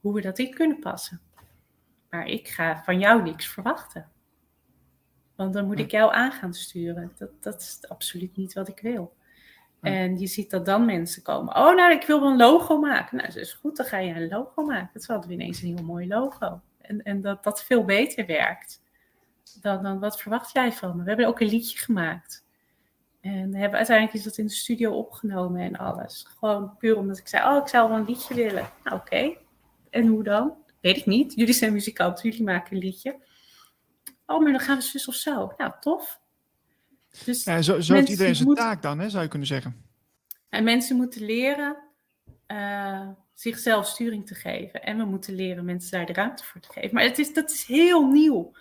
[0.00, 1.20] Hoe we dat in kunnen passen.
[2.10, 4.08] Maar ik ga van jou niks verwachten.
[5.34, 7.12] Want dan moet ik jou aan gaan sturen.
[7.18, 9.14] Dat, dat is absoluut niet wat ik wil.
[9.80, 11.56] En je ziet dat dan mensen komen.
[11.56, 13.16] Oh, nou, ik wil een logo maken.
[13.16, 14.90] Nou, dat is goed, dan ga je een logo maken.
[14.92, 16.60] Het hadden we ineens een heel mooi logo.
[16.80, 18.84] En, en dat dat veel beter werkt
[19.52, 21.02] dan, dan wat verwacht jij van me?
[21.02, 22.44] We hebben ook een liedje gemaakt.
[23.20, 26.26] En hebben, uiteindelijk is dat in de studio opgenomen en alles.
[26.38, 28.70] Gewoon puur omdat ik zei, oh, ik zou wel een liedje willen.
[28.84, 29.36] Nou, oké.
[29.90, 30.54] En hoe dan?
[30.80, 31.34] Weet ik niet.
[31.34, 33.16] Jullie zijn muzikanten, jullie maken een liedje.
[34.26, 35.52] Oh, maar dan gaan we zus of zo.
[35.56, 36.20] Nou, tof.
[37.24, 39.84] Dus ja, zo zo heeft iedereen zijn taak dan, hè, zou je kunnen zeggen.
[40.48, 41.76] En mensen moeten leren
[42.46, 44.82] uh, zichzelf sturing te geven.
[44.82, 46.94] En we moeten leren mensen daar de ruimte voor te geven.
[46.94, 48.52] Maar het is, dat is heel nieuw.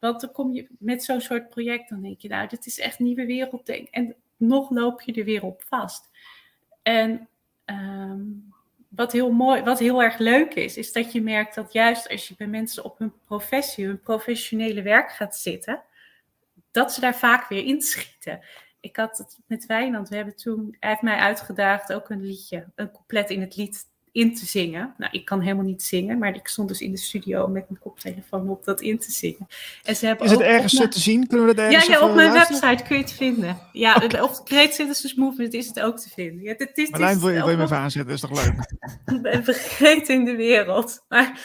[0.00, 2.98] Want dan kom je met zo'n soort project, dan denk je, nou, dit is echt
[2.98, 3.88] nieuwe werelddenk.
[3.88, 6.10] En nog loop je er weer op vast.
[6.82, 7.28] En
[7.64, 8.52] um,
[8.88, 12.28] wat heel mooi, wat heel erg leuk is, is dat je merkt dat juist als
[12.28, 15.82] je bij mensen op hun professie, hun professionele werk gaat zitten,
[16.70, 18.40] dat ze daar vaak weer inschieten.
[18.80, 22.66] Ik had het met Wijnand, we hebben toen, hij heeft mij uitgedaagd ook een liedje,
[22.74, 24.94] een couplet in het lied in te zingen.
[24.98, 27.80] Nou, ik kan helemaal niet zingen, maar ik stond dus in de studio met mijn
[27.80, 29.46] koptelefoon op dat in te zingen.
[29.84, 31.26] En ze hebben Is het ergens te zien?
[31.26, 33.58] Kunnen we dat ergens Ja, ja op mijn website kun je het vinden.
[33.72, 36.42] Ja, op de Great Citizens Movement is het ook te vinden.
[36.42, 38.18] Ja, dit, dit, Marlijn, wil je, wil je me even aanzetten?
[38.18, 39.44] Dat is toch leuk?
[39.54, 41.04] Vergeten in de wereld.
[41.08, 41.40] Maar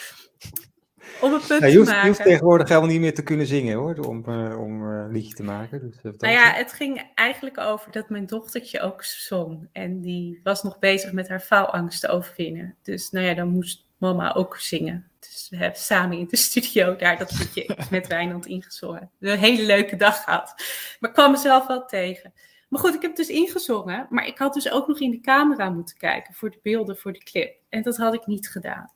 [1.22, 2.01] om een punt ja, je, hoeft, te maken.
[2.01, 5.11] je hoeft tegenwoordig helemaal niet meer te kunnen zingen hoor, om, uh, om uh, een
[5.11, 5.80] liedje te maken.
[5.80, 9.70] Dus, uh, nou ja, het ging eigenlijk over dat mijn dochtertje ook zong.
[9.72, 12.76] En die was nog bezig met haar faalangst te overwinnen.
[12.82, 15.09] Dus nou ja, dan moest mama ook zingen.
[15.20, 19.11] Dus we hebben samen in de studio daar dat liedje met Wijnand ingezongen.
[19.20, 20.53] Een hele leuke dag gehad.
[20.99, 22.34] Maar ik kwam mezelf wel tegen.
[22.70, 24.07] Maar goed, ik heb dus ingezongen.
[24.09, 27.13] Maar ik had dus ook nog in de camera moeten kijken voor de beelden, voor
[27.13, 27.59] de clip.
[27.70, 28.91] En dat had ik niet gedaan.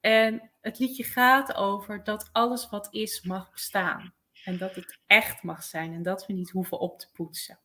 [0.00, 4.14] En het liedje gaat over dat alles wat is mag bestaan.
[4.44, 7.58] En dat het echt mag zijn en dat we niet hoeven op te poetsen.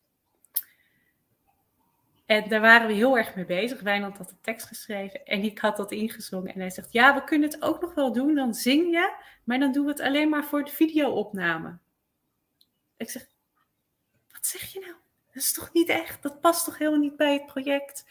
[2.26, 3.80] En daar waren we heel erg mee bezig.
[3.80, 6.54] Wijnand had de tekst geschreven en ik had dat ingezongen.
[6.54, 8.34] En hij zegt, ja, we kunnen het ook nog wel doen.
[8.34, 11.78] Dan zing je, maar dan doen we het alleen maar voor de videoopname.
[12.96, 13.26] Ik zeg,
[14.32, 14.94] wat zeg je nou?
[15.26, 16.22] Dat is toch niet echt?
[16.22, 18.04] Dat past toch helemaal niet bij het project?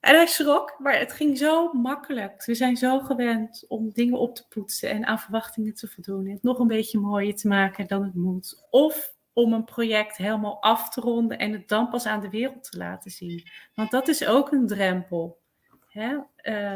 [0.00, 2.44] En hij schrok, maar het ging zo makkelijk.
[2.44, 6.28] We zijn zo gewend om dingen op te poetsen en aan verwachtingen te voldoen.
[6.28, 8.66] Het nog een beetje mooier te maken dan het moet.
[8.70, 12.70] Of om een project helemaal af te ronden en het dan pas aan de wereld
[12.70, 13.48] te laten zien.
[13.74, 15.38] Want dat is ook een drempel.
[15.86, 16.16] Hè?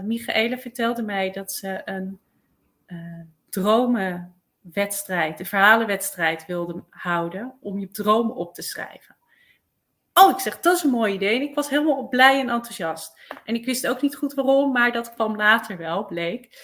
[0.03, 2.19] Michaela vertelde mij dat ze een
[2.87, 9.17] uh, dromenwedstrijd, een verhalenwedstrijd wilde houden om je dromen op te schrijven.
[10.15, 11.37] Oh, ik zeg, dat is een mooi idee.
[11.37, 13.21] En ik was helemaal blij en enthousiast.
[13.45, 16.59] En ik wist ook niet goed waarom, maar dat kwam later wel, bleek.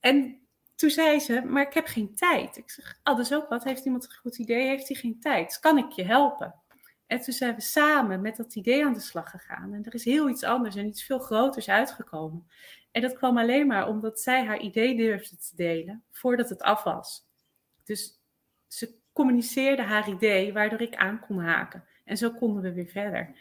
[0.00, 0.44] En
[0.74, 2.56] toen zei ze, maar ik heb geen tijd.
[2.56, 3.64] Ik zeg, oh, dat is ook wat.
[3.64, 4.66] Heeft iemand een goed idee?
[4.66, 5.58] Heeft hij geen tijd?
[5.60, 6.54] Kan ik je helpen?
[7.06, 9.74] En toen zijn we samen met dat idee aan de slag gegaan.
[9.74, 12.46] En er is heel iets anders en iets veel groters uitgekomen.
[12.90, 16.82] En dat kwam alleen maar omdat zij haar idee durfde te delen voordat het af
[16.82, 17.26] was.
[17.84, 18.20] Dus
[18.66, 21.84] ze communiceerde haar idee, waardoor ik aan kon haken.
[22.04, 23.34] En zo konden we weer verder.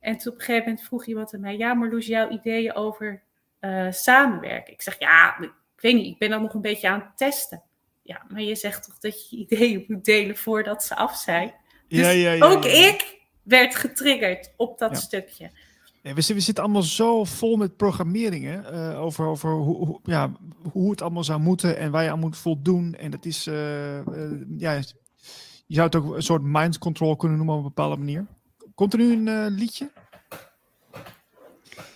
[0.00, 2.74] En toen op een gegeven moment vroeg iemand aan mij: Ja, maar Loes, jouw ideeën
[2.74, 3.22] over
[3.60, 4.72] uh, samenwerken?
[4.72, 7.62] Ik zeg: Ja, ik weet niet, ik ben dan nog een beetje aan het testen.
[8.02, 11.54] Ja, maar je zegt toch dat je ideeën moet delen voordat ze af zijn?
[11.88, 15.50] Dus ja, ja, ja, ook ik werd getriggerd op dat stukje.
[16.02, 20.32] we, zitten, allemaal zo vol met programmeringen uh, over, over hoe, hoe, ja,
[20.72, 22.94] hoe het allemaal zou moeten en waar je aan moet voldoen.
[22.94, 24.06] En dat is, uh,
[24.58, 24.80] ja,
[25.66, 28.26] je zou het ook een soort mind control kunnen noemen op een bepaalde manier.
[28.74, 29.90] Komt er nu een liedje?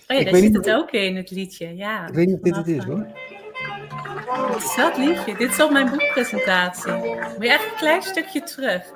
[0.07, 1.75] Oh ja, daar zit het ook in, het liedje.
[1.75, 3.07] Ja, ik weet niet of dit het is hoor.
[4.25, 5.35] Wat is dat liedje?
[5.37, 6.91] Dit is op mijn boekpresentatie.
[6.91, 8.93] Moet je echt een klein stukje terug.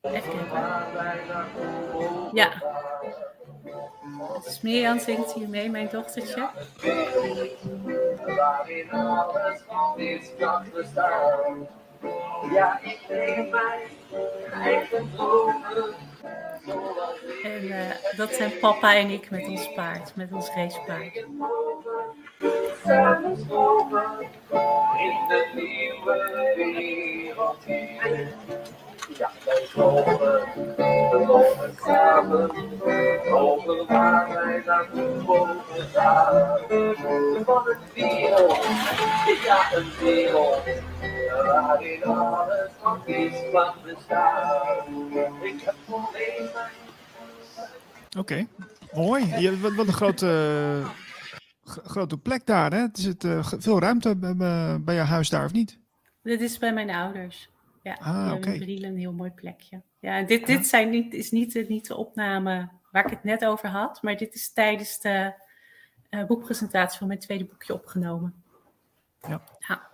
[0.00, 0.32] Even
[2.32, 2.62] Ja.
[4.62, 6.48] Mirjam zingt hier mee, mijn dochtertje.
[12.52, 13.86] Ja, ik denk mij
[14.52, 15.94] eigen dromen.
[17.42, 21.16] En uh, dat zijn papa en ik met ons paard, met ons racepaard.
[21.16, 21.26] In
[25.28, 27.64] de nieuwe wereld
[29.18, 30.40] Ja, wij komen,
[31.64, 32.50] we samen
[33.32, 36.58] over waar wij naartoe mogen gaan.
[37.44, 38.64] Van een wereld,
[39.44, 40.62] ja een wereld,
[41.46, 44.78] waarin alles nog is wat bestaan.
[45.42, 46.70] Ik heb problemen.
[48.18, 48.48] Oké, okay.
[48.92, 49.40] mooi.
[49.40, 50.82] Je, wat, wat een grote,
[51.64, 52.86] grote plek daar, hè?
[52.92, 55.78] Is het, uh, veel ruimte bij, bij je huis daar, of niet?
[56.22, 57.50] Dit is bij mijn ouders.
[57.82, 59.82] Ja, ah, een heel mooi plekje.
[59.98, 63.68] Ja, dit, dit zijn niet, is niet, niet de opname waar ik het net over
[63.68, 65.34] had, maar dit is tijdens de
[66.10, 68.34] uh, boekpresentatie van mijn tweede boekje opgenomen.
[69.28, 69.42] Ja.
[69.58, 69.90] ja.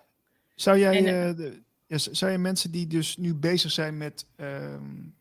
[0.55, 4.27] Zou jij, en, uh, de, ja, zou je mensen die dus nu bezig zijn met
[4.37, 5.15] um,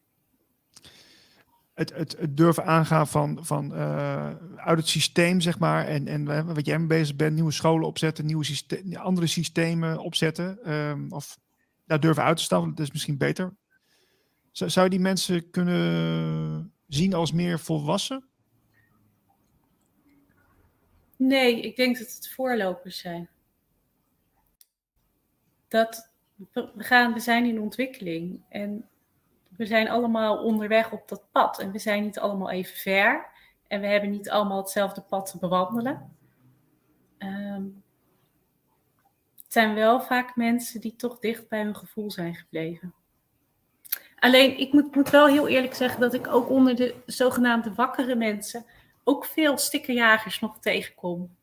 [1.73, 6.53] het, het, het, durven aangaan van, van uh, uit het systeem, zeg maar, en, en
[6.53, 11.39] wat jij mee bezig bent, nieuwe scholen opzetten, nieuwe systeem, andere systemen opzetten, um, of
[11.87, 13.55] daar durven uit te stappen, dat is misschien beter.
[14.51, 18.27] Zou, zou je die mensen kunnen zien als meer volwassen?
[21.15, 23.29] Nee, ik denk dat het voorlopers zijn.
[25.67, 26.11] Dat
[26.53, 28.89] we, gaan, we zijn in ontwikkeling en
[29.49, 31.59] we zijn allemaal onderweg op dat pad.
[31.59, 33.27] En we zijn niet allemaal even ver
[33.67, 36.15] en we hebben niet allemaal hetzelfde pad te bewandelen.
[37.17, 37.83] Um,
[39.47, 42.93] het zijn wel vaak mensen die toch dicht bij hun gevoel zijn gebleven.
[44.19, 48.15] Alleen, ik moet, moet wel heel eerlijk zeggen dat ik ook onder de zogenaamde wakkere
[48.15, 48.65] mensen
[49.03, 51.35] ook veel stickerjagers nog tegenkom.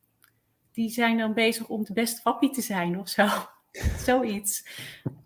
[0.73, 3.29] Die zijn dan bezig om de beste wappie te zijn of zo.
[4.07, 4.67] Zoiets.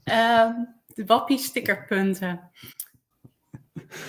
[0.05, 2.51] Um, de wappie-stickerpunten.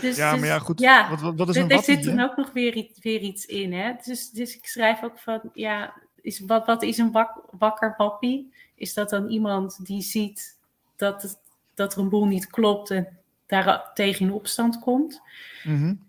[0.01, 0.79] Dus, ja, maar ja, dus, goed.
[0.79, 3.73] Ja, wat, wat, is een Er zit dan ook nog weer, weer iets in.
[3.73, 3.93] Hè?
[4.03, 8.53] Dus, dus ik schrijf ook van, ja, is, wat, wat is een wak, wakker wappie?
[8.75, 10.59] Is dat dan iemand die ziet
[10.95, 11.39] dat, het,
[11.73, 15.21] dat er een boel niet klopt en daar tegen in opstand komt?
[15.63, 16.07] Mm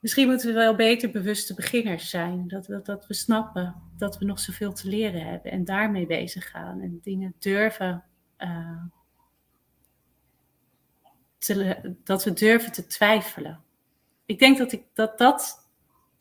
[0.00, 2.48] Misschien moeten we wel beter bewuste beginners zijn.
[2.48, 6.50] Dat, dat, dat we snappen dat we nog zoveel te leren hebben en daarmee bezig
[6.50, 8.04] gaan en dingen durven.
[8.38, 8.82] Uh,
[11.38, 13.60] te, dat we durven te twijfelen.
[14.26, 15.67] Ik denk dat, ik, dat dat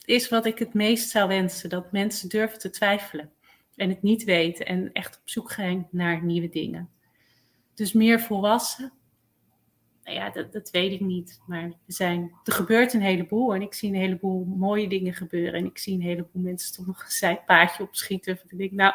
[0.07, 3.31] is wat ik het meest zou wensen: dat mensen durven te twijfelen
[3.75, 6.89] en het niet weten en echt op zoek gaan naar nieuwe dingen.
[7.73, 8.93] Dus meer volwassen,
[10.03, 11.41] nou ja, dat, dat weet ik niet.
[11.47, 15.53] Maar er, zijn, er gebeurt een heleboel en ik zie een heleboel mooie dingen gebeuren.
[15.53, 18.39] En ik zie een heleboel mensen toch nog een zijpaadje opschieten.
[18.47, 18.93] Ik denk, nou,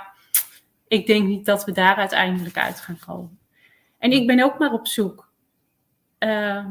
[0.89, 3.39] ik denk niet dat we daar uiteindelijk uit gaan komen.
[3.99, 5.33] En ik ben ook maar op zoek.
[6.19, 6.67] Uh,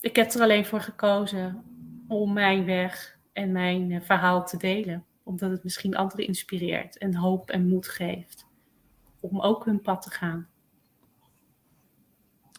[0.00, 1.64] ik heb er alleen voor gekozen
[2.08, 5.04] om mijn weg en mijn uh, verhaal te delen.
[5.22, 8.46] Omdat het misschien anderen inspireert en hoop en moed geeft.
[9.20, 10.48] Om ook hun pad te gaan.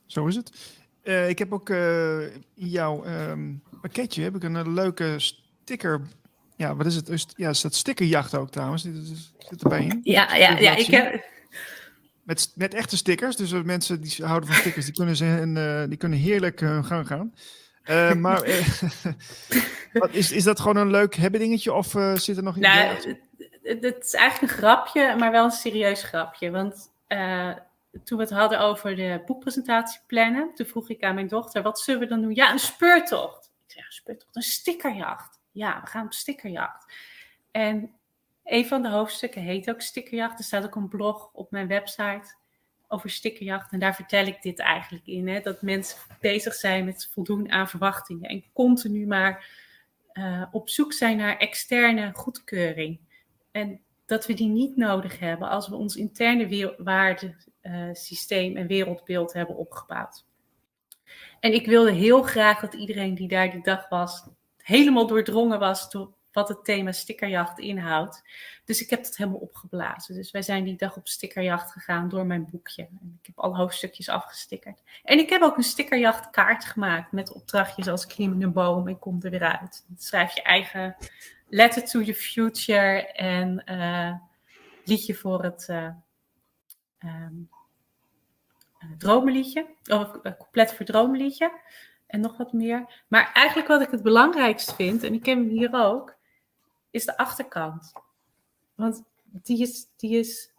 [0.05, 0.77] Zo is het.
[1.03, 6.01] Uh, ik heb ook uh, in jouw um, pakketje heb ik een, een, leuke sticker.
[6.55, 7.33] Ja, wat is het?
[7.35, 8.83] Ja, is dat stickerjacht ook trouwens?
[8.83, 8.95] Zit,
[9.37, 9.99] zit erbij in?
[10.03, 10.75] Ja, ja, ja.
[10.75, 11.25] Ik heb...
[12.23, 13.35] met, met echte stickers.
[13.35, 17.07] Dus mensen die houden van stickers, die kunnen, ze, uh, die kunnen heerlijk hun gang
[17.07, 17.33] gaan.
[18.17, 18.41] Maar
[19.93, 22.87] wat, is, is dat gewoon een leuk hebben dingetje of zit er nog iets nou,
[22.87, 26.51] het, het is eigenlijk een grapje, maar wel een serieus grapje.
[26.51, 26.89] Want
[28.03, 31.79] toen we het hadden over de boekpresentatie plannen, toen vroeg ik aan mijn dochter, wat
[31.79, 32.35] zullen we dan doen?
[32.35, 33.51] Ja, een speurtocht.
[33.67, 35.39] Ik zeg, een speurtocht, een stickerjacht.
[35.51, 36.93] Ja, we gaan op stickerjacht.
[37.51, 37.91] En
[38.43, 40.39] een van de hoofdstukken heet ook stickerjacht.
[40.39, 42.35] Er staat ook een blog op mijn website
[42.87, 43.71] over stickerjacht.
[43.71, 45.27] En daar vertel ik dit eigenlijk in.
[45.27, 45.39] Hè?
[45.39, 48.29] Dat mensen bezig zijn met voldoen aan verwachtingen.
[48.29, 49.49] En continu maar
[50.13, 52.99] uh, op zoek zijn naar externe goedkeuring.
[53.51, 59.55] En dat we die niet nodig hebben als we ons interne waardesysteem en wereldbeeld hebben
[59.55, 60.25] opgebouwd.
[61.39, 64.27] En ik wilde heel graag dat iedereen die daar die dag was,
[64.57, 68.23] helemaal doordrongen was door wat het thema stickerjacht inhoudt.
[68.65, 70.15] Dus ik heb dat helemaal opgeblazen.
[70.15, 72.81] Dus wij zijn die dag op stickerjacht gegaan door mijn boekje.
[72.81, 74.81] En ik heb alle hoofdstukjes afgestickerd.
[75.03, 78.99] En ik heb ook een stickerjachtkaart gemaakt met opdrachtjes als klim in een boom en
[78.99, 79.85] kom er weer uit.
[79.97, 80.95] Schrijf je eigen
[81.47, 84.13] letter to the future en uh,
[84.85, 87.27] liedje voor het uh,
[88.97, 89.65] dromenliedje.
[89.85, 91.51] Of een compleet voor dromenliedje.
[92.07, 93.03] En nog wat meer.
[93.07, 96.16] Maar eigenlijk wat ik het belangrijkst vind, en ik heb hem hier ook,
[96.97, 97.91] is de achterkant.
[98.75, 100.51] Want die is, die is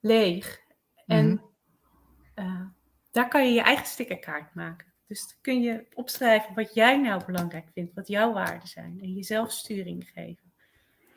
[0.00, 0.60] leeg.
[1.06, 1.26] En
[2.34, 2.46] Mhm.
[2.46, 2.66] uh,
[3.10, 4.92] daar kan je je eigen stickerkaart maken.
[5.06, 8.98] Dus dan kun je opschrijven wat jij nou belangrijk vindt, wat jouw waarden zijn.
[9.02, 10.52] En jezelf sturing geven.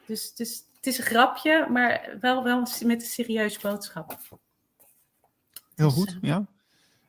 [0.06, 4.20] Dus, dus het is een grapje, maar wel, wel met een serieuze boodschap.
[5.76, 6.46] Heel Dus, goed, eh, ja.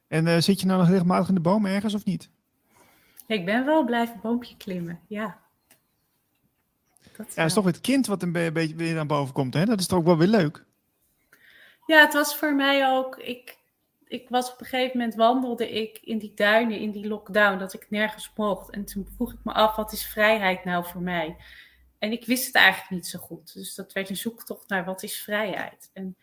[0.08, 2.30] En eh, zit je nou nog regelmatig in de boom ergens of niet?
[3.26, 5.46] Ik ben wel blijven boompje klimmen, ja.
[7.18, 9.34] Dat Ja, het is toch weer het kind wat een be- beetje weer naar boven
[9.34, 9.64] komt, hè?
[9.64, 10.64] Dat is toch ook wel weer leuk.
[11.86, 13.16] Ja, het was voor mij ook.
[13.16, 13.58] Ik,
[14.04, 17.74] ik was op een gegeven moment wandelde ik in die duinen, in die lockdown, dat
[17.74, 18.70] ik nergens mocht.
[18.70, 21.36] En toen vroeg ik me af, wat is vrijheid nou voor mij?
[21.98, 23.54] En ik wist het eigenlijk niet zo goed.
[23.54, 25.90] Dus dat werd een zoektocht naar wat is vrijheid.
[25.92, 26.16] En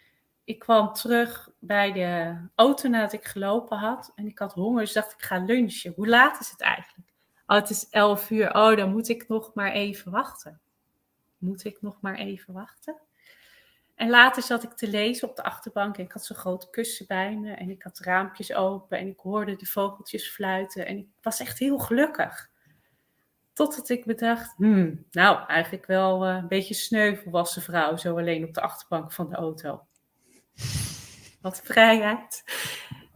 [0.44, 4.12] ik kwam terug bij de auto nadat ik gelopen had.
[4.16, 5.94] En ik had honger, dus dacht ik ga lunchen.
[5.96, 7.10] Hoe laat is het eigenlijk?
[7.48, 8.54] Oh, het is 11 uur.
[8.54, 10.60] Oh, dan moet ik nog maar even wachten.
[11.46, 13.02] Moet ik nog maar even wachten?
[13.96, 17.08] En later zat ik te lezen op de achterbank en ik had zo'n groot kussen
[17.08, 21.08] bij me en ik had raampjes open en ik hoorde de vogeltjes fluiten en ik
[21.22, 22.50] was echt heel gelukkig.
[23.54, 28.54] Totdat ik bedacht, hmm, nou eigenlijk wel eh, een beetje sneu vrouw, zo alleen op
[28.54, 29.82] de achterbank van de auto.
[31.42, 32.44] Wat vrijheid.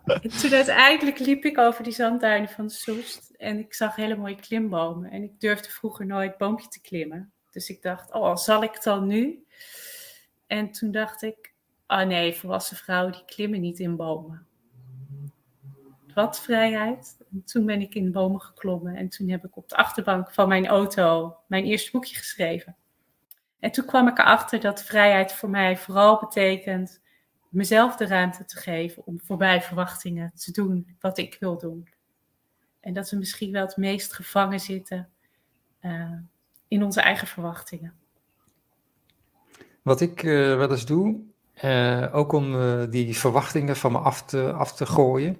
[0.05, 4.35] En toen uiteindelijk liep ik over die zandduinen van Soest en ik zag hele mooie
[4.35, 7.33] klimbomen en ik durfde vroeger nooit boompje te klimmen.
[7.51, 9.45] Dus ik dacht, oh, zal ik dan nu?
[10.47, 11.53] En toen dacht ik,
[11.87, 14.47] oh nee, volwassen vrouwen die klimmen niet in bomen.
[16.13, 17.17] Wat vrijheid.
[17.31, 20.47] En toen ben ik in bomen geklommen en toen heb ik op de achterbank van
[20.47, 22.75] mijn auto mijn eerste boekje geschreven.
[23.59, 27.01] En toen kwam ik erachter dat vrijheid voor mij vooral betekent
[27.49, 31.89] mezelf de ruimte te geven om voorbij verwachtingen te doen wat ik wil doen.
[32.79, 35.09] En dat we misschien wel het meest gevangen zitten
[35.81, 36.17] uh,
[36.69, 37.93] in onze eigen verwachtingen.
[39.81, 41.19] Wat ik uh, wel eens doe,
[41.63, 45.37] uh, ook om uh, die verwachtingen van me af te, af te gooien.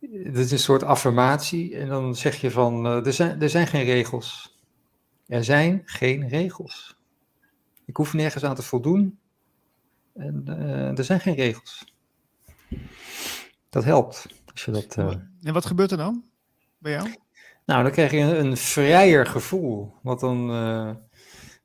[0.00, 1.76] Dat is een soort affirmatie.
[1.76, 4.58] En dan zeg je van, uh, er, zijn, er zijn geen regels.
[5.26, 6.96] Er zijn geen regels.
[7.84, 9.18] Ik hoef nergens aan te voldoen.
[10.14, 11.94] En uh, er zijn geen regels.
[13.68, 14.26] Dat helpt.
[14.52, 15.14] Als je dat, uh...
[15.42, 16.24] En wat gebeurt er dan
[16.78, 17.14] bij jou?
[17.66, 19.94] Nou, dan krijg je een, een vrijer gevoel.
[20.02, 20.90] Want dan, uh,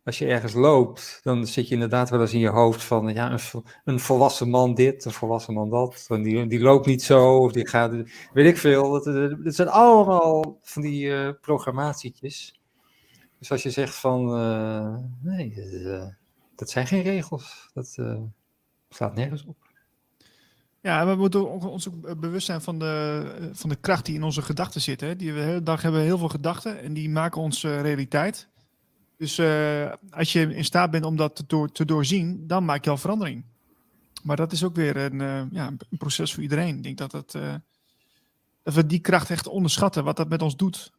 [0.03, 3.31] als je ergens loopt, dan zit je inderdaad wel eens in je hoofd van, ja,
[3.31, 6.05] een, een volwassen man dit, een volwassen man dat.
[6.07, 7.91] Die, die loopt niet zo, of die gaat,
[8.33, 8.91] weet ik veel.
[8.91, 9.03] Dat,
[9.43, 12.59] dat zijn allemaal van die uh, programmatietjes.
[13.39, 15.53] Dus als je zegt van, uh, nee,
[16.55, 17.69] dat, zijn geen regels.
[17.73, 17.97] Dat
[18.89, 19.66] slaat nergens op.
[20.87, 24.41] Ja, we moeten ons ook bewust zijn van de, van de kracht die in onze
[24.41, 25.01] gedachten zit.
[25.01, 25.15] Hè?
[25.15, 28.47] Die we de hele dag hebben heel veel gedachten en die maken onze realiteit.
[29.17, 32.83] Dus uh, als je in staat bent om dat te, door, te doorzien, dan maak
[32.83, 33.45] je al verandering.
[34.23, 36.77] Maar dat is ook weer een, ja, een proces voor iedereen.
[36.77, 37.55] Ik denk dat, uh,
[38.63, 40.91] dat we die kracht echt onderschatten, wat dat met ons doet,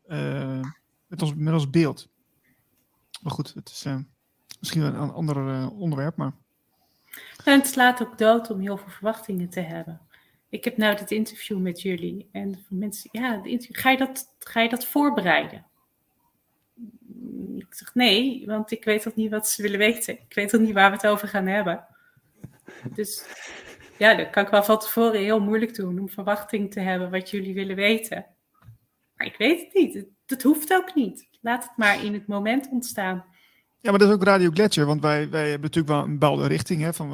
[1.07, 2.09] met, ons, met ons beeld.
[3.23, 3.85] Maar goed, het is
[4.61, 6.33] misschien een ander onderwerp, maar...
[7.45, 10.01] Het slaat ook dood om heel veel verwachtingen te hebben.
[10.49, 12.29] Ik heb nou dit interview met jullie.
[12.33, 15.67] En mensen, ja, ga je, dat, ga je dat voorbereiden?
[17.57, 20.15] Ik zeg nee, want ik weet toch niet wat ze willen weten.
[20.15, 21.87] Ik weet toch niet waar we het over gaan hebben.
[22.95, 23.25] Dus
[23.99, 27.31] ja, dat kan ik wel van tevoren heel moeilijk doen om verwachting te hebben wat
[27.31, 28.27] jullie willen weten.
[29.15, 30.05] Maar ik weet het niet.
[30.27, 31.29] Dat hoeft ook niet.
[31.41, 33.25] Laat het maar in het moment ontstaan.
[33.89, 36.47] Ja, maar dat is ook Radio Gletscher, want wij, wij hebben natuurlijk wel een bepaalde
[36.47, 37.11] richting hè, van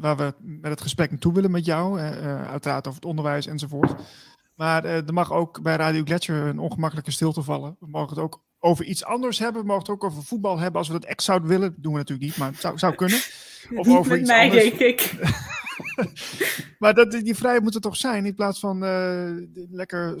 [0.00, 1.98] waar we met het gesprek naartoe willen met jou.
[1.98, 3.94] Uh, uiteraard over het onderwijs enzovoort.
[4.54, 7.76] Maar uh, er mag ook bij Radio Gletscher een ongemakkelijke stilte vallen.
[7.80, 9.60] We mogen het ook over iets anders hebben.
[9.60, 11.70] We mogen het ook over voetbal hebben als we dat echt zouden willen.
[11.70, 13.18] Dat doen we natuurlijk niet, maar het zou, zou kunnen.
[13.78, 14.62] Of niet over met iets mij, anders.
[14.62, 15.12] denk ik.
[16.78, 19.30] maar dat, die vrijheid moet er toch zijn, in plaats van uh,
[19.70, 20.14] lekker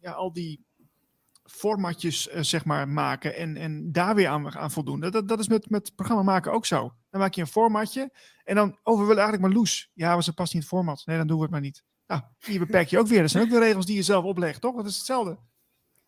[0.00, 0.66] ja, al die
[1.56, 5.00] formatjes uh, zeg maar maken en, en daar weer aan, aan voldoen.
[5.00, 6.92] Dat, dat is met, met programma maken ook zo.
[7.10, 8.10] Dan maak je een formatje
[8.44, 9.90] en dan, oh we willen eigenlijk maar loes.
[9.94, 11.02] Ja, maar ze past niet in het format.
[11.06, 11.82] Nee, dan doen we het maar niet.
[12.06, 13.20] Nou, hier beperk je ook weer.
[13.20, 14.76] Dat zijn ook de regels die je zelf oplegt, toch?
[14.76, 15.38] Dat is hetzelfde.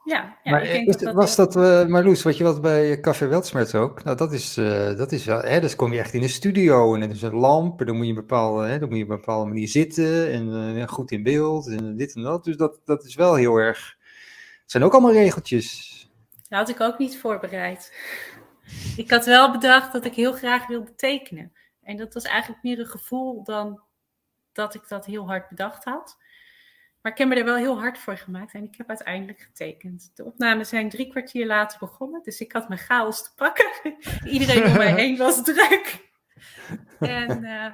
[0.04, 2.60] Ja, ja maar ik denk is- dat dat was dat, eh Marloes, wat je wat
[2.60, 4.04] bij Café Weltsmerts ook?
[4.04, 6.94] Nou, dat is, eh, dat is wel, hè, dus kom je echt in een studio
[6.94, 9.04] en er is een lamp en dan moet je, een bepaalde, hè, dan moet je
[9.04, 12.44] op een bepaalde manier zitten en eh, ja, goed in beeld en dit en dat.
[12.44, 13.96] Dus dat, dat is wel heel erg,
[14.68, 15.96] het zijn ook allemaal regeltjes.
[16.48, 17.94] Dat had ik ook niet voorbereid.
[18.96, 21.52] Ik had wel bedacht dat ik heel graag wilde tekenen.
[21.82, 23.82] En dat was eigenlijk meer een gevoel dan
[24.52, 26.16] dat ik dat heel hard bedacht had.
[27.00, 30.10] Maar ik heb me er wel heel hard voor gemaakt en ik heb uiteindelijk getekend.
[30.14, 33.70] De opnames zijn drie kwartier later begonnen, dus ik had mijn chaos te pakken.
[34.32, 36.10] Iedereen om mij heen was druk.
[36.98, 37.72] En eh,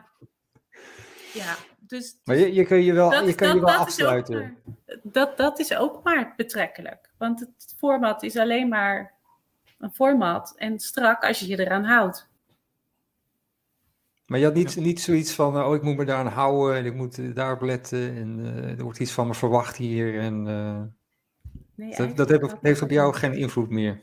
[1.32, 1.56] ja,
[1.86, 4.59] dus Maar je, je kan je wel, dat, je, kan je wel is ook afsluiten.
[4.74, 7.11] maar, dat, dat is ook maar betrekkelijk.
[7.19, 9.12] Want het format is alleen maar
[9.78, 12.28] een format en strak als je je eraan houdt.
[14.27, 16.85] Maar je had niet, niet zoiets van, eh, oh, ik moet me daaraan houden en
[16.85, 20.20] ik moet eh, daarop letten en eh, er wordt iets van me verwacht hier.
[20.20, 20.82] En, eh,
[21.74, 24.02] Nee, dat dat heeft, op jou geen invloed meer.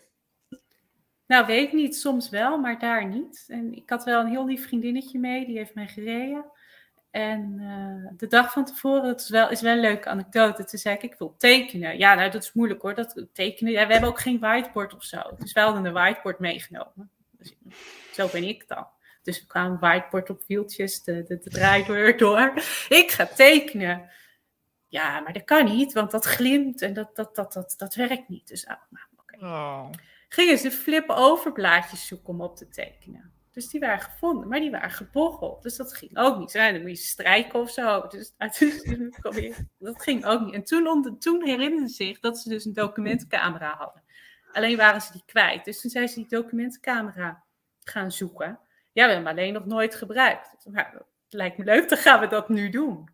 [1.28, 1.96] Nou, weet ik niet.
[1.96, 3.46] Soms wel, maar daar niet.
[3.48, 6.46] En ik had wel een heel lief vriendinnetje mee, die heeft mij gereden.
[7.12, 10.64] En eh, de dag van tevoren, het is wel, is wel een leuke anekdote.
[10.64, 11.98] Toen zei ik, ik wil tekenen.
[11.98, 13.72] Ja, nou, dat is moeilijk hoor, dat tekenen.
[13.72, 15.22] Ja, we hebben ook geen whiteboard of zo.
[15.38, 17.12] Dus wij hadden een whiteboard meegenomen.
[17.32, 17.56] Dus,
[18.12, 18.88] zo ben ik dan.
[19.22, 22.54] Dus we kwamen whiteboard op wieltjes, de, de, de draaideur door.
[22.90, 24.10] Ik ga tekenen.
[24.88, 28.30] Ja, maar dat kan niet, want dat glimt en dat, dat, dat, dat, dat werkt
[28.30, 28.48] niet.
[28.48, 29.90] Dus, ah, nou, oké Oh.
[30.30, 33.34] gingen ze flip-over blaadjes zoeken om op te tekenen.
[33.52, 35.64] Dus die waren gevonden, maar die waren gebocheld.
[35.64, 36.52] Dus dat ging ook niet.
[36.52, 38.08] Ja, dan moet je strijken of zo.
[38.08, 38.34] Dus
[39.78, 40.54] dat ging ook niet.
[40.54, 44.04] En toen, toen herinnerden ze zich dat ze dus een documentencamera hadden.
[44.52, 45.66] Alleen waren ze die kwijt.
[45.66, 47.44] Dus toen zijn ze die documentencamera
[47.84, 48.60] gaan zoeken.
[48.94, 50.56] Ja, we hebben hem alleen nog nooit gebruikt.
[50.64, 53.10] Nou, dat lijkt me leuk, dan gaan we dat nu doen.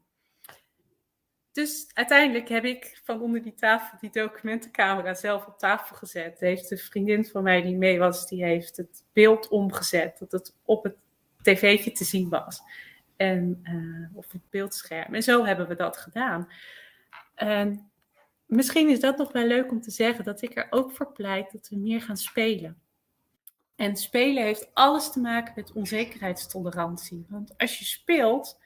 [1.57, 6.39] Dus uiteindelijk heb ik van onder die tafel die documentencamera zelf op tafel gezet.
[6.39, 10.19] Heeft de vriendin van mij die mee was, die heeft het beeld omgezet.
[10.19, 10.95] Dat het op het
[11.41, 12.61] tv'tje te zien was.
[13.15, 15.13] En uh, op het beeldscherm.
[15.13, 16.47] En zo hebben we dat gedaan.
[17.35, 17.91] En
[18.45, 21.51] misschien is dat nog wel leuk om te zeggen, dat ik er ook voor pleit
[21.51, 22.81] dat we meer gaan spelen.
[23.75, 27.25] En spelen heeft alles te maken met onzekerheidstolerantie.
[27.29, 28.59] Want als je speelt,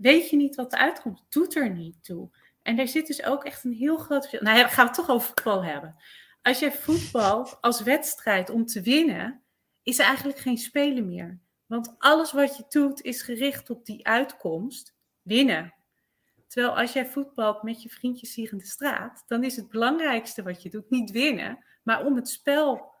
[0.00, 2.30] weet je niet wat de uitkomst doet er niet toe.
[2.62, 4.42] En daar zit dus ook echt een heel groot verschil.
[4.42, 5.96] Nou, gaan we het toch over voetbal hebben.
[6.42, 9.42] Als je voetbal als wedstrijd om te winnen,
[9.82, 11.40] is er eigenlijk geen spelen meer.
[11.66, 15.74] Want alles wat je doet is gericht op die uitkomst, winnen.
[16.46, 20.42] Terwijl als jij voetbalt met je vriendjes hier in de straat, dan is het belangrijkste
[20.42, 22.94] wat je doet niet winnen, maar om het spel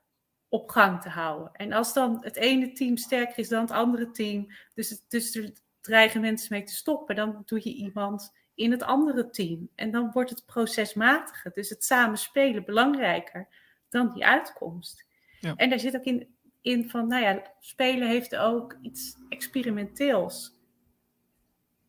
[0.48, 1.52] op gang te houden.
[1.52, 5.52] En als dan het ene team sterker is dan het andere team, dus, dus er
[5.80, 9.68] dreigen mensen mee te stoppen, dan doe je iemand in het andere team.
[9.74, 11.52] En dan wordt het proces matiger.
[11.54, 13.48] Dus het samen spelen belangrijker
[13.88, 15.06] dan die uitkomst.
[15.40, 15.54] Ja.
[15.56, 20.58] En daar zit ook in, in van, nou ja, spelen heeft ook iets experimenteels.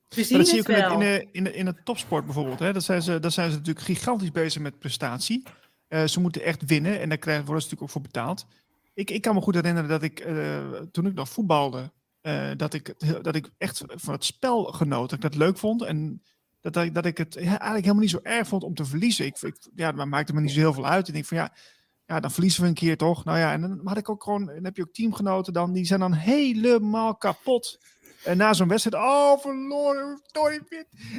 [0.10, 1.00] We zien dat zie je ook in, wel.
[1.00, 2.60] de, in, de, in, de, in het topsport bijvoorbeeld.
[2.60, 2.74] Hè?
[2.74, 5.44] Dat zijn ze, daar zijn ze natuurlijk gigantisch bezig met prestatie.
[5.90, 8.46] Uh, ze moeten echt winnen en daar krijgen, worden ze natuurlijk ook voor betaald.
[8.94, 12.74] Ik, ik kan me goed herinneren dat ik, uh, toen ik nog voetbalde, uh, dat,
[12.74, 12.94] ik,
[13.24, 15.10] dat ik echt van het spel genoot.
[15.10, 16.24] Dat ik dat leuk vond en
[16.62, 19.26] dat, dat, dat ik het eigenlijk helemaal niet zo erg vond om te verliezen.
[19.26, 21.02] Ik, ik, ja, dat maakte me niet zo heel veel uit.
[21.02, 21.54] En ik denk van ja,
[22.06, 23.24] ja, dan verliezen we een keer toch.
[23.26, 25.86] Nou ja, en dan had ik ook gewoon, dan heb je ook teamgenoten dan, die
[25.86, 27.80] zijn dan helemaal kapot.
[28.24, 30.62] En na zo'n wedstrijd, oh verloren, sorry,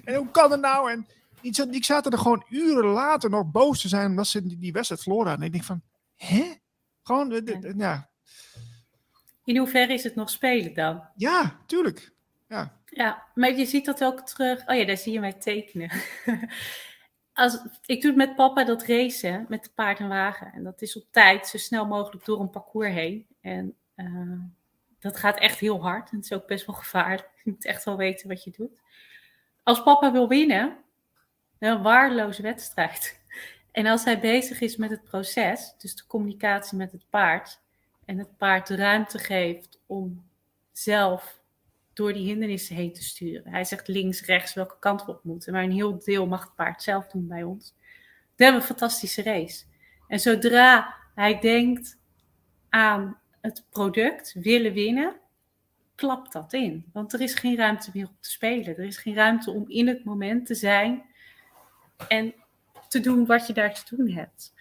[0.05, 0.91] en hoe kan het nou?
[0.91, 1.07] En
[1.41, 5.29] die zaten er gewoon uren later nog boos te zijn omdat ze die, wedstrijd verloren
[5.29, 5.47] hadden.
[5.47, 5.83] En ik denk van,
[6.15, 6.55] hè?
[7.03, 8.12] Gewoon, de, ja.
[9.45, 11.09] In hoeverre is het nog spelen dan?
[11.15, 12.13] Ja, tuurlijk.
[12.49, 12.81] Ja.
[12.85, 14.69] ja, maar je ziet dat ook terug.
[14.69, 15.91] Oh ja, daar zie je mij tekenen.
[17.33, 20.53] Als, ik doe het met papa dat racen met de paard en wagen.
[20.53, 23.27] En dat is op tijd, zo snel mogelijk door een parcours heen.
[23.41, 24.41] En uh,
[24.99, 26.11] dat gaat echt heel hard.
[26.11, 27.31] En het is ook best wel gevaarlijk.
[27.45, 28.81] Je moet echt wel weten wat je doet.
[29.63, 30.77] Als papa wil winnen,
[31.59, 33.21] een waardeloze wedstrijd.
[33.73, 37.62] En als hij bezig is met het proces, dus de communicatie met het paard,
[38.13, 40.25] en het paard de ruimte geeft om
[40.73, 41.41] zelf
[41.93, 43.53] door die hindernissen heen te sturen.
[43.53, 45.53] Hij zegt links, rechts, welke kant we op moeten.
[45.53, 47.75] Maar een heel deel mag het paard zelf doen bij ons.
[48.37, 49.65] Dan hebben we een fantastische race.
[50.09, 51.99] En zodra hij denkt
[52.69, 55.17] aan het product, willen winnen,
[55.95, 56.85] klapt dat in.
[56.93, 58.77] Want er is geen ruimte meer om te spelen.
[58.77, 61.03] Er is geen ruimte om in het moment te zijn
[62.09, 62.35] en
[62.89, 64.55] te doen wat je daar te doen hebt.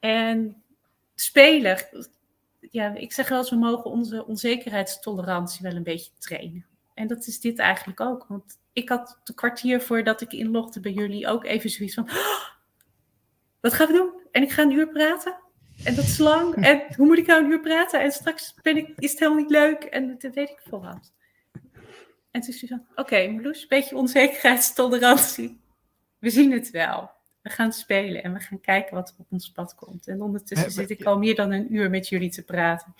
[0.00, 0.62] En
[1.14, 1.78] spelen,
[2.70, 6.66] ja, ik zeg wel eens, we mogen onze onzekerheidstolerantie wel een beetje trainen.
[6.94, 8.26] En dat is dit eigenlijk ook.
[8.28, 12.04] Want ik had een kwartier voordat ik inlogde bij jullie ook even zoiets van...
[12.04, 12.46] "Oh,
[13.60, 14.12] wat gaan we doen?
[14.30, 15.36] En ik ga een uur praten?
[15.84, 16.54] En dat is lang.
[16.66, 18.00] En hoe moet ik nou een uur praten?
[18.00, 19.82] En straks ben ik, is het helemaal niet leuk.
[19.84, 21.12] En dat weet ik voorhand.
[22.30, 22.80] En toen zei ze.
[22.94, 25.60] Oké, Marloes, een beetje onzekerheidstolerantie.
[26.18, 27.10] We zien het wel.
[27.48, 30.06] We gaan spelen en we gaan kijken wat er op ons pad komt.
[30.08, 32.94] En ondertussen zit ik al meer dan een uur met jullie te praten.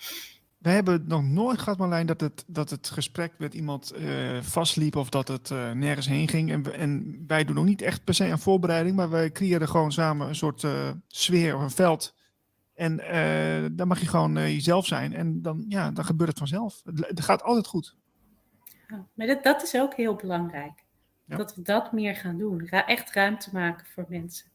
[0.57, 4.95] We hebben nog nooit gehad, Marlijn, dat het, dat het gesprek met iemand eh, vastliep
[4.95, 6.51] of dat het eh, nergens heen ging.
[6.51, 9.67] En, we- en wij doen ook niet echt per se aan voorbereiding, maar wij creëren
[9.67, 12.15] gewoon samen een soort eh, sfeer of een veld.
[12.75, 12.97] En
[13.75, 16.81] dan mag je gewoon jezelf zijn en dan, ja, dan gebeurt het vanzelf.
[16.83, 17.95] Het, het gaat altijd goed.
[18.87, 20.83] Ja, maar dat, dat is ook heel belangrijk.
[21.29, 21.37] Ja.
[21.37, 22.67] Dat we dat meer gaan doen.
[22.67, 24.47] Ra- echt ruimte maken voor mensen.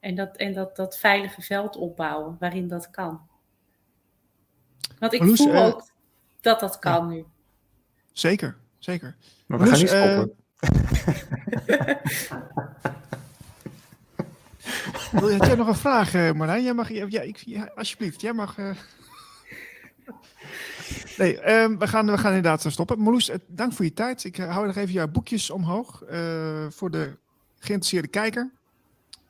[0.00, 3.28] En, dat, en dat, dat veilige veld opbouwen waarin dat kan.
[4.98, 5.90] Want ik Marloes, voel eh, ook
[6.40, 7.24] dat dat kan nu.
[8.12, 9.16] Zeker, zeker.
[9.46, 10.36] Maar we gaan niet eh, stoppen.
[15.12, 16.62] Wil- Had jij nog een vraag, eh, Marlijn?
[16.62, 18.58] Jij mag, ja, ja, ik, ja, alsjeblieft, jij mag.
[18.58, 18.70] eh.
[21.18, 22.98] Nee, ehm, we, gaan, we gaan inderdaad zo stoppen.
[22.98, 24.24] Marloes, eh, dank voor je tijd.
[24.24, 27.16] Ik eh, hou nog even jouw boekjes omhoog eh, voor de
[27.58, 28.50] geïnteresseerde kijker.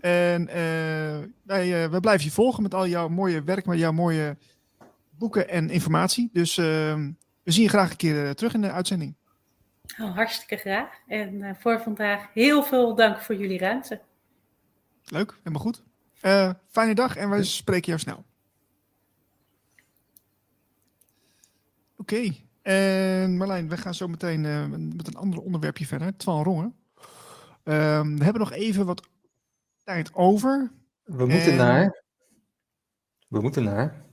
[0.01, 4.37] En eh, wij, wij blijven je volgen met al jouw mooie werk, met jouw mooie
[5.11, 6.31] boeken en informatie.
[6.33, 7.11] Dus ehm,
[7.43, 9.15] we zien je graag een keer terug in de uitzending.
[9.97, 10.89] Nou, hartstikke graag.
[11.07, 14.01] En voor vandaag heel veel dank voor jullie ruimte.
[15.05, 15.83] Leuk, helemaal goed.
[16.21, 18.25] Eh, fijne dag en wij spreken jou snel.
[22.13, 26.17] Oké, en Marlijn, we gaan zo meteen eh, met een ander onderwerpje verder.
[26.17, 26.75] Twan Rongen.
[27.63, 29.09] Ehm, we hebben nog even wat
[29.85, 30.71] tijd over.
[31.05, 32.03] We moeten en- naar...
[33.29, 34.05] We moeten naar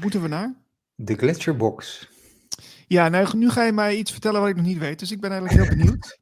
[0.00, 0.54] Moeten we naar?
[0.94, 2.08] de Gletscherbox.
[2.86, 4.98] Ja, nou, nu ga je mij iets vertellen wat ik nog niet weet.
[4.98, 6.18] Dus ik ben eigenlijk heel benieuwd.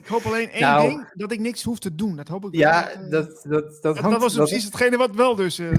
[0.00, 2.16] ik hoop alleen één Nou- ding, dat ik niks hoef te doen.
[2.16, 2.60] Dat hoop ik wel.
[2.60, 4.10] Ja, eh, dat, dat, dat, dat, hangt...
[4.10, 5.58] dat was dat- precies hetgene wat wel dus...
[5.58, 5.70] eh.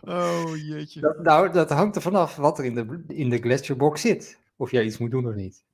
[0.00, 1.00] oh, jeetje.
[1.00, 4.38] dat- nou, dat hangt er vanaf wat er in de, in de Gletscherbox zit.
[4.56, 5.64] Of jij iets moet doen of niet.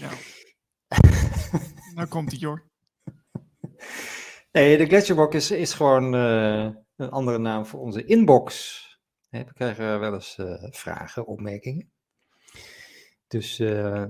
[0.00, 0.14] Nou,
[1.94, 2.58] nou komt het, joh.
[4.52, 8.76] Nee, de Gletscherbox is, is gewoon eh, een andere naam voor onze inbox.
[9.28, 11.90] Hè, we krijgen wel eens eh, vragen, opmerkingen.
[13.28, 14.04] Dus eh,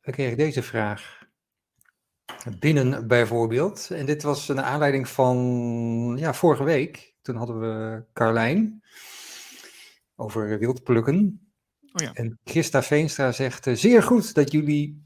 [0.00, 1.24] we kregen deze vraag
[2.58, 3.90] binnen bijvoorbeeld.
[3.90, 5.36] En dit was een aanleiding van
[6.18, 7.14] ja, vorige week.
[7.26, 8.82] Toen hadden we Carlijn
[10.16, 11.50] over wildplukken.
[11.92, 12.12] Oh ja.
[12.12, 15.04] En Christa Veenstra zegt, eh, zeer goed dat jullie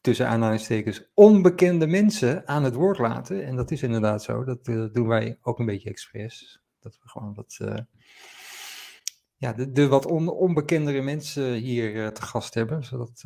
[0.00, 3.44] tussen aanhalingstekens onbekende mensen aan het woord laten.
[3.46, 4.44] En dat is inderdaad zo.
[4.44, 6.60] Dat eh, doen wij ook een beetje expres.
[6.80, 7.78] Dat we gewoon wat, eh,
[9.36, 12.84] ja, de, de wat on- onbekendere mensen hier te gast hebben.
[12.84, 13.22] Zodat,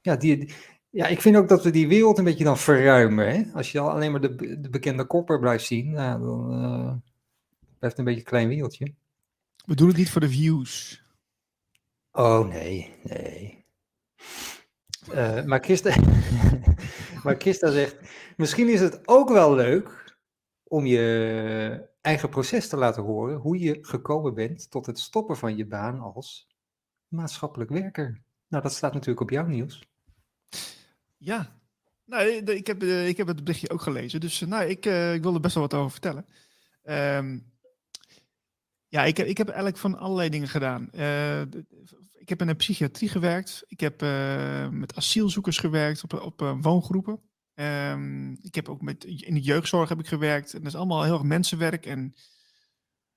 [0.00, 0.52] ja, die,
[0.90, 3.30] ja, ik vind ook dat we die wereld een beetje dan verruimen.
[3.34, 3.52] Hè?
[3.52, 7.02] Als je al alleen maar de, be- de bekende kopper blijft zien, nou, dan
[7.82, 8.94] blijft een beetje een klein wereldje.
[9.64, 11.02] We doen het niet voor de views.
[12.12, 13.64] Oh nee, nee.
[15.10, 15.96] Eh, maar, Christa,
[17.24, 17.96] maar Christa zegt,
[18.36, 20.16] misschien is het ook wel leuk
[20.62, 25.56] om je eigen proces te laten horen, hoe je gekomen bent tot het stoppen van
[25.56, 26.48] je baan als
[27.08, 28.22] maatschappelijk werker.
[28.48, 29.88] Nou, dat staat natuurlijk op jouw nieuws.
[31.16, 31.60] Ja.
[32.04, 34.20] Nou, ik heb, eh, ik heb het berichtje ook gelezen.
[34.20, 36.26] Dus eh, nou, ik, ik wil er best wel wat over vertellen.
[36.82, 37.38] Ehm,
[38.92, 40.90] ja, ik ik heb eigenlijk van allerlei dingen gedaan.
[40.90, 41.40] Eh,
[42.12, 43.64] ik heb in de psychiatrie gewerkt.
[43.66, 47.20] Ik heb eh, met asielzoekers gewerkt op, op eh, woongroepen.
[47.54, 50.52] Ehm, ik heb ook met, in de jeugdzorg heb ik gewerkt.
[50.52, 51.86] En dat is allemaal heel erg mensenwerk.
[51.86, 52.14] En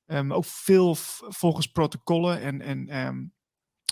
[0.05, 0.95] ehm, ook veel
[1.29, 3.25] volgens protocollen en, en ehm,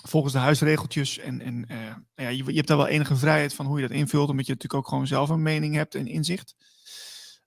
[0.04, 1.18] volgens de huisregeltjes.
[1.18, 3.98] En, en nou ja, je, je hebt daar wel enige vrijheid van hoe je dat
[3.98, 6.56] invult, omdat je natuurlijk ook gewoon zelf een mening hebt en inzicht.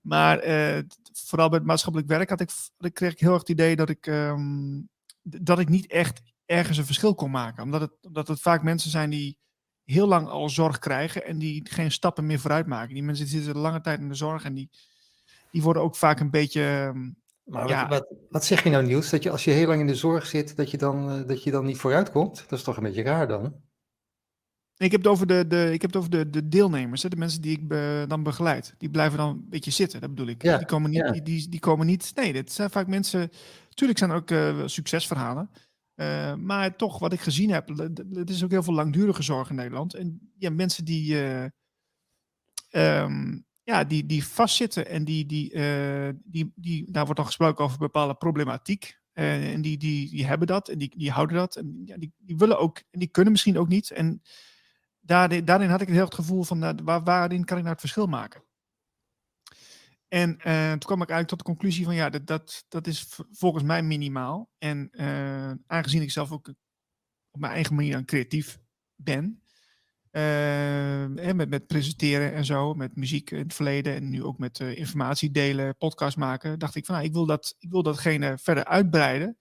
[0.06, 2.50] Maar eh, vooral bij het maatschappelijk werk had ik,
[2.92, 4.80] kreeg ik heel erg het idee dat ik, ehm,
[5.22, 7.62] dat ik niet echt ergens een verschil kon maken.
[7.62, 9.38] Omdat het, omdat het vaak mensen zijn die
[9.84, 12.94] heel lang al zorg krijgen en die geen stappen meer vooruit maken.
[12.94, 14.70] Die mensen zitten lange tijd in de zorg en die,
[15.50, 16.62] die worden ook vaak een beetje...
[16.62, 17.10] ehm,
[17.44, 17.88] Maar Ja.
[17.88, 19.94] wat, wat, wat zeg je nou Niels, dat je als je heel lang in de
[19.94, 22.44] zorg zit, dat je dan, eh, dat je dan niet vooruit komt?
[22.48, 23.54] Dat is toch een beetje raar dan?
[24.78, 27.16] Ik heb het over de, de, ik heb het over de, de deelnemers, hè, de
[27.16, 28.74] mensen die ik be- dan begeleid.
[28.78, 30.42] Die blijven dan een beetje zitten, dat bedoel ik.
[30.42, 31.10] Ja, die, komen niet, ja.
[31.12, 32.12] die, die, die komen niet.
[32.14, 33.30] Nee, dit zijn vaak mensen.
[33.74, 35.50] Tuurlijk zijn er ook eh, succesverhalen.
[35.94, 37.68] eh, maar toch, wat ik gezien heb,
[38.12, 39.94] het is ook heel veel langdurige zorg in Nederland.
[39.94, 41.44] En ja, mensen die, eh,
[42.70, 47.64] ehm, ja, die, die vastzitten en die, die, eh, die, die, daar wordt dan gesproken
[47.64, 48.98] over bepaalde problematiek.
[49.12, 51.56] Eh, en die, die, die hebben dat en die, die houden dat.
[51.56, 53.90] En ja, die, die willen ook, en die kunnen misschien ook niet.
[53.90, 54.22] En
[55.06, 57.80] daarin, daarin had ik heel het gevoel van, nou, waar, waarin kan ik nou het
[57.80, 58.44] verschil maken?
[60.08, 63.08] En eh, toen kwam ik eigenlijk tot de conclusie van, ja, dat, dat, dat is
[63.30, 64.50] volgens mij minimaal.
[64.58, 66.48] En eh, aangezien ik zelf ook
[67.30, 68.58] op mijn eigen manier dan creatief
[68.94, 69.42] ben,
[71.34, 75.30] met, met presenteren en zo, met muziek in het verleden en nu ook met informatie
[75.30, 79.36] delen, podcast maken, dacht ik van nou, ik wil, dat, ik wil datgene verder uitbreiden,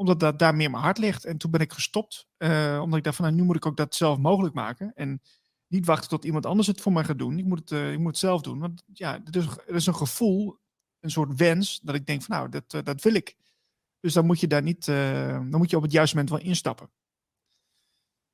[0.00, 1.24] omdat dat daar meer mijn hart ligt.
[1.24, 3.76] En toen ben ik gestopt, uh, omdat ik dacht van nou, nu moet ik ook
[3.76, 4.92] dat zelf mogelijk maken.
[4.94, 5.20] En
[5.66, 7.38] niet wachten tot iemand anders het voor mij gaat doen.
[7.38, 8.58] Ik moet het, ik moet het zelf doen.
[8.58, 10.58] Want ja, er is, er is een gevoel,
[11.00, 13.36] een soort wens, dat ik denk van nou, dat, dat wil ik.
[14.00, 16.90] Dus dan moet je daar niet, dan moet je op het juiste moment wel instappen.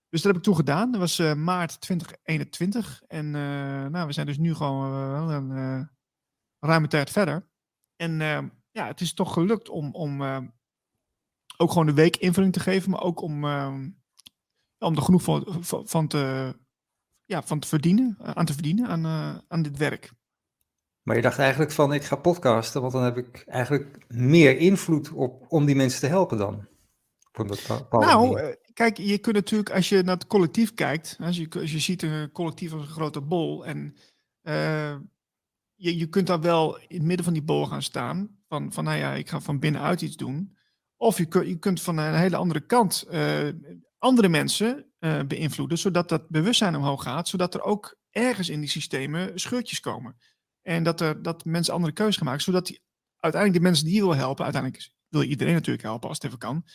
[0.09, 0.91] Dus dat heb ik toen gedaan.
[0.91, 3.03] Dat was maart 2021.
[3.07, 3.31] En
[3.91, 5.91] nou, we zijn dus nu gewoon uh, een
[6.59, 7.49] ruime tijd verder.
[7.97, 8.19] En
[8.71, 10.23] ja, het is toch gelukt om, om
[11.57, 13.45] ook gewoon de week invulling te geven, maar ook om,
[14.79, 15.47] om er genoeg van,
[15.87, 16.55] van, te,
[17.25, 20.13] ja, van te verdienen, aan te verdienen aan, aan dit werk.
[21.03, 25.11] Maar je dacht eigenlijk van, ik ga podcasten, want dan heb ik eigenlijk meer invloed
[25.11, 26.67] op om die mensen te helpen dan.
[27.91, 31.79] Nou, kijk, je kunt natuurlijk, als je naar het collectief kijkt, als je, als je
[31.79, 33.97] ziet een collectief als een grote bol, en
[34.43, 34.97] uh,
[35.75, 38.85] je, je kunt daar wel in het midden van die bol gaan staan, van, van
[38.85, 40.56] nou ja, ik ga van binnenuit iets doen.
[40.97, 43.49] Of je, je kunt van een hele andere kant uh,
[43.99, 48.69] andere mensen uh, beïnvloeden, zodat dat bewustzijn omhoog gaat, zodat er ook ergens in die
[48.69, 50.17] systemen scheurtjes komen.
[50.63, 52.81] En dat, er, dat mensen andere keuzes gaan maken, zodat die,
[53.17, 56.27] uiteindelijk de mensen die je wil helpen, uiteindelijk wil je iedereen natuurlijk helpen als het
[56.27, 56.67] even kan,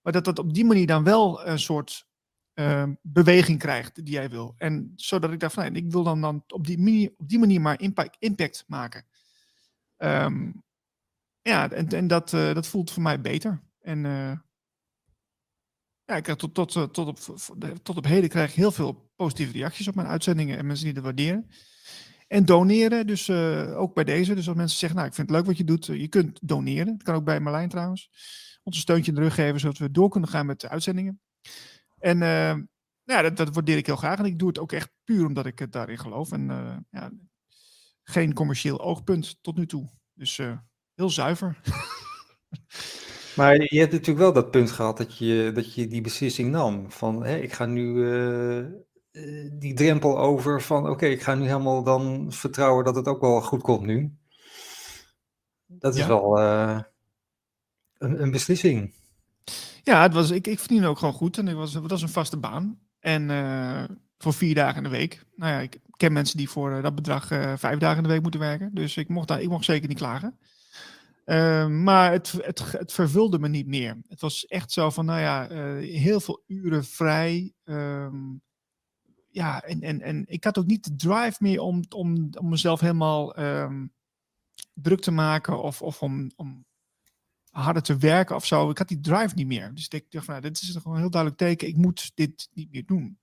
[0.00, 2.06] maar dat dat op die manier dan wel een soort
[2.54, 4.54] uh, beweging krijgt die jij wil.
[4.56, 7.60] En zodat ik dacht van, ik wil dan, dan op, die manier, op die manier
[7.60, 9.04] maar impact, impact maken.
[9.96, 10.62] Um,
[11.42, 13.67] ja, en, en dat, dat voelt voor mij beter.
[13.88, 14.32] En uh,
[16.04, 17.18] ja, ik krijg tot, tot, eh, tot, op,
[17.82, 20.94] tot op heden krijg ik heel veel positieve reacties op mijn uitzendingen en mensen die
[20.94, 21.50] het waarderen.
[22.26, 24.34] En doneren, dus uh, ook bij deze.
[24.34, 26.86] Dus als mensen zeggen, nou, ik vind het leuk wat je doet, je kunt doneren.
[26.86, 28.10] Dat kan ook bij Marlijn trouwens
[28.62, 31.20] ons een steuntje in de rug geven, zodat we door kunnen gaan met de uitzendingen.
[31.98, 32.56] En uh,
[33.02, 34.18] ja, dat, dat waardeer ik heel graag.
[34.18, 36.32] En ik doe het ook echt puur omdat ik het daarin geloof.
[36.32, 37.10] En uh, ja,
[38.02, 39.88] geen commercieel oogpunt tot nu toe.
[40.14, 40.36] Dus
[40.94, 41.60] heel zuiver.
[43.38, 46.90] Maar je hebt natuurlijk wel dat punt gehad dat je, dat je die beslissing nam.
[46.90, 48.04] Van ik ga nu
[49.52, 53.20] die drempel over van oké, okay, ik ga nu helemaal dan vertrouwen dat het ook
[53.20, 54.12] wel goed komt nu.
[55.66, 56.08] Dat is ja.
[56.08, 56.38] wel
[57.98, 58.94] een, een, beslissing.
[59.82, 62.08] Ja, het was, ik, ik verdien ook gewoon goed en het was, het was een
[62.08, 62.78] vaste baan.
[63.00, 63.84] En uh,
[64.18, 65.24] voor vier dagen in de week.
[65.36, 68.40] Nou ja, ik ken mensen die voor dat bedrag vijf dagen in de week moeten
[68.40, 68.70] werken.
[68.74, 70.38] Dus ik mocht, daar, ik mocht zeker niet klagen.
[71.82, 73.98] Maar het, het, het vervulde me niet meer.
[74.08, 75.48] Het was echt zo van, nou ja,
[75.80, 77.52] heel veel uren vrij.
[77.64, 78.42] Um,
[79.28, 82.80] ja, en, en, en ik had ook niet de drive meer om, om, om mezelf
[82.80, 83.92] helemaal um,
[84.72, 86.66] druk te maken of, of om, om
[87.50, 88.70] harder te werken of zo.
[88.70, 89.74] Ik had die drive niet meer.
[89.74, 91.68] Dus ik dacht van, nou, dit is gewoon een heel duidelijk teken.
[91.68, 93.18] Ik moet dit niet meer doen.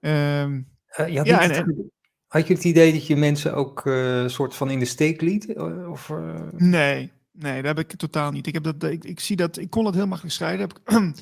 [0.00, 0.68] Um,
[0.98, 1.90] uh, ja, en,
[2.30, 5.58] had je het idee dat je mensen ook uh, soort van in de steek liet?
[5.88, 6.40] Of, uh...
[6.56, 8.46] Nee, nee, dat heb ik totaal niet.
[8.46, 10.68] Ik, heb dat, ik, ik zie dat, ik kon dat heel makkelijk scheiden.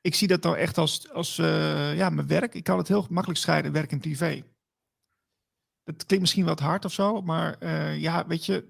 [0.00, 2.54] Ik, zie dat nou echt als, als ja, mijn werk.
[2.54, 4.42] Ik kan het heel makkelijk scheiden, werk en privé.
[5.84, 7.66] Dat klinkt misschien wat hard of zo, maar
[7.98, 8.64] ja, weet je,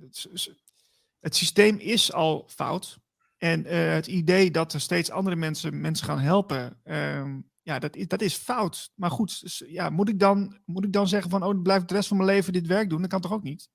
[1.21, 2.99] het systeem is al fout.
[3.39, 8.21] En het idee dat er steeds andere mensen mensen gaan helpen, um, ja, dat, dat
[8.21, 8.93] is fout.
[8.95, 11.85] Maar goed, dus, ja, moet, ik dan, moet ik dan zeggen van, oh, ik blijf
[11.85, 13.01] de rest van mijn leven dit werk doen?
[13.01, 13.69] Dat kan toch ook niet?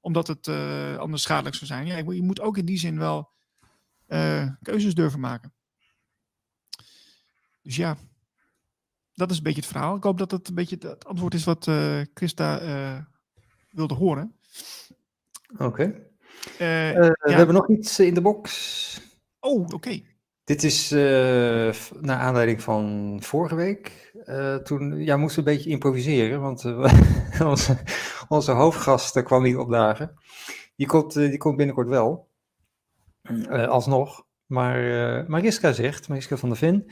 [0.00, 1.86] Omdat het uh, anders schadelijk zou zijn.
[1.86, 3.30] Ja, je moet ook in die zin wel
[4.08, 5.54] uh, keuzes durven maken.
[7.62, 7.96] Dus ja,
[9.14, 9.96] dat is een beetje het verhaal.
[9.96, 11.70] Ik hoop dat het een beetje het antwoord is wat
[12.14, 12.60] Christa
[13.70, 14.36] wilde horen.
[15.52, 15.64] Oké.
[15.64, 16.10] Okay.
[16.58, 17.14] Uh, ja.
[17.20, 19.00] We hebben nog iets in de box.
[19.40, 19.74] Oh, oké.
[19.74, 20.11] Okay.
[20.44, 24.12] Dit is uh, naar aanleiding van vorige week.
[24.64, 26.64] toen ja, moesten we een beetje improviseren, want
[27.52, 27.76] onze,
[28.28, 30.14] onze hoofdgast kwam niet opdagen.
[30.76, 32.28] Die komt, die komt binnenkort wel,
[33.48, 34.26] alsnog.
[34.46, 34.78] Maar
[35.30, 36.86] Mariska zegt, Mariska van der Ven,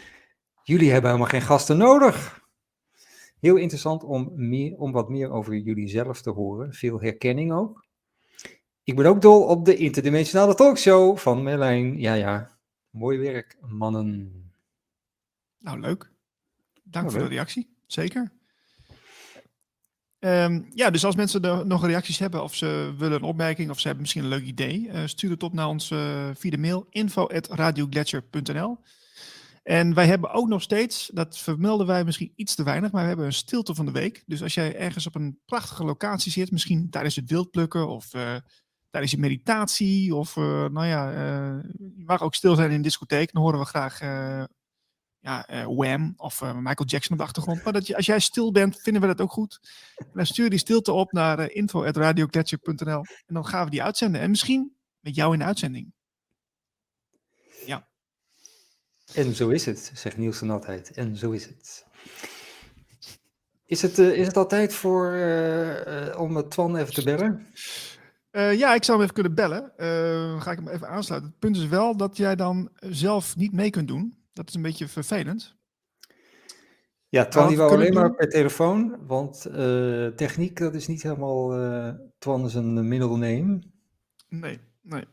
[0.62, 2.40] jullie hebben helemaal geen gasten nodig.
[3.40, 6.72] Heel interessant om, meer, om wat meer over jullie zelf te horen.
[6.72, 7.84] Veel herkenning ook.
[8.84, 12.00] Ik ben ook dol op de interdimensionale talkshow van Merlijn.
[12.00, 12.58] Ja, ja.
[12.90, 14.32] Mooi werk, mannen.
[15.58, 16.12] Nou, leuk.
[16.82, 17.28] Dank oh, voor leuk.
[17.28, 17.76] de reactie.
[17.86, 18.32] Zeker.
[20.18, 23.76] Ehm, ja, dus als mensen er nog reacties hebben of ze willen een opmerking of
[23.76, 26.58] ze hebben misschien een leuk idee, uh, stuur het op naar ons uh, via de
[26.58, 28.78] mail info.radioglacier.nl.
[29.62, 33.08] En wij hebben ook nog steeds, dat vermelden wij misschien iets te weinig, maar we
[33.08, 34.22] hebben een stilte van de week.
[34.26, 38.34] Dus als jij ergens op een prachtige locatie zit, misschien tijdens het wildplukken of uh,
[38.90, 41.10] tijdens je meditatie, of nou ja,
[41.78, 44.00] je mag ook stil zijn in een discotheek, dan horen we graag
[45.20, 47.64] ja, uh, Wham of Michael Jackson op de achtergrond.
[47.64, 49.60] Maar dat je, als jij stil bent, vinden we dat ook goed.
[49.96, 51.66] En dan stuur die stilte op naar uh, en
[53.26, 54.20] dan gaan we die uitzenden.
[54.20, 55.92] En misschien met jou in de uitzending.
[57.66, 57.88] Ja.
[59.14, 60.90] En zo is het, zegt Niels dan altijd.
[60.90, 61.86] En zo is het.
[63.66, 65.06] Is het, is het al tijd voor,
[66.16, 67.46] om Twan even te bellen?
[68.32, 69.72] Ja, ik zou hem even kunnen bellen.
[70.40, 71.30] ga ik hem even aansluiten.
[71.30, 74.14] Het punt is wel dat jij dan zelf niet mee kunt doen.
[74.32, 75.58] Dat is een beetje vervelend.
[77.10, 81.62] Ja, Twan die wou alleen maar per telefoon, want uh, techniek dat is niet helemaal
[81.62, 83.62] uh, Twan een middle name.
[84.28, 85.04] Nee, nee.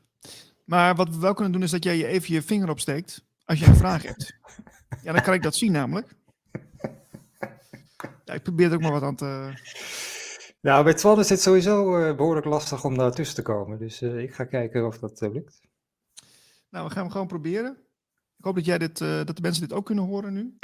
[0.64, 3.60] Maar wat we wel kunnen doen is dat jij je even je vinger opsteekt als
[3.60, 4.34] je een vraag hebt.
[5.04, 6.16] Ja, dan kan ik dat zien namelijk.
[8.26, 9.52] Ja, ik probeer er ook maar wat aan te...
[10.60, 13.80] Nou, bij Twan is het sowieso uh, behoorlijk lastig om daar tussen te komen.
[13.80, 15.62] Dus ik ga kijken of dat lukt.
[16.70, 17.78] Nou, we gaan hem gewoon proberen.
[18.38, 20.58] Ik hoop dat, jij dit, dat de mensen dit ook kunnen horen nu.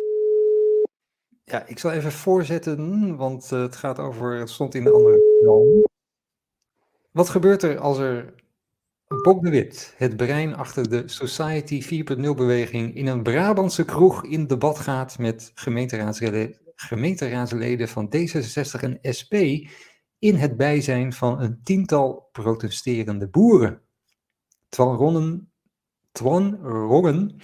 [1.43, 5.87] Ja, ik zal even voorzetten, want het gaat over, het stond in de andere.
[7.11, 8.33] Wat gebeurt er als er
[9.21, 14.47] Bob de Wit, het brein achter de Society 4.0 beweging, in een Brabantse kroeg in
[14.47, 19.33] debat gaat met gemeenteraadsleden, gemeenteraadsleden van D66 en SP
[20.19, 23.81] in het bijzijn van een tiental protesterende boeren?
[24.69, 25.53] Twan Ronnen
[26.11, 27.35] Twan Roggen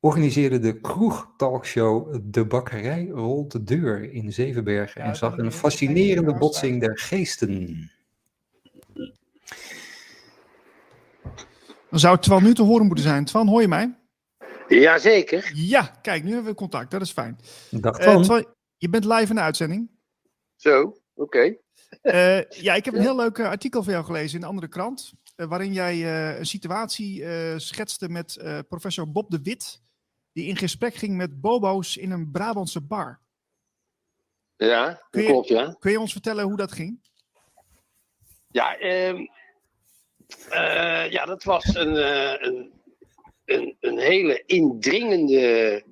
[0.00, 6.80] organiseerde de kroeg-talkshow De Bakkerij Rolt de Deur in Zevenbergen en zag een fascinerende botsing
[6.80, 7.90] der geesten.
[11.90, 13.24] Dan zou Twan nu te horen moeten zijn.
[13.24, 13.98] Twan, hoor je mij?
[14.68, 15.50] Jazeker.
[15.54, 16.90] Ja, kijk, nu hebben we contact.
[16.90, 17.38] Dat is fijn.
[17.70, 18.16] Dag eh, Twan.
[18.16, 18.44] Uh, Twan
[18.80, 19.90] je bent live in de uitzending.
[20.56, 20.98] Zo, oké.
[21.14, 21.60] Okay.
[22.02, 24.68] Uh, ja, ik heb een heel leuk uh, artikel van jou gelezen in een andere
[24.68, 25.12] krant.
[25.40, 28.38] Eh, waarin jij eh, een situatie eh, schetste met
[28.68, 29.80] professor Bob de Wit,
[30.32, 33.20] die in gesprek ging met bobo's in een Brabantse bar.
[34.56, 35.76] Ja, dat klopt, ja.
[35.78, 37.00] Kun je ons vertellen hoe dat ging?
[38.50, 39.26] Ja, uh,
[41.10, 41.94] ja dat was een,
[42.46, 42.72] een,
[43.44, 45.84] een, een, hele indringende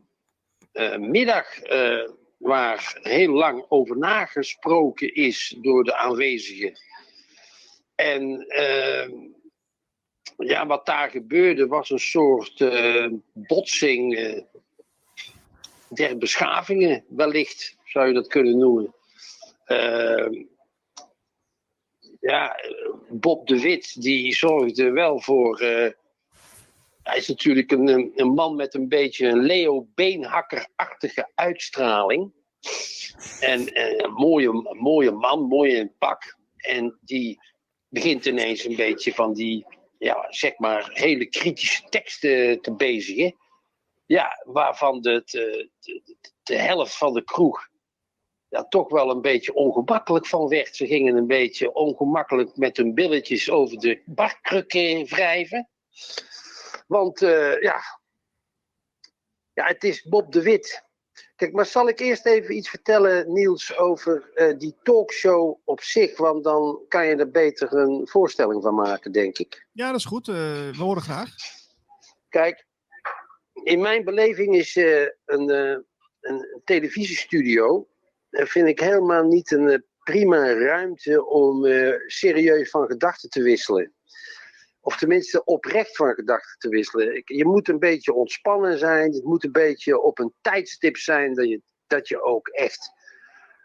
[0.99, 1.61] middag
[2.39, 6.79] waar heel lang over nagesproken is door de aanwezigen.
[7.95, 9.13] En ehm,
[10.37, 14.43] ja, wat daar gebeurde was een soort uh, botsing uh,
[15.89, 18.95] der beschavingen, wellicht zou je dat kunnen noemen.
[19.67, 20.45] Uh,
[22.21, 22.57] ja,
[23.09, 25.61] Bob de Wit, die zorgde wel voor.
[27.09, 32.33] Eh, hij is natuurlijk een, een man met een beetje een Leo Beenhakker-achtige uitstraling.
[33.41, 36.37] En, en een mooie, mooie man, mooi in pak.
[36.57, 37.39] En die
[37.89, 39.67] begint ineens een beetje van die
[39.99, 43.37] ja, zeg maar, hele kritische teksten te bezigen.
[44.07, 45.71] Ja, waarvan de, de,
[46.43, 47.69] de, helft van de kroeg
[48.49, 50.77] ja, toch wel een beetje ongemakkelijk van werd.
[50.77, 55.69] Ze gingen een beetje ongemakkelijk met hun billetjes over de barkrukken wrijven.
[56.89, 57.81] Want uh, ja,
[59.53, 60.87] ja, het is Bob de Wit.
[61.37, 66.17] Kijk, maar zal ik eerst even iets vertellen, Niels, over uh, die talkshow op zich?
[66.17, 69.67] Want dan kan je er beter een voorstelling van maken, denk ik.
[69.73, 70.29] Ja, dat is goed.
[70.29, 71.31] Uh, we horen graag.
[72.29, 72.67] Kijk,
[73.63, 75.49] in mijn beleving is uh, een,
[76.21, 77.89] een televisiestudio...
[78.31, 81.65] vind ik helemaal niet een prima ruimte om
[82.07, 83.93] serieus van gedachten te wisselen
[84.89, 87.23] of tenminste oprecht van gedachten te wisselen.
[87.25, 89.13] Je moet een beetje ontspannen zijn.
[89.13, 92.91] Het moet een beetje op een tijdstip zijn dat je, dat je ook echt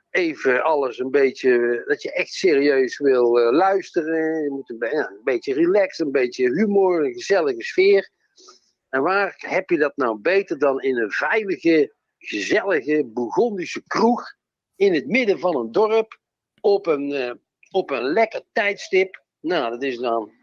[0.09, 4.43] even alles een beetje, dat je echt serieus wil uh, luisteren.
[4.43, 8.11] Je moet een, ja, een beetje relaxed, een beetje humor, een gezellige sfeer.
[8.89, 14.23] En waar heb je dat nou beter dan in een veilige, gezellige, Bourgondische kroeg
[14.75, 16.19] in het midden van een dorp
[16.61, 17.31] op een, uh,
[17.71, 19.23] op een lekker tijdstip?
[19.39, 20.41] Nou, dat is dan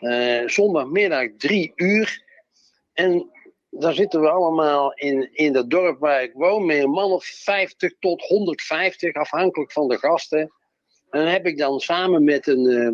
[0.00, 2.24] uh, zondagmiddag drie uur.
[2.92, 3.30] En
[3.70, 7.24] daar zitten we allemaal in, in dat dorp waar ik woon, met een man of
[7.24, 10.40] 50 tot 150, afhankelijk van de gasten.
[11.10, 12.84] En dan heb ik dan samen met een, uh,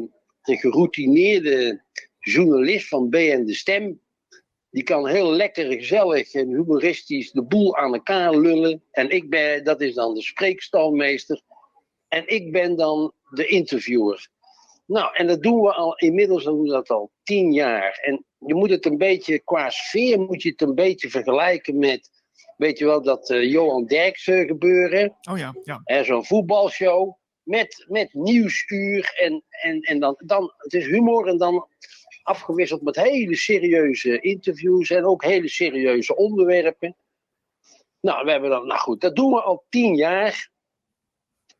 [0.43, 1.83] een geroutineerde
[2.19, 4.01] journalist van BN De Stem.
[4.70, 8.83] Die kan heel lekker, gezellig en humoristisch de boel aan elkaar lullen.
[8.91, 11.43] En ik ben, dat is dan de spreekstalmeester.
[12.09, 14.28] En ik ben dan de interviewer.
[14.86, 17.98] Nou, en dat doen we al, inmiddels doen we dat al tien jaar.
[18.02, 22.10] En je moet het een beetje, qua sfeer moet je het een beetje vergelijken met,
[22.56, 25.16] weet je wel, dat uh, Johan Derksen gebeuren.
[25.30, 25.80] Oh ja, ja.
[25.84, 31.38] Uh, Zo'n voetbalshow met, met nieuwsuur en, en, en dan, dan, het is humor en
[31.38, 31.68] dan
[32.22, 36.96] afgewisseld met hele serieuze interviews en ook hele serieuze onderwerpen.
[38.00, 40.50] Nou, we hebben dan, nou goed, dat doen we al tien jaar.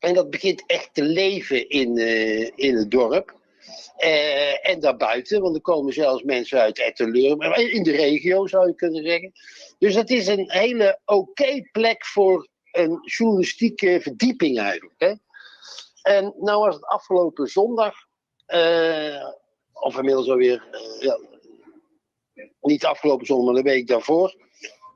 [0.07, 3.35] En dat begint echt te leven in, uh, in het dorp.
[3.99, 8.75] Uh, en daarbuiten, want er komen zelfs mensen uit Etteleur, in de regio zou je
[8.75, 9.33] kunnen zeggen.
[9.79, 15.19] Dus dat is een hele oké plek voor een journalistieke verdieping eigenlijk.
[16.03, 17.95] En nou was het afgelopen zondag,
[18.47, 19.29] uh,
[19.73, 20.65] of inmiddels alweer,
[21.01, 21.19] ja,
[22.61, 24.37] niet afgelopen zondag, maar de week daarvoor.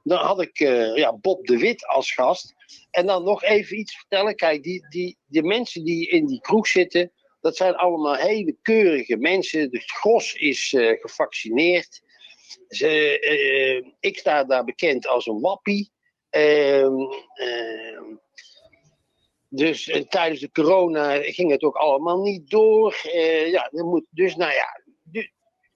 [0.03, 0.59] Dan had ik
[0.95, 2.55] ja, Bob de Wit als gast.
[2.91, 4.35] En dan nog even iets vertellen.
[4.35, 9.17] Kijk, die, die, die mensen die in die kroeg zitten, dat zijn allemaal hele keurige
[9.17, 9.71] mensen.
[9.71, 12.01] De gros is uh, gevaccineerd.
[12.69, 15.93] Ze, uh, ik sta daar bekend als een wappie.
[16.31, 16.89] Uh,
[19.49, 22.97] dus uh, tijdens de corona ging het ook allemaal niet door.
[23.51, 24.83] Ja, moet, dus nou ja.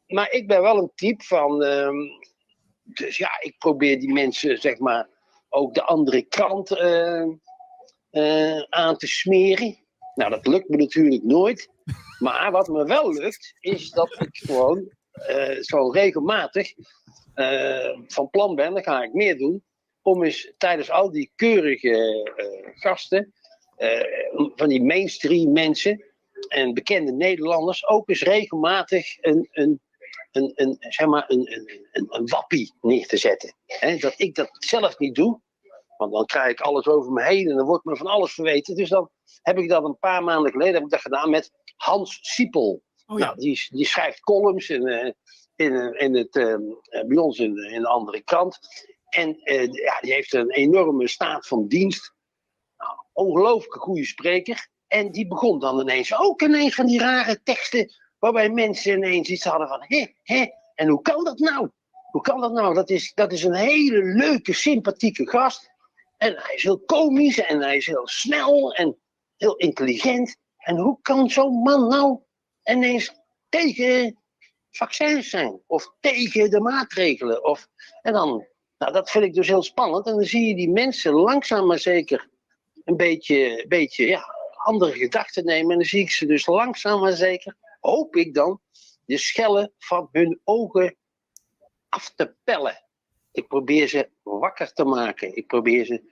[0.06, 1.62] Maar ik ben wel een type van.
[1.62, 2.10] Um,
[2.84, 5.08] dus ja, ik probeer die mensen, zeg maar,
[5.54, 9.78] ook de andere kant uh, aan te smeren.
[10.14, 11.68] Nou, dat lukt me natuurlijk nooit.
[12.18, 14.92] Maar wat me wel lukt, is dat ik gewoon
[15.60, 16.72] zo regelmatig
[18.06, 19.64] van plan ben, dan ga ik meer doen,
[20.02, 22.30] om eens tijdens al die keurige
[22.74, 23.32] gasten
[24.54, 26.04] van die mainstream mensen
[26.48, 29.80] en bekende Nederlanders ook eens regelmatig een, een,
[30.36, 33.54] een, een, zeg maar een, een, een, een wappie neer te zetten.
[33.66, 35.40] He, dat ik dat zelf niet doe,
[35.96, 38.74] want dan krijg ik alles over me heen en dan wordt me van alles verweten.
[38.74, 39.10] Dus dan
[39.42, 42.82] heb ik dat een paar maanden geleden heb ik dat gedaan met Hans Siepel.
[43.06, 43.24] Oh, ja.
[43.24, 45.10] nou, die, die schrijft columns in, uh,
[45.56, 46.56] in, in het, uh,
[47.06, 48.58] bij ons in, in een andere krant.
[49.08, 49.40] En
[49.70, 52.14] ja, die heeft een enorme staat van dienst
[53.12, 54.68] ongelooflijk goede spreker.
[54.86, 57.92] En die begon dan ineens ook ineens van die rare teksten.
[58.24, 61.70] Waarbij mensen ineens iets hadden van: hé, hé, en hoe kan dat nou?
[62.10, 62.74] Hoe kan dat nou?
[62.74, 65.70] Dat is, dat is een hele leuke, sympathieke gast.
[66.16, 68.98] En hij is heel komisch en hij is heel snel en
[69.36, 70.36] heel intelligent.
[70.56, 72.18] En hoe kan zo'n man nou
[72.64, 73.14] ineens
[73.48, 74.18] tegen
[74.70, 75.60] vaccins zijn?
[75.66, 77.44] Of tegen de maatregelen?
[77.44, 77.68] Of,
[78.02, 78.46] en dan,
[78.78, 80.06] nou, dat vind ik dus heel spannend.
[80.06, 82.28] En dan zie je die mensen langzaam maar zeker
[82.84, 84.24] een beetje, beetje ja,
[84.64, 85.70] andere gedachten nemen.
[85.70, 87.56] En dan zie ik ze dus langzaam maar zeker,
[87.90, 88.60] hoop ik dan,
[89.04, 90.96] de schellen van hun ogen
[91.88, 92.84] af te pellen.
[93.32, 95.36] Ik probeer ze wakker te maken.
[95.36, 96.02] Ik probeer ze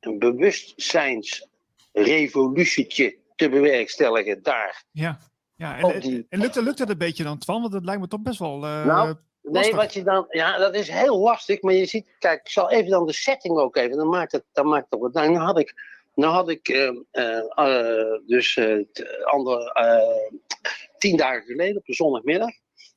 [0.00, 4.84] een bewustzijnsrevolutietje te bewerkstelligen daar.
[4.90, 5.18] Ja,
[5.56, 5.78] ja.
[5.78, 6.26] En, die...
[6.28, 7.60] en lukt, lukt dat een beetje dan, Twan?
[7.60, 10.74] Want het lijkt me toch best wel uh, nou, Nee, wat je dan, ja, dat
[10.74, 13.96] is heel lastig, maar je ziet, kijk, ik zal even dan de setting ook even,
[13.96, 15.12] dan maakt het, dan maakt het wat.
[15.12, 15.74] Nou, had ik,
[16.14, 16.92] nou had ik uh,
[17.54, 18.58] uh, dus
[19.24, 19.72] andere,
[20.98, 22.50] tien dagen geleden, op een zondagmiddag,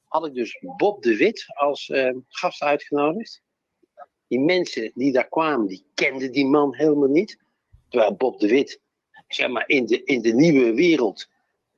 [0.08, 1.92] had ik dus Bob de Wit als
[2.28, 3.44] gast uitgenodigd.
[4.28, 7.38] Die mensen die daar kwamen, die kenden die man helemaal niet.
[7.90, 8.82] Terwijl Bob de Wit,
[9.28, 11.30] zeg maar, in de, in de nieuwe wereld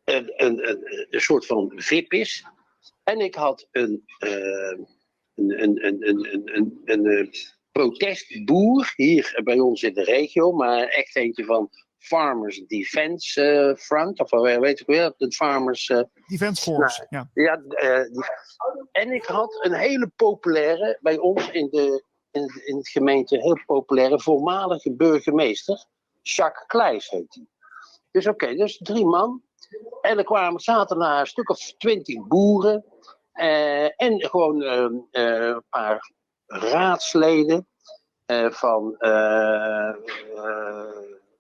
[0.04, 2.46] een, een, een, een soort van VIP is.
[3.04, 4.88] En ik had een, een,
[5.36, 6.08] een, een,
[6.56, 7.32] een, een
[7.78, 14.20] protestboer hier bij ons in de regio, maar echt eentje van Farmers Defense uh, Front,
[14.20, 14.30] of
[14.60, 15.90] weet ik weer, de Farmers...
[15.90, 17.44] Uh, Defense Force, nou, ja.
[17.44, 18.26] ja die,
[18.92, 23.60] en ik had een hele populaire, bij ons in de, in, in het gemeente, heel
[23.66, 25.86] populaire voormalige burgemeester,
[26.22, 27.46] Jacques Kleijs heet hij.
[28.12, 29.42] Dus oké, okay, dus drie man.
[30.02, 32.86] En er kwamen, zaten daar een stuk of twintig boeren.
[33.96, 36.16] En gewoon uh, een paar
[36.48, 37.68] raadsleden
[38.50, 38.96] van,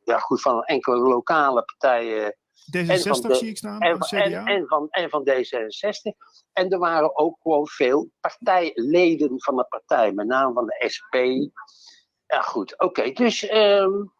[0.03, 2.37] ja, goed, van enkele lokale partijen.
[2.77, 6.15] D66 de, zie ik staan, en, van en, en, van, en van D66.
[6.53, 11.15] En er waren ook gewoon veel partijleden van de partij, met name van de SP.
[12.25, 12.85] Ja, goed, oké.
[12.85, 14.13] Okay, dus um,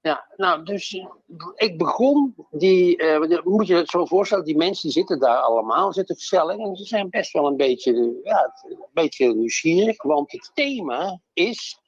[0.00, 1.06] ja, nou, dus eh,
[1.54, 6.16] ik begon die, uh, moet je het zo voorstellen, die mensen zitten daar allemaal, zitten
[6.16, 11.20] gezellig en ze zijn best wel een beetje, ja, een beetje nieuwsgierig, want het thema
[11.32, 11.80] is,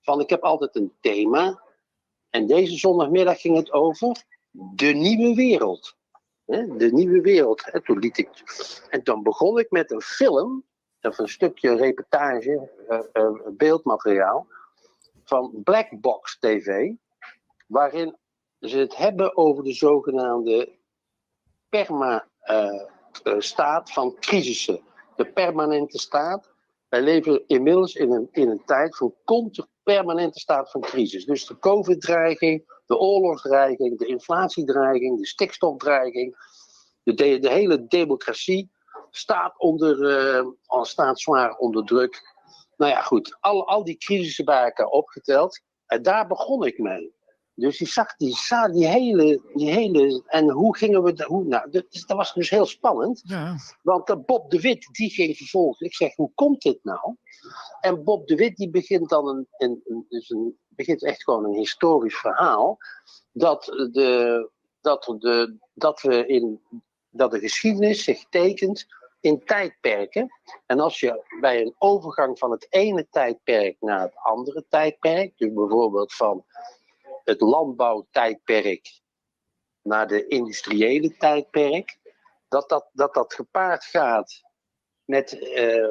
[0.00, 1.62] van ik heb altijd een thema,
[2.30, 5.96] en deze zondagmiddag ging het over de nieuwe wereld.
[6.46, 7.62] De nieuwe wereld.
[7.84, 8.28] Toen liet ik,
[8.90, 10.64] en dan begon ik met een film,
[11.00, 12.70] of een stukje reportage,
[13.12, 14.46] uh, beeldmateriaal,
[15.24, 16.92] van Black Box TV
[17.66, 18.16] waarin
[18.60, 20.78] ze het hebben over de zogenaamde
[21.68, 22.32] perma-staat
[23.92, 24.80] van crisissen.
[25.16, 26.54] De permanente staat.
[26.88, 29.14] Wij leven inmiddels in een, in een tijd van
[29.82, 31.24] permanente staat van crisis.
[31.24, 36.36] Dus de COVID-dreiging, de oorlogsdreiging, de inflatiedreiging, de stikstofdreiging,
[37.02, 38.70] de, de, de hele democratie
[39.10, 39.98] staat, onder,
[40.38, 40.46] uh,
[40.82, 42.34] staat zwaar onder druk.
[42.76, 45.60] Nou ja, goed, al, al die crisissen bij elkaar opgeteld.
[45.86, 47.15] En daar begon ik mee.
[47.56, 48.36] Dus je zag die,
[48.72, 50.22] die, hele, die hele.
[50.26, 51.24] En hoe gingen we.
[51.26, 53.22] Hoe, nou, dat, dat was dus heel spannend.
[53.24, 53.56] Ja.
[53.82, 55.80] Want Bob de Wit, die ging vervolgens.
[55.80, 57.16] Ik zeg, hoe komt dit nou?
[57.80, 61.54] En Bob de Wit, die begint dan een, een, dus een, begint echt gewoon een
[61.54, 62.78] historisch verhaal.
[63.32, 64.50] Dat, de,
[64.80, 66.60] dat, de, dat, we in,
[67.10, 68.86] dat de geschiedenis zich tekent
[69.20, 70.28] in tijdperken.
[70.66, 75.52] En als je bij een overgang van het ene tijdperk naar het andere tijdperk, dus
[75.52, 76.44] bijvoorbeeld van
[77.26, 79.00] het landbouwtijdperk
[79.82, 81.98] naar de industriële tijdperk,
[82.48, 84.42] dat dat, dat, dat gepaard gaat
[85.04, 85.90] met uh,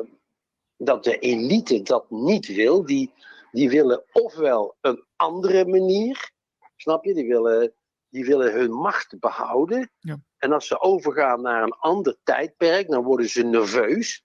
[0.78, 2.86] dat de elite dat niet wil.
[2.86, 3.14] Die,
[3.52, 6.32] die willen ofwel een andere manier,
[6.76, 7.14] snap je?
[7.14, 7.74] Die willen,
[8.10, 9.92] die willen hun macht behouden.
[10.00, 10.20] Ja.
[10.38, 14.24] En als ze overgaan naar een ander tijdperk, dan worden ze nerveus.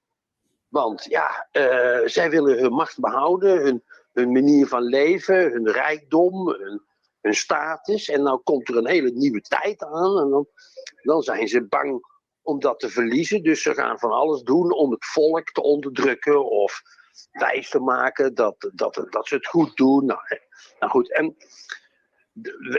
[0.68, 6.48] Want ja, uh, zij willen hun macht behouden, hun, hun manier van leven, hun rijkdom,
[6.48, 6.82] hun,
[7.20, 8.08] hun status.
[8.08, 10.18] En dan komt er een hele nieuwe tijd aan.
[10.18, 10.46] En dan,
[11.02, 12.06] dan zijn ze bang
[12.42, 13.42] om dat te verliezen.
[13.42, 16.82] Dus ze gaan van alles doen om het volk te onderdrukken of
[17.30, 20.04] wijs te maken dat, dat, dat ze het goed doen.
[20.04, 20.20] Nou,
[20.78, 21.36] nou goed, en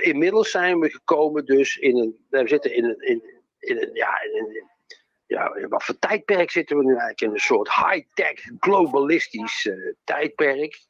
[0.01, 3.23] inmiddels zijn we gekomen dus in een, we zitten in een, in,
[3.59, 4.69] in een ja, in
[5.31, 7.22] ja, wat voor tijdperk zitten we nu eigenlijk?
[7.22, 10.85] In een soort high-tech, globalistisch uh, tijdperk.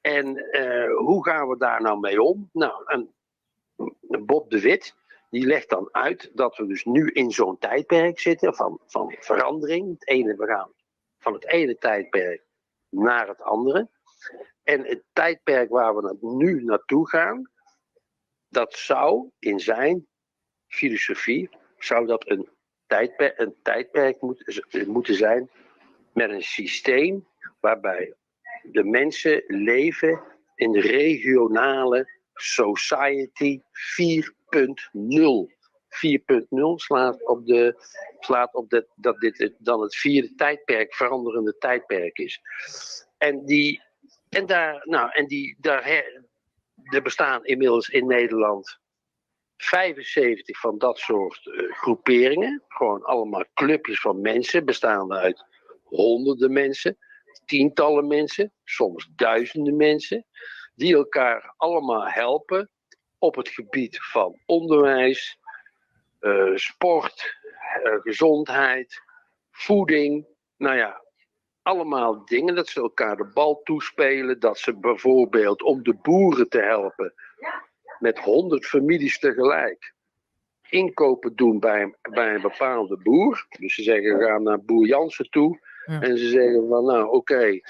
[0.00, 2.50] En uh, hoe gaan we daar nou mee om?
[2.52, 3.06] Nou,
[4.00, 4.94] Bob de Wit,
[5.30, 9.90] die legt dan uit dat we dus nu in zo'n tijdperk zitten van, van verandering.
[9.90, 10.72] Het ene, we gaan
[11.18, 12.42] van het ene tijdperk
[12.88, 13.88] naar het andere.
[14.62, 17.50] En het tijdperk waar we nu naartoe gaan,
[18.48, 20.06] dat zou in zijn
[20.66, 22.48] filosofie, zou dat een
[22.86, 25.50] tijdperk, een tijdperk moet, moeten zijn
[26.12, 27.26] met een systeem
[27.60, 28.14] waarbij
[28.62, 30.22] de mensen leven
[30.54, 35.56] in de regionale society 4.0.
[35.88, 37.74] 4.0 slaat op, de,
[38.20, 42.42] slaat op de, dat dit dan het vierde tijdperk, veranderende tijdperk is.
[43.18, 43.82] En, die,
[44.28, 46.04] en, daar, nou, en die, daar,
[46.84, 48.78] er bestaan inmiddels in Nederland
[49.56, 52.62] 75 van dat soort uh, groeperingen.
[52.68, 55.44] Gewoon allemaal clubjes van mensen, bestaande uit
[55.82, 56.98] honderden mensen,
[57.44, 60.26] tientallen mensen, soms duizenden mensen,
[60.74, 62.70] die elkaar allemaal helpen
[63.18, 65.38] op het gebied van onderwijs,
[66.20, 67.36] uh, sport,
[67.84, 69.02] uh, gezondheid,
[69.50, 70.26] voeding.
[70.56, 71.02] Nou ja,
[71.62, 74.40] allemaal dingen dat ze elkaar de bal toespelen.
[74.40, 77.14] Dat ze bijvoorbeeld om de boeren te helpen
[77.98, 79.94] met honderd families tegelijk
[80.70, 83.46] inkopen doen bij bij een bepaalde boer.
[83.58, 85.58] Dus ze zeggen, ga naar boer Jansen toe.
[85.88, 87.60] En ze zeggen van, nou oké,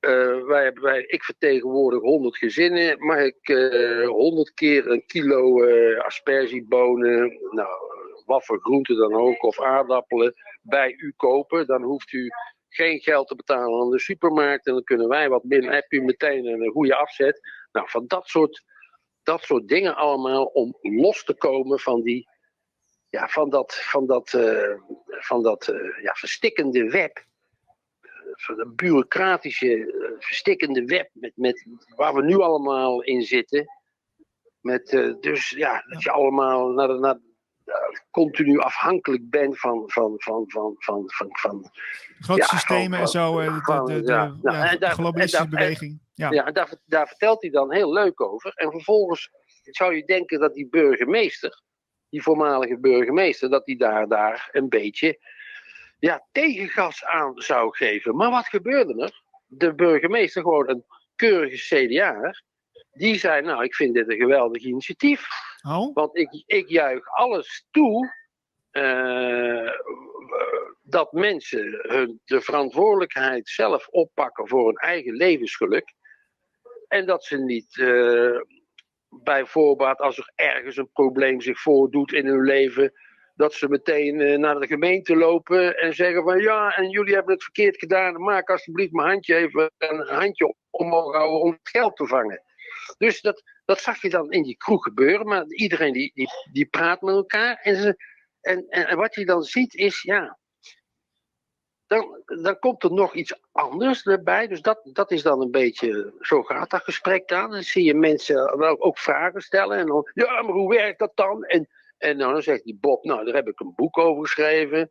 [0.00, 3.06] uh, wij, wij, ik vertegenwoordig 100 gezinnen.
[3.06, 7.70] Mag ik uh, eh, 100 keer een kilo uh, aspergebonen, nou,
[8.24, 11.66] wat voor groenten dan ook, of aardappelen bij u kopen?
[11.66, 12.30] Dan hoeft u
[12.68, 14.66] geen geld te betalen aan de supermarkt.
[14.66, 15.74] En dan kunnen wij wat binnen.
[15.74, 17.40] Heb u meteen een goede afzet.
[17.72, 18.64] Nou, van dat soort,
[19.22, 22.28] dat soort dingen allemaal om los te komen van die.
[23.16, 24.30] Ja, van dat, van dat,
[25.06, 25.72] van dat
[26.02, 27.24] ja, verstikkende web
[28.46, 31.66] een bureaucratische, uh, verstikkende web met, met,
[31.96, 33.66] waar we nu allemaal in zitten.
[34.60, 34.88] Met,
[35.20, 37.18] dus ja, dat je allemaal naar, naar,
[38.10, 41.70] continu afhankelijk bent van, van, van, van, van, van, van
[42.18, 46.00] grote ja, systemen en zo, de, de, de, de ja, nou, globalistische beweging.
[46.14, 48.52] Ja, ja en daar, daar vertelt hij dan heel leuk over.
[48.54, 49.30] En vervolgens
[49.62, 51.62] zou je denken dat die burgemeester,
[52.16, 55.18] die voormalige burgemeester, dat die daar, daar een beetje
[55.98, 58.16] ja, tegengas aan zou geven.
[58.16, 59.22] Maar wat gebeurde er?
[59.46, 60.84] De burgemeester, gewoon een
[61.16, 62.34] keurige CDA,
[62.92, 65.26] die zei, nou, ik vind dit een geweldig initiatief.
[65.68, 65.94] Oh.
[65.94, 68.12] Want ik, ik juich alles toe
[68.72, 69.70] uh,
[70.82, 75.94] dat mensen hun, de verantwoordelijkheid zelf oppakken voor hun eigen levensgeluk.
[76.88, 78.40] En dat ze niet uh,
[79.22, 82.92] bij voorbaat, als er ergens een probleem zich voordoet in hun leven,
[83.34, 87.34] dat ze meteen uh, naar de gemeente lopen en zeggen van ja, en jullie hebben
[87.34, 91.96] het verkeerd gedaan, maak alsjeblieft mijn handje even een handje omhoog houden om het geld
[91.96, 92.42] te vangen.
[92.98, 95.26] Dus dat, dat zag je dan in die kroeg gebeuren.
[95.26, 97.58] Maar iedereen die, die, die praat met elkaar.
[97.62, 97.96] En, ze,
[98.40, 100.38] en, en, en wat je dan ziet is, ja,
[101.86, 104.46] dan, dan komt er nog iets anders erbij.
[104.46, 107.50] Dus dat, dat is dan een beetje, zo gaat dat gesprek dan.
[107.50, 109.78] Dan zie je mensen wel ook vragen stellen.
[109.78, 111.44] En dan, ja, maar hoe werkt dat dan?
[111.44, 111.68] En,
[111.98, 114.90] en nou, dan zegt die Bob, nou, daar heb ik een boek over geschreven.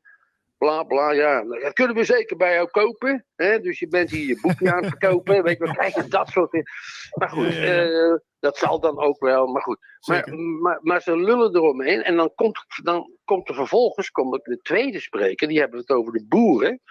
[0.58, 1.44] Bla bla, ja.
[1.44, 3.26] Dat kunnen we zeker bij jou kopen.
[3.36, 3.60] Hè?
[3.60, 5.44] Dus je bent hier je boekje aan het verkopen.
[5.44, 6.72] Weet je wel, krijg je dat soort dingen.
[7.14, 8.12] Maar goed, Ja, ja, ja.
[8.12, 9.48] eh, dat zal dan ook wel.
[9.48, 9.78] Maar goed.
[10.08, 12.04] Maar, maar, maar ze lullen eromheen.
[12.04, 15.48] En dan komt, dan komt er vervolgens komt de tweede spreker.
[15.48, 16.82] Die hebben het over de boeren.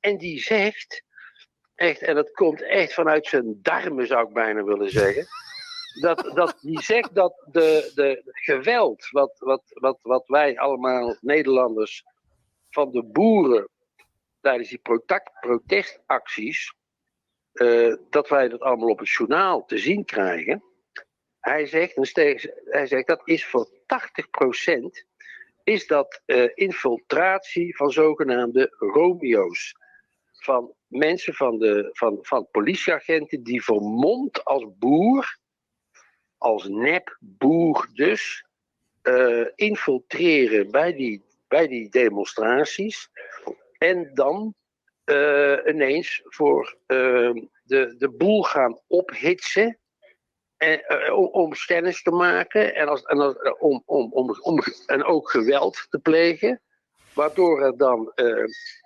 [0.00, 1.04] En die zegt.
[1.74, 5.26] Echt, en dat komt echt vanuit zijn darmen, zou ik bijna willen zeggen.
[6.00, 11.16] Dat, dat, die zegt dat de, de het geweld wat, wat, wat, wat wij allemaal
[11.20, 12.04] Nederlanders
[12.76, 13.68] van de boeren
[14.40, 14.80] tijdens die
[15.40, 16.74] protestacties,
[17.52, 20.64] eh, dat wij dat allemaal op het journaal te zien krijgen.
[21.40, 22.14] Hij zegt,
[22.64, 25.06] hij zegt dat is voor 80%
[25.62, 29.74] is dat eh, infiltratie van zogenaamde Romeo's.
[30.32, 35.38] Van mensen van, de, van, van politieagenten die vermomd als boer,
[36.38, 38.46] als nepboer dus,
[39.02, 43.10] eh, infiltreren bij die, bij die demonstraties.
[43.78, 44.54] En dan
[45.06, 47.30] eh, ineens voor eh,
[47.62, 49.78] de, de boel gaan ophitsen.
[50.56, 55.04] En, eh, om, stennis te maken en, als, en als, om, om, om, om, en
[55.04, 56.60] ook geweld te plegen.
[57.14, 58.12] Waardoor er dan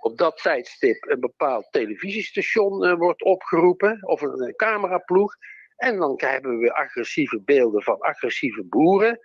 [0.00, 5.34] op dat tijdstip een bepaald televisiestation wordt opgeroepen, of een, cameraploeg.
[5.76, 9.18] En dan krijgen we agressieve beelden van agressieve boeren.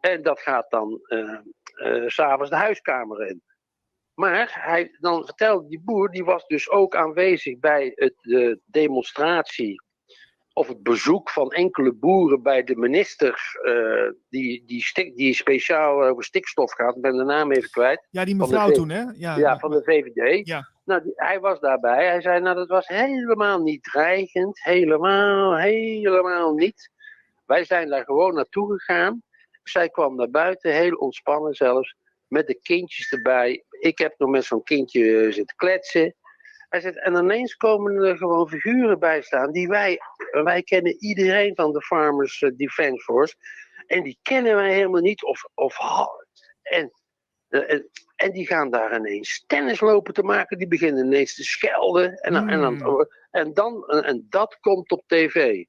[0.00, 1.00] En dat gaat dan
[1.80, 3.42] eh eh, s'avonds de huiskamer in.
[4.14, 9.82] Maar hij, dan vertelde die boer, die was dus ook aanwezig bij het, de demonstratie
[10.52, 16.04] of het bezoek van enkele boeren bij de minister eh, die, die, stik, die speciaal
[16.04, 16.96] over stikstof gaat.
[16.96, 18.06] Ik ben de naam even kwijt.
[18.10, 19.02] Ja, die mevrouw toen, hè?
[19.12, 20.46] Ja, Ja, van de VVD.
[20.46, 20.68] Ja.
[20.84, 22.06] Nou, die- hij was daarbij.
[22.06, 24.62] Hij zei, nou, dat was helemaal niet dreigend.
[24.62, 26.90] Helemaal, helemaal niet.
[27.46, 29.22] Wij zijn daar gewoon naartoe gegaan.
[29.62, 31.94] Zij kwam naar buiten, heel ontspannen zelfs,
[32.28, 33.64] met de kindjes erbij.
[33.70, 36.14] Ik heb nog met zo'n kindje eh, zitten kletsen.
[36.68, 39.98] Hij zegt, en ineens komen er gewoon figuren bij staan die wij,
[40.30, 43.34] wij kennen iedereen van de Farmers eh, Defence Force.
[43.86, 45.24] En die kennen wij helemaal niet.
[45.24, 45.76] Of, of,
[46.62, 46.92] en,
[47.48, 50.58] eh, en, en die gaan daar ineens tennis lopen te maken.
[50.58, 52.14] Die beginnen ineens te schelden.
[52.14, 55.64] En, en, dan, en, dan, en dat komt op tv.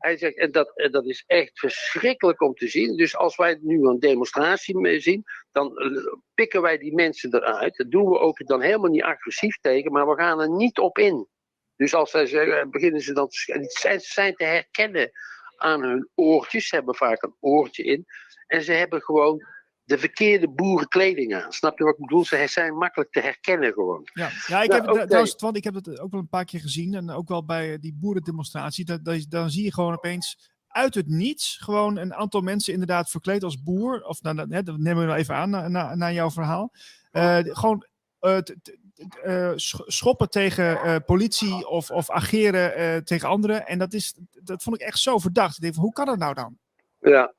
[0.00, 2.96] Hij zegt, en dat, dat is echt verschrikkelijk om te zien.
[2.96, 7.76] Dus als wij nu een demonstratie zien, dan eh, pikken wij die mensen eruit.
[7.76, 10.98] Dat doen we ook dan helemaal niet agressief tegen, maar we gaan er niet op
[10.98, 11.28] in.
[11.76, 15.10] Dus als zij zeggen, beginnen ze dan te zijn, zijn te herkennen
[15.56, 16.68] aan hun oortjes.
[16.68, 18.06] Ze hebben vaak een oortje in.
[18.46, 19.46] En ze hebben gewoon
[19.90, 21.52] de verkeerde boerenkleding aan.
[21.52, 22.24] Snap je wat ik bedoel?
[22.24, 24.08] Ze zijn makkelijk te herkennen gewoon.
[24.12, 26.60] Ja, ja ik Nou, heb trouwens, want ik heb het ook wel een paar keer
[26.60, 26.94] gezien.
[26.94, 28.84] En ook wel bij die boerendemonstratie.
[28.84, 33.10] Dat, dat, dan zie je gewoon opeens uit het niets gewoon een aantal mensen inderdaad
[33.10, 34.04] verkleed als boer.
[34.04, 36.72] Of nou, dat, dat nemen we nou even aan na, na, na jouw verhaal.
[37.10, 37.86] Eh, gewoon
[38.18, 43.66] eh, t- t- t- eh, sch- schoppen tegen politie of, of ageren tegen anderen.
[43.66, 45.56] En dat, is, dat vond ik echt zo verdacht.
[45.56, 46.58] Ik denk hoe kan dat nou dan?
[46.98, 47.32] Ja.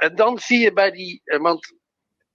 [0.00, 1.74] En dan zie je bij die, eh, want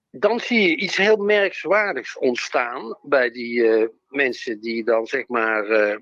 [0.09, 5.69] dan zie je iets heel merkwaardigs ontstaan bij die eh, mensen die dan zeg maar
[5.69, 5.97] eh,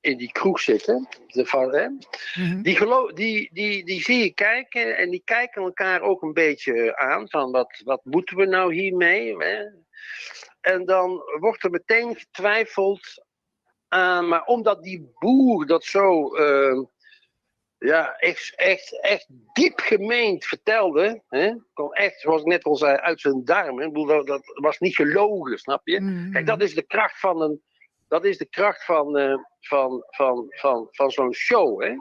[0.00, 1.08] in die kroeg zitten.
[1.26, 1.88] De, van, hè?
[2.34, 2.62] Mhm.
[2.62, 7.30] Die, die, die, die zie je kijken en die kijken elkaar ook een beetje aan
[7.30, 9.36] van wat, wat moeten we nou hiermee?
[9.36, 9.64] Hè?
[10.60, 13.24] En dan wordt er meteen getwijfeld
[13.88, 16.82] aan, maar omdat die boer dat zo eh,
[17.78, 21.54] ja, echt, echt, echt diep gemeend vertelde, hè?
[21.74, 23.86] Kon echt, zoals ik net al zei, uit zijn darmen.
[23.86, 26.00] Ik bedoel, dat, dat was niet gelogen, snap je?
[26.00, 26.32] Mhm.
[26.32, 27.62] Kijk, dat is de kracht van een.
[28.08, 31.82] Dat is de kracht van, eh, van, van, van, van zo'n show.
[31.82, 31.94] Hè?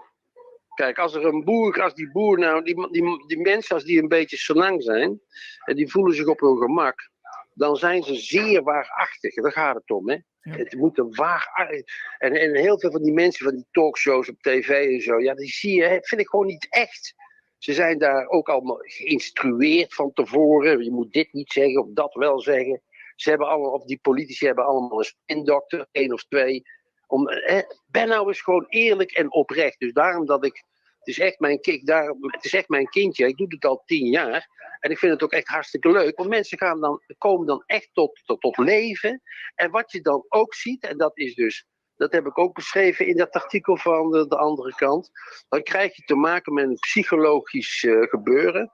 [0.73, 4.02] Kijk, als er een boer, als die boer nou, die, die, die mensen, als die
[4.02, 5.22] een beetje senang zijn,
[5.65, 7.10] en die voelen zich op hun gemak,
[7.56, 9.34] dan zijn ze zeer waarachtig.
[9.34, 10.18] Daar gaat het om, hè?
[10.41, 10.56] Ja.
[10.56, 11.84] Het moet een waar.
[12.18, 15.34] En, en heel veel van die mensen van die talkshows op tv en zo, ja,
[15.34, 17.14] die zie je, vind ik gewoon niet echt.
[17.57, 20.84] Ze zijn daar ook allemaal geïnstrueerd van tevoren.
[20.84, 22.82] Je moet dit niet zeggen of dat wel zeggen.
[23.15, 26.64] Ze hebben allemaal, of die politici hebben allemaal een spindokter, één of twee.
[27.07, 29.80] Om, hè, ben nou eens gewoon eerlijk en oprecht.
[29.80, 30.64] Dus daarom dat ik.
[31.06, 33.27] Het is echt mijn, daarom, het is echt mijn kindje.
[33.27, 34.48] Ik doe het al tien jaar.
[34.80, 36.18] En ik vind het ook echt hartstikke leuk.
[36.18, 39.22] Want mensen gaan dan, komen dan echt tot, tot, leven.
[39.56, 41.65] En wat je dan ook ziet, en dat is dus
[41.95, 45.11] dat heb ik ook beschreven in dat artikel van de, de andere kant.
[45.49, 48.72] Dan krijg je te maken met een psychologisch eh, gebeuren.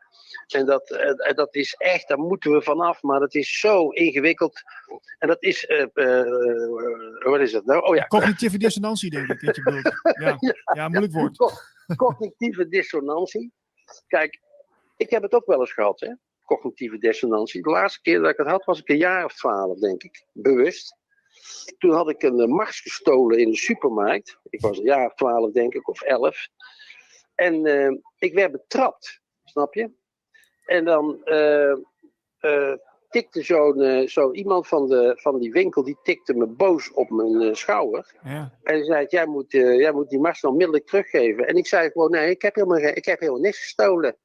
[0.47, 4.61] En dat, eh, dat is echt, daar moeten we vanaf, maar dat is zo ingewikkeld.
[5.17, 5.85] En dat is, uh,
[7.23, 7.81] wat is dat nou?
[7.85, 8.07] Oh ja.
[8.07, 10.01] Cognitieve dissonantie, denk ik, dat je bedoelt.
[10.19, 10.37] Ja,
[10.75, 11.37] ja moeilijk woord.
[11.95, 13.53] Cognitieve dissonantie.
[14.07, 14.39] Kijk,
[14.97, 16.13] ik heb het ook wel eens gehad, hè?
[16.55, 17.61] cognitieve dissonantie.
[17.61, 20.25] De laatste keer dat ik het had, was ik een jaar of twaalf, denk ik,
[20.31, 20.95] bewust.
[21.77, 24.37] Toen had ik een mars gestolen in de supermarkt.
[24.49, 26.47] Ik was een jaar of twaalf, denk ik, of elf.
[27.35, 29.91] En uh, ik werd betrapt, snap je?
[30.71, 31.75] En dan uh,
[32.41, 32.73] uh,
[33.09, 37.55] tikte zo'n zo iemand van, de, van die winkel, die tikte me boos op mijn
[37.55, 38.15] schouder.
[38.23, 38.51] Ja.
[38.63, 41.47] En zei, jij moet, jij moet die mars onmiddellijk teruggeven.
[41.47, 44.17] En ik zei gewoon, nee, ik heb helemaal, ik heb helemaal niks gestolen.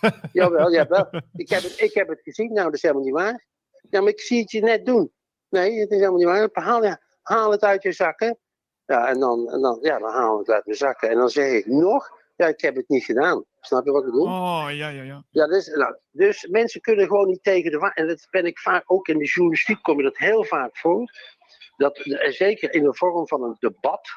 [0.32, 1.08] Jawel, jawel.
[1.32, 3.46] Ik heb, het, ik heb het gezien, nou dat is helemaal niet waar.
[3.90, 5.12] Ja, maar ik zie het je net doen.
[5.48, 7.00] Nee, het is helemaal niet waar.
[7.22, 8.38] Haal het uit je zakken.
[8.84, 11.08] Ja, en dan, en dan, ja, dan haal ik het uit mijn zakken.
[11.08, 13.44] En dan zeg ik nog, ja, ik heb het niet gedaan.
[13.60, 14.26] Snap je wat ik bedoel?
[14.26, 15.24] Oh, ja, ja, ja.
[15.30, 18.92] ja dus, nou, dus mensen kunnen gewoon niet tegen de En dat ben ik vaak,
[18.92, 21.10] ook in de journalistiek kom je dat heel vaak voor.
[21.76, 24.08] Dat, zeker in de vorm van een debat.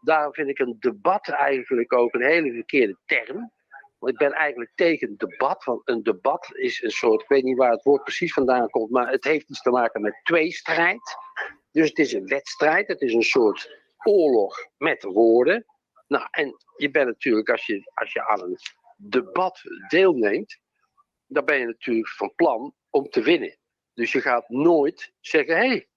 [0.00, 3.52] Daarom vind ik een debat eigenlijk ook een hele verkeerde term.
[3.98, 5.64] Want ik ben eigenlijk tegen debat.
[5.64, 8.90] Want een debat is een soort, ik weet niet waar het woord precies vandaan komt,
[8.90, 11.16] maar het heeft iets te maken met tweestrijd.
[11.70, 15.66] Dus het is een wedstrijd, het is een soort oorlog met woorden.
[16.06, 18.58] Nou, en je bent natuurlijk, als je, als je aan een
[18.96, 20.58] debat deelneemt,
[21.26, 23.58] dan ben je natuurlijk van plan om te winnen.
[23.94, 25.88] Dus je gaat nooit zeggen: hé, hey,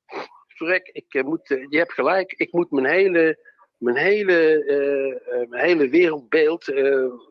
[0.92, 3.46] ik eh, moet, eh, je hebt gelijk, ik moet mijn hele,
[3.78, 6.66] mijn hele, uh, mijn hele wereldbeeld,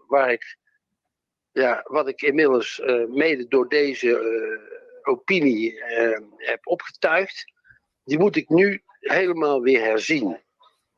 [0.08, 0.56] waar ik
[1.52, 4.20] ja, wat ik inmiddels mede door deze
[5.02, 5.82] opinie
[6.36, 7.52] heb opgetuigd,
[8.04, 10.38] die moet ik nu helemaal weer herzien.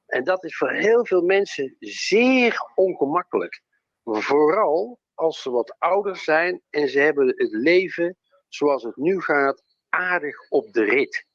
[0.08, 3.62] En dat is voor heel veel mensen zeer ongemakkelijk.
[4.02, 8.16] Vooral als ze wat ouder zijn en ze hebben het leven
[8.48, 11.26] zoals het nu gaat aardig op de rit.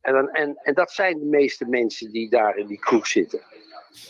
[0.00, 3.42] En, dan, en, en dat zijn de meeste mensen die daar in die kroeg zitten.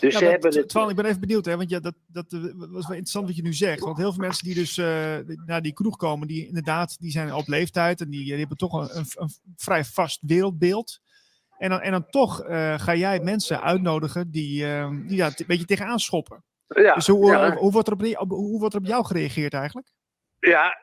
[0.01, 0.69] Dus ja, ze hebben het...
[0.69, 3.43] Twan, ik ben even benieuwd, hè, want ja, dat, dat was wel interessant wat je
[3.43, 3.81] nu zegt.
[3.81, 5.17] Want heel veel mensen die dus uh,
[5.47, 8.73] naar die kroeg komen, die inderdaad, die zijn op leeftijd en die, die hebben toch
[8.73, 11.01] een, een, een, vrij vast wereldbeeld.
[11.59, 15.45] En dan, en dan toch uh, ga jij mensen uitnodigen die, uh, die daar een
[15.47, 16.45] beetje tegenaan schoppen.
[16.67, 17.55] Ja, dus hoe, ja.
[17.55, 19.89] hoe, wordt er op, hoe wordt er op jou gereageerd eigenlijk?
[20.39, 20.77] Ja,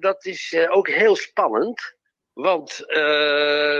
[0.00, 1.96] dat is ook heel spannend.
[2.32, 2.78] Want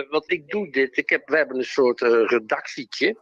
[0.09, 3.16] wat ik doe dit, ik heb, we hebben een soort redactietje.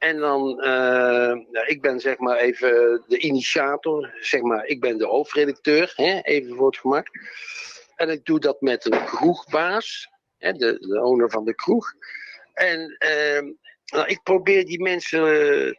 [0.00, 1.32] En dan, uh,
[1.66, 6.56] ik ben zeg maar even de initiator, zeg maar, ik ben de hoofdredacteur, hè, even
[6.56, 7.06] voor het gemak.
[7.96, 10.08] En ik doe dat met een kroegbaas,
[10.38, 11.92] hè, de, de owner van de kroeg.
[12.60, 13.52] En uh,
[13.84, 15.20] nou, ik probeer die mensen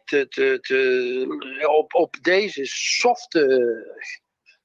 [0.04, 3.74] te, te, te, op, op deze softe,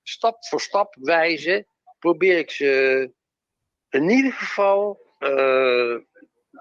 [0.04, 1.68] stap voor stap wijze,
[2.00, 3.12] probeer ik ze
[3.90, 5.98] in ieder geval uh,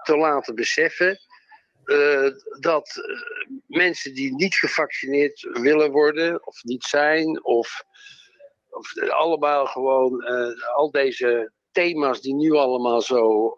[0.03, 1.19] te laten beseffen
[2.59, 3.01] dat
[3.67, 7.83] mensen die niet gevaccineerd willen worden of niet zijn, of,
[8.69, 10.23] of allemaal gewoon
[10.75, 13.53] al deze thema's die nu allemaal zo,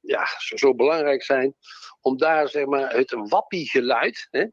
[0.00, 1.54] ja, zo, zo, belangrijk zijn,
[2.00, 4.44] om daar zeg maar het wappie-geluid, hè,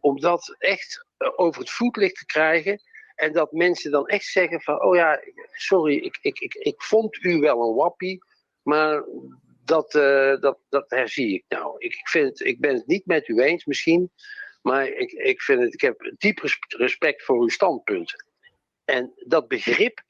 [0.00, 1.06] om dat echt
[1.36, 2.80] over het voetlicht te krijgen.
[3.14, 5.20] En dat mensen dan echt zeggen van, oh ja,
[5.52, 8.24] sorry, ik, ik, ik, ik vond u wel een wappie,
[8.62, 9.04] maar
[9.64, 11.74] dat, uh, dat, dat herzie ik nou.
[11.78, 14.10] Ik, ik, vind, ik ben het niet met u eens misschien,
[14.62, 16.38] maar ik, ik, vind het, ik heb diep
[16.68, 18.24] respect voor uw standpunt.
[18.84, 20.02] En dat begrip,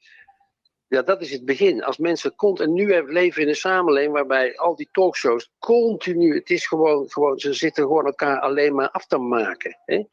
[0.89, 1.83] ja, dat is het begin.
[1.83, 6.67] Als mensen en nu leven in een samenleving waarbij al die talkshows continu, het is
[6.67, 9.77] gewoon, gewoon ze zitten gewoon elkaar alleen maar af te maken.
[9.85, 10.03] Hè?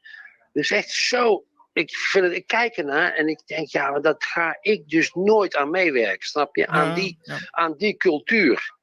[0.53, 4.59] Dus echt zo, ik, vind het, ik kijk ernaar en ik denk, ja, dat ga
[4.61, 6.67] ik dus nooit aan meewerken, snap je?
[6.67, 7.39] Aan, die, ja.
[7.51, 8.75] aan die cultuur.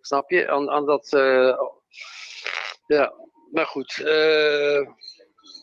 [0.00, 0.50] Snap je?
[0.50, 1.12] Aan, aan dat.
[1.12, 1.58] Uh,
[2.86, 3.12] ja,
[3.52, 3.98] maar goed.
[3.98, 4.88] Uh,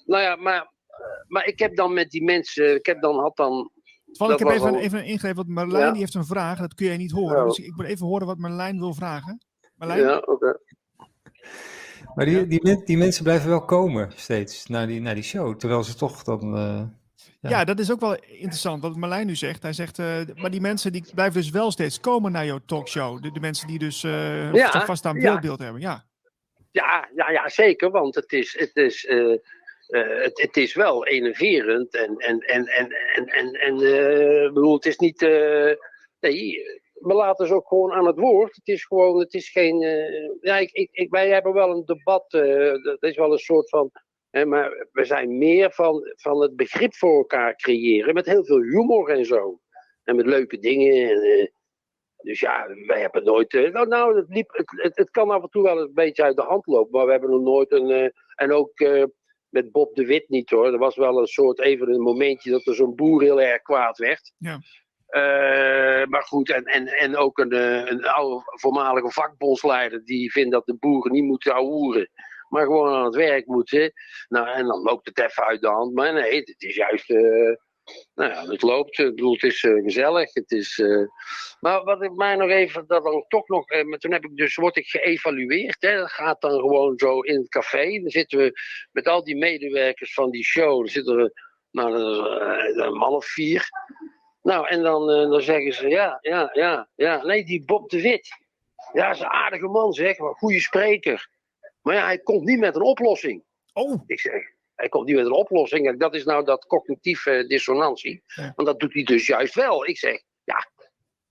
[0.06, 0.72] nou ja, maar,
[1.27, 2.76] maar ik heb dan met die mensen.
[2.76, 3.72] Ik heb dan, had dan.
[4.12, 4.78] Ik heb even, al...
[4.78, 5.92] even ingegeven, want Marlijn ja.
[5.92, 6.60] die heeft een vraag.
[6.60, 7.38] Dat kun jij niet horen.
[7.38, 7.44] Ja.
[7.44, 9.42] Dus ik moet even horen wat Marlijn wil vragen.
[9.76, 10.00] Marlijn?
[10.00, 10.32] Ja, oké.
[10.32, 10.56] Okay.
[12.16, 15.56] Maar die, die, die, mensen blijven wel komen steeds naar die, naar die show.
[15.56, 16.58] Terwijl ze toch dan.
[16.58, 16.82] Uh...
[17.42, 17.50] Ja.
[17.50, 17.64] ja.
[17.64, 19.64] dat is ook wel interessant wat Marlijn nu zegt.
[19.64, 23.22] Hij zegt, uh, maar die mensen die blijven dus wel steeds komen naar jouw talkshow.
[23.22, 25.64] De, de mensen die dus uh, ja, vast aan beeldbeeld ja.
[25.64, 25.82] hebben.
[25.82, 26.06] Ja.
[26.72, 27.92] Ja, ja, ja, zeker.
[27.92, 29.38] Want het is, het is, uh,
[29.88, 31.93] het, het, is wel enerverend.
[31.95, 33.76] En, en, en, en, en, en, en
[34.53, 35.22] bedoel, het is niet.
[36.19, 38.55] nee, we laten ze ook gewoon aan het woord.
[38.55, 39.81] Het is gewoon, het is geen.
[39.84, 42.34] eh, ja, ik, ik, wij hebben wel een debat.
[42.34, 43.91] eh, dat is wel een soort van.
[44.30, 48.14] Hè, maar we zijn meer van, van het begrip voor elkaar creëren.
[48.14, 49.59] Met heel veel humor en zo.
[50.03, 51.09] En met leuke dingen.
[51.09, 51.47] En, eh,
[52.18, 53.53] dus ja, wij hebben nooit.
[53.53, 56.35] eh, nou, nou het, liep, het, het, kan af en toe wel een beetje uit
[56.35, 56.91] de hand lopen.
[56.91, 57.89] Maar we hebben nog nooit een.
[57.91, 58.80] eh, en ook.
[58.80, 59.03] eh,
[59.58, 60.66] met Bob de Wit niet hoor.
[60.66, 63.98] Er was wel een soort even een momentje dat er zo'n boer heel erg kwaad
[63.98, 64.34] werd.
[64.38, 64.60] Ja.
[65.08, 70.52] Eh, maar goed, en, en, en ook een, eh, een oude voormalige vakbondsleider die vindt
[70.52, 72.10] dat de boeren niet moeten ouwen,
[72.50, 73.92] maar gewoon aan het werk moeten.
[74.28, 75.94] Nou, en dan loopt het even uit de hand.
[75.94, 77.10] Maar nee, het is juist.
[77.10, 77.56] eh,
[78.15, 78.99] nou ja, het loopt.
[78.99, 80.34] Ik bedoel, het is eh, gezellig.
[80.34, 81.03] Het is, eh,
[81.59, 83.69] Maar wat ik mij nog even, dat dan toch nog.
[83.69, 85.77] eh, maar toen heb ik dus, word ik geëvalueerd.
[85.80, 85.95] Hè.
[85.97, 87.99] Dat gaat dan gewoon zo in het café.
[88.01, 88.51] Dan zitten we
[88.91, 90.77] met al die medewerkers van die show.
[90.80, 91.41] Dan zitten we,
[91.72, 91.93] nou,
[92.81, 93.69] een man of vier.
[94.41, 97.23] Nou, en dan, dan zeggen ze, ja, ja, ja, ja.
[97.23, 98.30] Nee, die Bob de Wit.
[98.93, 100.18] Ja, is een aardige man, zeg.
[100.18, 101.30] Maar goede spreker.
[101.81, 103.43] Maar ja, hij komt niet met een oplossing.
[103.73, 104.43] Oh, Ik zeg,
[104.78, 105.84] hij komt niet met een oplossing.
[105.86, 108.24] Kijk, Dat is nou dat cognitieve dissonantie.
[108.26, 108.54] Ja.
[108.56, 109.88] Want dat doet hij dus juist wel.
[109.88, 110.70] Ik zeg, ja.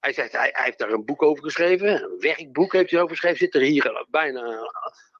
[0.00, 2.02] Hij zegt, hij, hij heeft daar een boek over geschreven.
[2.02, 3.38] Een werkboek heeft hij over geschreven.
[3.38, 4.70] Zit er hier bijna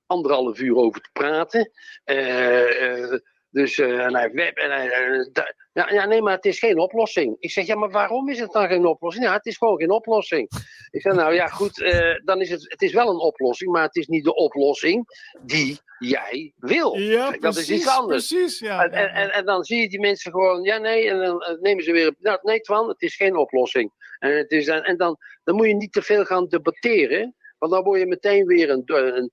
[0.06, 1.70] anderhalf uur over te praten.
[2.04, 3.18] Eh,
[3.56, 4.56] dus eh, en hij web.
[4.56, 7.36] En hij, eh, da- ja, ja, nee, maar het is geen oplossing.
[7.38, 9.24] Ik zeg, ja, maar waarom is het dan geen oplossing?
[9.24, 10.48] Ja, het is gewoon geen oplossing.
[10.90, 13.82] Ik zeg, nou ja, goed, eh, dan is het, het is wel een oplossing, maar
[13.82, 15.04] het is niet de oplossing
[15.42, 16.94] die jij wil.
[16.96, 18.28] ja, dat is iets anders.
[18.28, 18.84] Precies, ja.
[18.84, 21.84] En, en, en, en dan zie je die mensen gewoon, ja nee, en dan nemen
[21.84, 23.92] ze weer, nou, nee Twan, het is geen oplossing.
[24.18, 27.72] En, het is dan, en dan, dan moet je niet te veel gaan debatteren, want
[27.72, 29.30] dan word je meteen weer een, een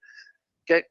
[0.64, 0.90] kijk,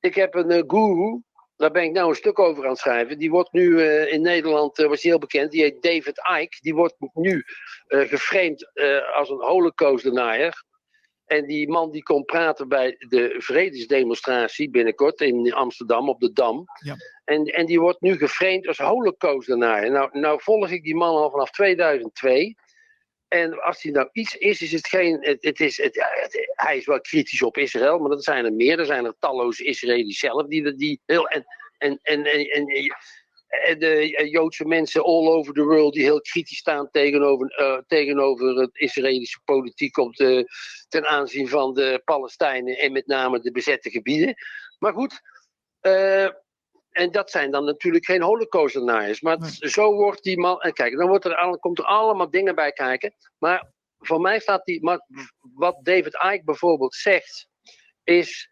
[0.00, 1.22] ik heb een guru,
[1.56, 4.22] daar ben ik nou een stuk over aan het schrijven, die wordt nu eh, in
[4.22, 7.44] Nederland, eh, was hij heel bekend, die heet David Icke, die wordt nu
[7.86, 10.64] geframed eh, als een holocaustdenier.
[11.24, 16.64] En die man die komt praten bij de vredesdemonstratie binnenkort in Amsterdam op de Dam.
[16.84, 16.96] Ja.
[17.24, 19.90] En, en die wordt nu geframed als holocaustdenier.
[19.90, 22.54] Nou, nou volg ik die man al vanaf 2002.
[23.34, 25.18] En als hij nou iets is, is het geen.
[25.40, 26.06] Het, is, het,
[26.54, 28.78] hij is wel kritisch op Israël, maar dat zijn er meer.
[28.78, 31.28] Er zijn er talloze Israëli's zelf die, die heel.
[31.28, 31.44] En,
[31.78, 32.66] en, en, en,
[33.78, 38.76] de Joodse mensen all over the world die heel kritisch staan tegenover, eh, tegenover het
[38.78, 40.48] Israëlische politiek op de,
[40.88, 44.34] ten aanzien van de Palestijnen en met name de bezette gebieden.
[44.78, 45.20] Maar goed,
[45.80, 46.28] eh,
[46.94, 49.20] en dat zijn dan natuurlijk geen holocaustdeniers.
[49.20, 50.60] Maar het- zo wordt die man.
[50.60, 53.14] En kijk, dan wordt er, al- komt er allemaal dingen bij kijken.
[53.38, 54.82] Maar voor mij staat die.
[54.82, 55.06] Maar
[55.54, 57.48] wat David Icke bijvoorbeeld zegt,
[58.04, 58.48] is.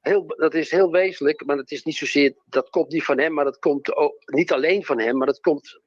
[0.00, 2.34] Heel, dat is heel wezenlijk, maar dat is niet zozeer.
[2.44, 5.40] Dat komt niet van hem, maar dat komt ook, niet alleen van hem, maar dat
[5.40, 5.80] komt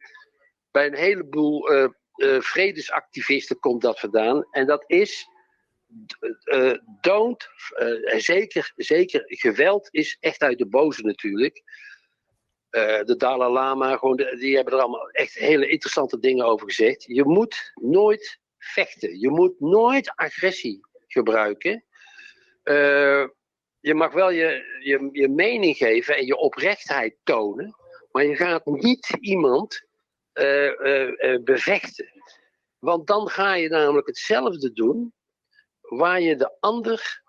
[0.71, 1.83] bij een heleboel eh,
[2.13, 4.47] eh, vredesactivisten komt dat vandaan.
[4.51, 5.25] En dat is.
[6.43, 7.47] eh, don't,
[8.17, 11.61] zeker, zeker, geweld is echt uit de boze natuurlijk.
[12.69, 17.03] Eh, de Dalai Lama, gewoon die hebben er allemaal echt hele interessante dingen over gezegd.
[17.03, 19.19] Je moet nooit vechten.
[19.19, 21.85] Je moet nooit agressie gebruiken.
[22.63, 23.27] Eh,
[23.79, 27.75] je mag wel je, je, je mening geven en je oprechtheid tonen.
[28.11, 29.87] Maar je gaat niet iemand
[30.33, 32.21] eh, bevechten.
[32.79, 35.13] Want dan ga je namelijk hetzelfde doen
[35.81, 37.21] waar je de ander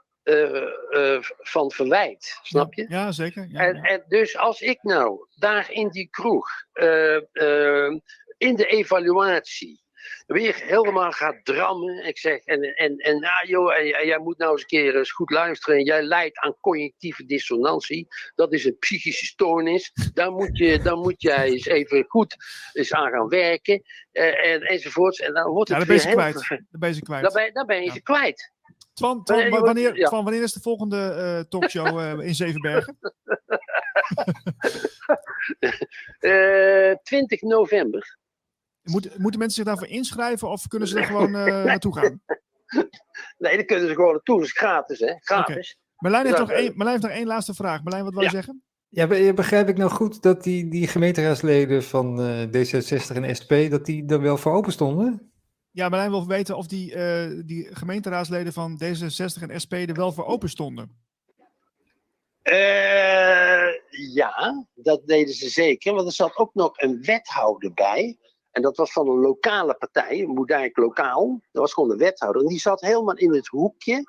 [1.38, 2.38] van verwijt.
[2.42, 2.86] Snap je?
[2.88, 3.46] Ja, zeker.
[3.50, 3.82] Ja, En, ja.
[3.82, 7.92] en dus als ik nou daar in die kroeg, eh, eh,
[8.38, 9.80] in de evaluatie,
[10.26, 12.04] weer helemaal ga drammen.
[12.06, 14.96] Ik zeg, en, en, en, nou, joh, en, en jij moet nou eens een keer
[14.96, 15.76] eens goed luisteren.
[15.78, 18.06] En jij lijdt aan cognitieve dissonantie.
[18.34, 19.92] Dat is een psychische stoornis.
[20.14, 22.36] Daar moet, je, daar moet jij eens even goed
[22.72, 23.82] eens aan gaan werken.
[24.12, 25.18] eh, en, enzovoorts.
[25.20, 26.48] En dan wordt Ja, het dan ben je kwijt.
[26.48, 27.22] Dan ben je kwijt.
[27.22, 27.92] Dan ben, dan ben je Ja.
[27.92, 28.52] ze kwijt.
[29.00, 30.06] Twan, Twan, Wanneer- wa- wanneer, ja.
[30.06, 32.98] Twan, wanneer is de volgende eh, talkshow eh, in Zevenbergen?
[36.18, 38.18] Eh 20 november.
[38.82, 42.20] Moet, moeten mensen zich daarvoor inschrijven of kunnen ze er gewoon eh, naartoe gaan?
[43.38, 44.36] Nee, dan kunnen ze gewoon naartoe.
[44.36, 45.14] Dat is gratis, hè?
[45.18, 45.78] Gratis.
[45.96, 47.82] Marlijn heeft, nog één, Marlijn heeft nog één laatste vraag.
[47.82, 48.62] Marlijn, wat wil je zeggen?
[48.88, 53.52] Ja, be- begrijp ik nou goed dat die, die gemeenteraadsleden van eh, D66 en SP,
[53.70, 55.29] dat die er wel voor open stonden?
[55.72, 60.12] Ja, Marlijn wil weten of die, eh, die gemeenteraadsleden van D66 en SP er wel
[60.12, 61.08] voor open stonden.
[62.42, 63.68] Eh,
[64.14, 65.94] ja, dat deden ze zeker.
[65.94, 68.18] Want er zat ook nog een wethouder bij.
[68.50, 71.40] En dat was van een lokale partij, Moedijk Lokaal.
[71.52, 72.42] Dat was gewoon een wethouder.
[72.42, 74.04] En die zat helemaal in het hoekje.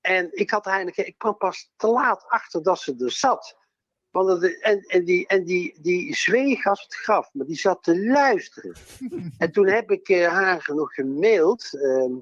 [0.00, 3.56] En ik had eigenlijk, ik kwam pas te laat achter dat ze er zat.
[4.10, 7.82] Want het, en, en, die, en die, die zweeg als het graf, maar die zat
[7.82, 8.74] te luisteren.
[9.38, 11.70] en toen heb ik eh, haar nog gemaild.
[11.72, 12.12] ehm,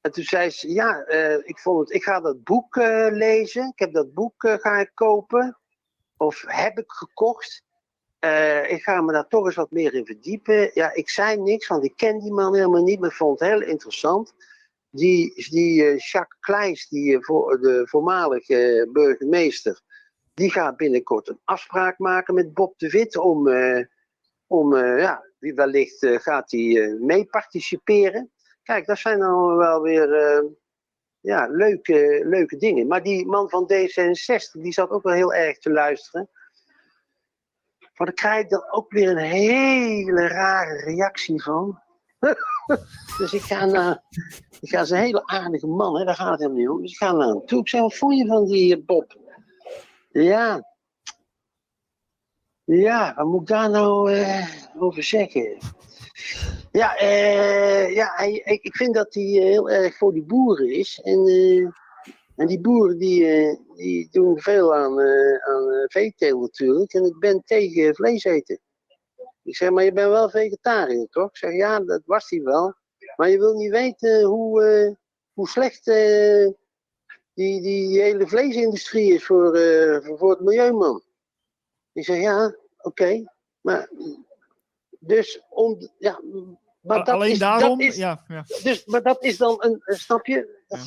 [0.00, 3.66] En toen zei ze, ja, eh, ik, vond het, ik ga dat boek eh, lezen.
[3.66, 5.58] Ik heb dat boek ga ik kopen.
[6.16, 7.62] Of heb ik gekocht.
[8.68, 10.70] ik ga me daar toch eens wat meer in verdiepen.
[10.74, 13.00] Ja, ik zei niks, want ik ken die man helemaal niet.
[13.00, 14.34] Maar ik vond het heel interessant.
[14.90, 19.82] Die, die Jacques Kleins, die, voor, de voormalige burgemeester...
[20.40, 23.16] die gaat binnenkort een afspraak maken met Bob de Wit...
[23.16, 23.48] om,
[24.46, 28.30] om ja, wellicht gaat hij mee participeren...
[28.62, 30.50] Kijk, dat zijn dan wel weer uh,
[31.20, 32.86] ja, leuke, leuke dingen.
[32.86, 36.30] Maar die man van D66, die zat ook wel heel erg te luisteren.
[37.78, 41.82] Maar dan krijg ik dan ook weer een hele rare reactie van.
[43.18, 44.02] dus ik ga naar.
[44.60, 46.82] Ik ga, is een hele aardige man, hè, daar gaat het helemaal niet om.
[46.82, 47.60] Dus ik ga naar hem toe.
[47.60, 49.18] Ik zeg: Wat vond je van die Bob?
[50.12, 50.68] Ja.
[52.64, 54.46] Ja, wat moet ik daar nou uh,
[54.78, 55.58] over zeggen?
[56.72, 61.00] Ja, uh, ja ik vind dat hij eh, heel erg voor die boeren is.
[61.02, 61.26] En,
[62.36, 65.00] en die boeren die, die doen veel aan,
[65.40, 65.88] aan
[66.40, 66.92] natuurlijk.
[66.92, 68.60] En ik ben tegen vlees eten.
[69.42, 71.28] Ik zeg, maar je bent wel vegetariër, toch?
[71.28, 72.74] Ik zeg, ja, dat was hij wel.
[73.16, 74.96] Maar je wil niet weten hoe,
[75.32, 75.86] hoe slecht
[77.40, 79.58] die, die hele vleesindustrie is voor,
[80.04, 81.02] voor, voor het milieu, man.
[81.92, 82.56] Ik zeg, ja, oké.
[82.78, 83.28] Okay.
[83.60, 83.90] Maar
[84.98, 86.20] dus om, ja,
[86.80, 88.44] maar dat Alleen is, daarom, dat is, ja, ja.
[88.62, 90.48] Dus, maar dat is dan een, een snapje.
[90.68, 90.78] Ja.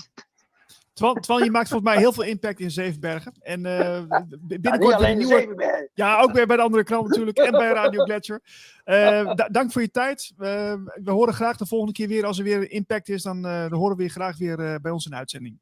[0.94, 3.34] Terwijl, je maakt volgens mij heel veel impact in Zevenbergen.
[3.40, 4.04] En uh,
[4.40, 5.90] binnenkort ja, alleen nieuwe...
[5.94, 7.38] Ja, ook weer bij de andere krant natuurlijk.
[7.38, 8.42] en bij Radio Gletscher.
[8.86, 10.34] Uh, dank voor je tijd.
[10.38, 10.74] Uh,
[11.04, 12.26] we horen graag de volgende keer weer.
[12.26, 15.12] Als er weer impact is, dan, dan horen we je graag weer bij ons in
[15.12, 15.60] de uitzending.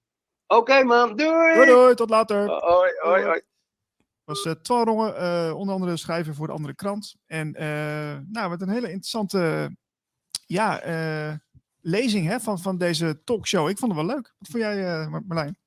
[0.51, 1.53] Oké okay, man, doei!
[1.53, 2.47] Doei doei, tot later.
[2.47, 3.41] Hoi, hoi, hoi
[4.31, 7.15] was uh, Twan Rongen, uh, onder andere schrijver voor de andere krant.
[7.25, 9.71] En uh, nou, met een hele interessante
[10.45, 10.81] ja,
[11.81, 13.69] lezing hè, van, van deze talkshow.
[13.69, 14.33] Ik vond het wel leuk.
[14.37, 15.57] Wat vond jij, Marlijn?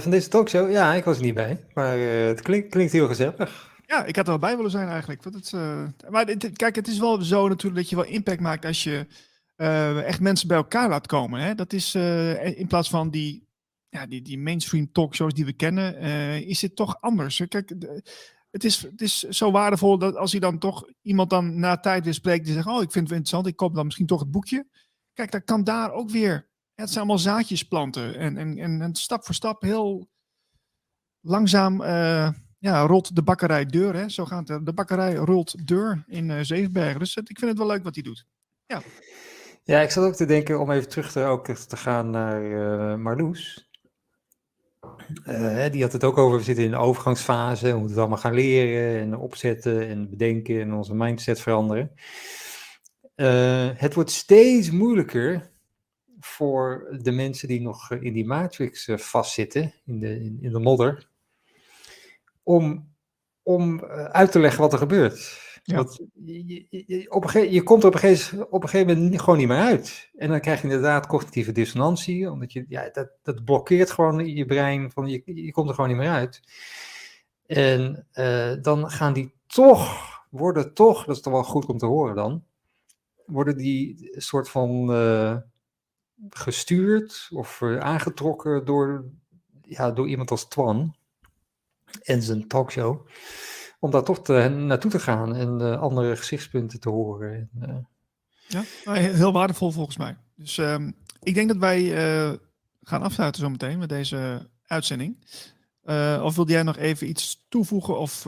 [0.00, 0.70] van deze talkshow?
[0.70, 1.66] Ja, ik was er niet bij.
[1.74, 3.76] Maar het klinkt, klinkt heel gezellig.
[3.86, 5.22] Ja, ik had er wel bij willen zijn eigenlijk.
[5.22, 5.52] Want het,
[6.10, 9.06] maar het, kijk, het is wel zo natuurlijk dat je wel impact maakt als je
[10.04, 11.40] echt mensen bij elkaar laat komen.
[11.40, 11.54] Hè?
[11.54, 13.48] Dat is in plaats van die
[13.88, 17.42] ja, die, die mainstream talkshows die we kennen, uh, is het toch anders.
[17.48, 17.74] Kijk,
[18.50, 22.04] het, is, het is zo waardevol dat als je dan toch iemand dan na tijd
[22.04, 24.30] weer spreekt die zegt, oh, ik vind het interessant, ik koop dan misschien toch het
[24.30, 24.66] boekje.
[25.12, 29.24] Kijk, dan kan daar ook weer, het zijn allemaal zaadjes planten en, en, en, stap
[29.24, 30.08] voor stap heel
[31.20, 31.82] langzaam
[32.60, 33.94] ja, rolt de bakkerij deur.
[33.94, 34.08] Hè?
[34.08, 34.46] Zo gaat.
[34.46, 36.98] De bakkerij rolt deur in Zevenbergen.
[36.98, 38.26] Dus ik vind het wel leuk wat hij doet.
[38.66, 38.82] Ja.
[39.68, 42.94] Ja, ik zat ook te denken om even terug te, ook te gaan naar uh,
[42.96, 43.70] Marloes.
[45.24, 48.18] Uh, die had het ook over, we zitten in een overgangsfase, we moeten het allemaal
[48.18, 51.92] gaan leren en opzetten en bedenken en onze mindset veranderen.
[53.16, 55.50] Uh, het wordt steeds moeilijker
[56.20, 61.08] voor de mensen die nog in die matrix vastzitten, in de, in, de modder,
[62.42, 62.94] om,
[63.42, 65.47] om uit te leggen wat er gebeurt.
[65.74, 69.20] Want je, je, op een gegeven, je komt op een, gegeven, op een gegeven moment
[69.20, 70.10] gewoon niet meer uit.
[70.16, 74.46] En dan krijg je inderdaad cognitieve dissonantie, omdat je, ja, dat, dat blokkeert gewoon je
[74.46, 76.40] brein, van je, je komt er gewoon niet meer uit.
[77.46, 81.86] En uh, dan gaan die toch, worden toch, dat is toch wel goed om te
[81.86, 82.44] horen dan,
[83.26, 85.36] worden die soort van uh,
[86.30, 89.04] gestuurd of uh, aangetrokken door,
[89.62, 90.94] ja, door iemand als Twan
[92.02, 93.06] en zijn talkshow
[93.78, 97.32] om daar toch te, naartoe te gaan en uh, andere gezichtspunten te horen.
[97.32, 97.76] En, uh...
[98.46, 100.16] Ja, nou, heel waardevol volgens mij.
[100.34, 102.32] Dus um, ik denk dat wij uh,
[102.82, 105.16] gaan afsluiten zometeen met deze uitzending.
[106.22, 108.22] of wilde jij nog even iets toevoegen of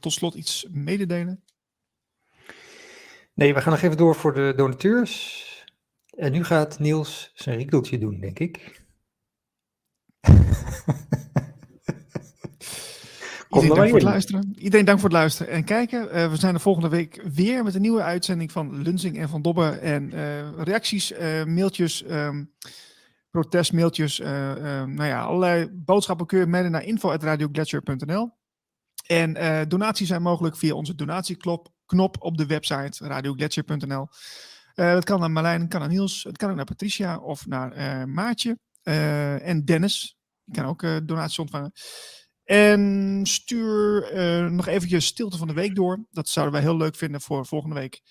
[0.00, 1.42] tot slot iets mededelen?
[3.34, 5.50] Nee, we gaan nog even door voor de donateurs.
[6.16, 8.82] En nu gaat Niels zijn riekeltje doen, denk ik.
[13.54, 14.52] Iedereen dank voor het luisteren.
[14.54, 16.04] Iedereen dank voor het luisteren en kijken.
[16.04, 19.42] Uh, we zijn de volgende week weer met een nieuwe uitzending van Lunsing en Van
[19.42, 19.68] Dobbe.
[19.68, 22.52] En uh, reacties, uh, mailtjes, um,
[23.30, 28.30] protestmailtjes, nou ja, allerlei boodschappen kun je mailen naar info.radioglacier.nl.
[29.06, 34.08] En donaties zijn mogelijk via onze donatieknop op de website radioglacier.nl.
[34.74, 38.58] dat kan naar Marlijn, kan naar Niels, het kan ook naar Patricia of naar Maartje
[39.42, 40.16] en Dennis.
[40.44, 41.72] Die kan ook donaties ontvangen.
[42.44, 46.06] En stuur uh, nog eventjes stilte van de week door.
[46.10, 48.02] Dat zouden wij heel leuk vinden voor volgende week.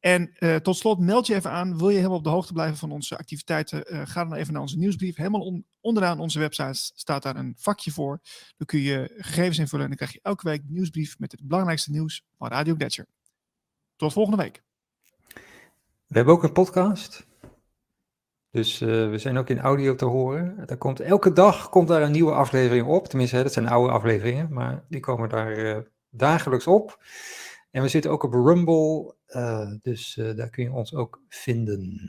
[0.00, 1.78] En uh, tot slot, meld je even aan.
[1.78, 3.94] Wil je helemaal op de hoogte blijven van onze activiteiten?
[3.94, 5.16] Uh, ga dan even naar onze nieuwsbrief.
[5.16, 8.20] Helemaal on onderaan onze website staat daar een vakje voor.
[8.56, 11.48] Dan kun je gegevens invullen en dan krijg je elke week een nieuwsbrief met het
[11.48, 13.06] belangrijkste nieuws van Radio Gletscher.
[13.96, 14.62] Tot volgende week.
[16.06, 17.26] We hebben ook een podcast.
[18.50, 20.66] Dus uh, we zijn ook in audio te horen.
[20.66, 23.06] Daar komt, elke dag komt daar een nieuwe aflevering op.
[23.06, 25.78] Tenminste, hè, dat zijn oude afleveringen, maar die komen daar uh,
[26.10, 27.04] dagelijks op.
[27.70, 32.00] En we zitten ook op Rumble, uh, dus daar kun je ons ook vinden.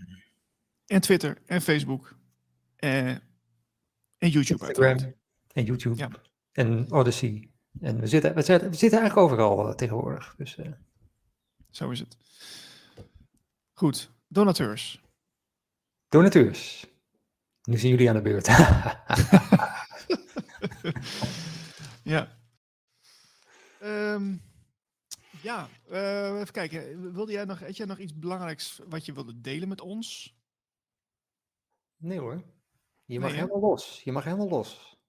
[0.86, 2.16] En Twitter en Facebook.
[2.76, 3.22] en
[4.18, 4.68] YouTube.
[4.68, 5.14] Instagram
[5.54, 5.96] en YouTube.
[5.96, 6.10] Ja.
[6.52, 7.50] En Odyssey.
[7.80, 10.36] En we zitten, we zitten, we zitten eigenlijk overal tegenwoordig.
[10.38, 10.58] Dus,
[11.70, 12.18] Zo is het.
[13.74, 15.01] Goed, donateurs.
[16.12, 16.88] Donateurs.
[17.64, 18.48] Nu zijn jullie aan de beurt.
[22.14, 22.38] ja.
[23.84, 24.42] Um,
[25.42, 27.14] ja, uh, even kijken.
[27.14, 30.36] Wilde jij nog, had jij nog iets belangrijks wat je wilde delen met ons?
[31.98, 32.44] Nee hoor.
[33.06, 34.02] Je mag nee, helemaal los.
[34.04, 35.01] Je mag helemaal los.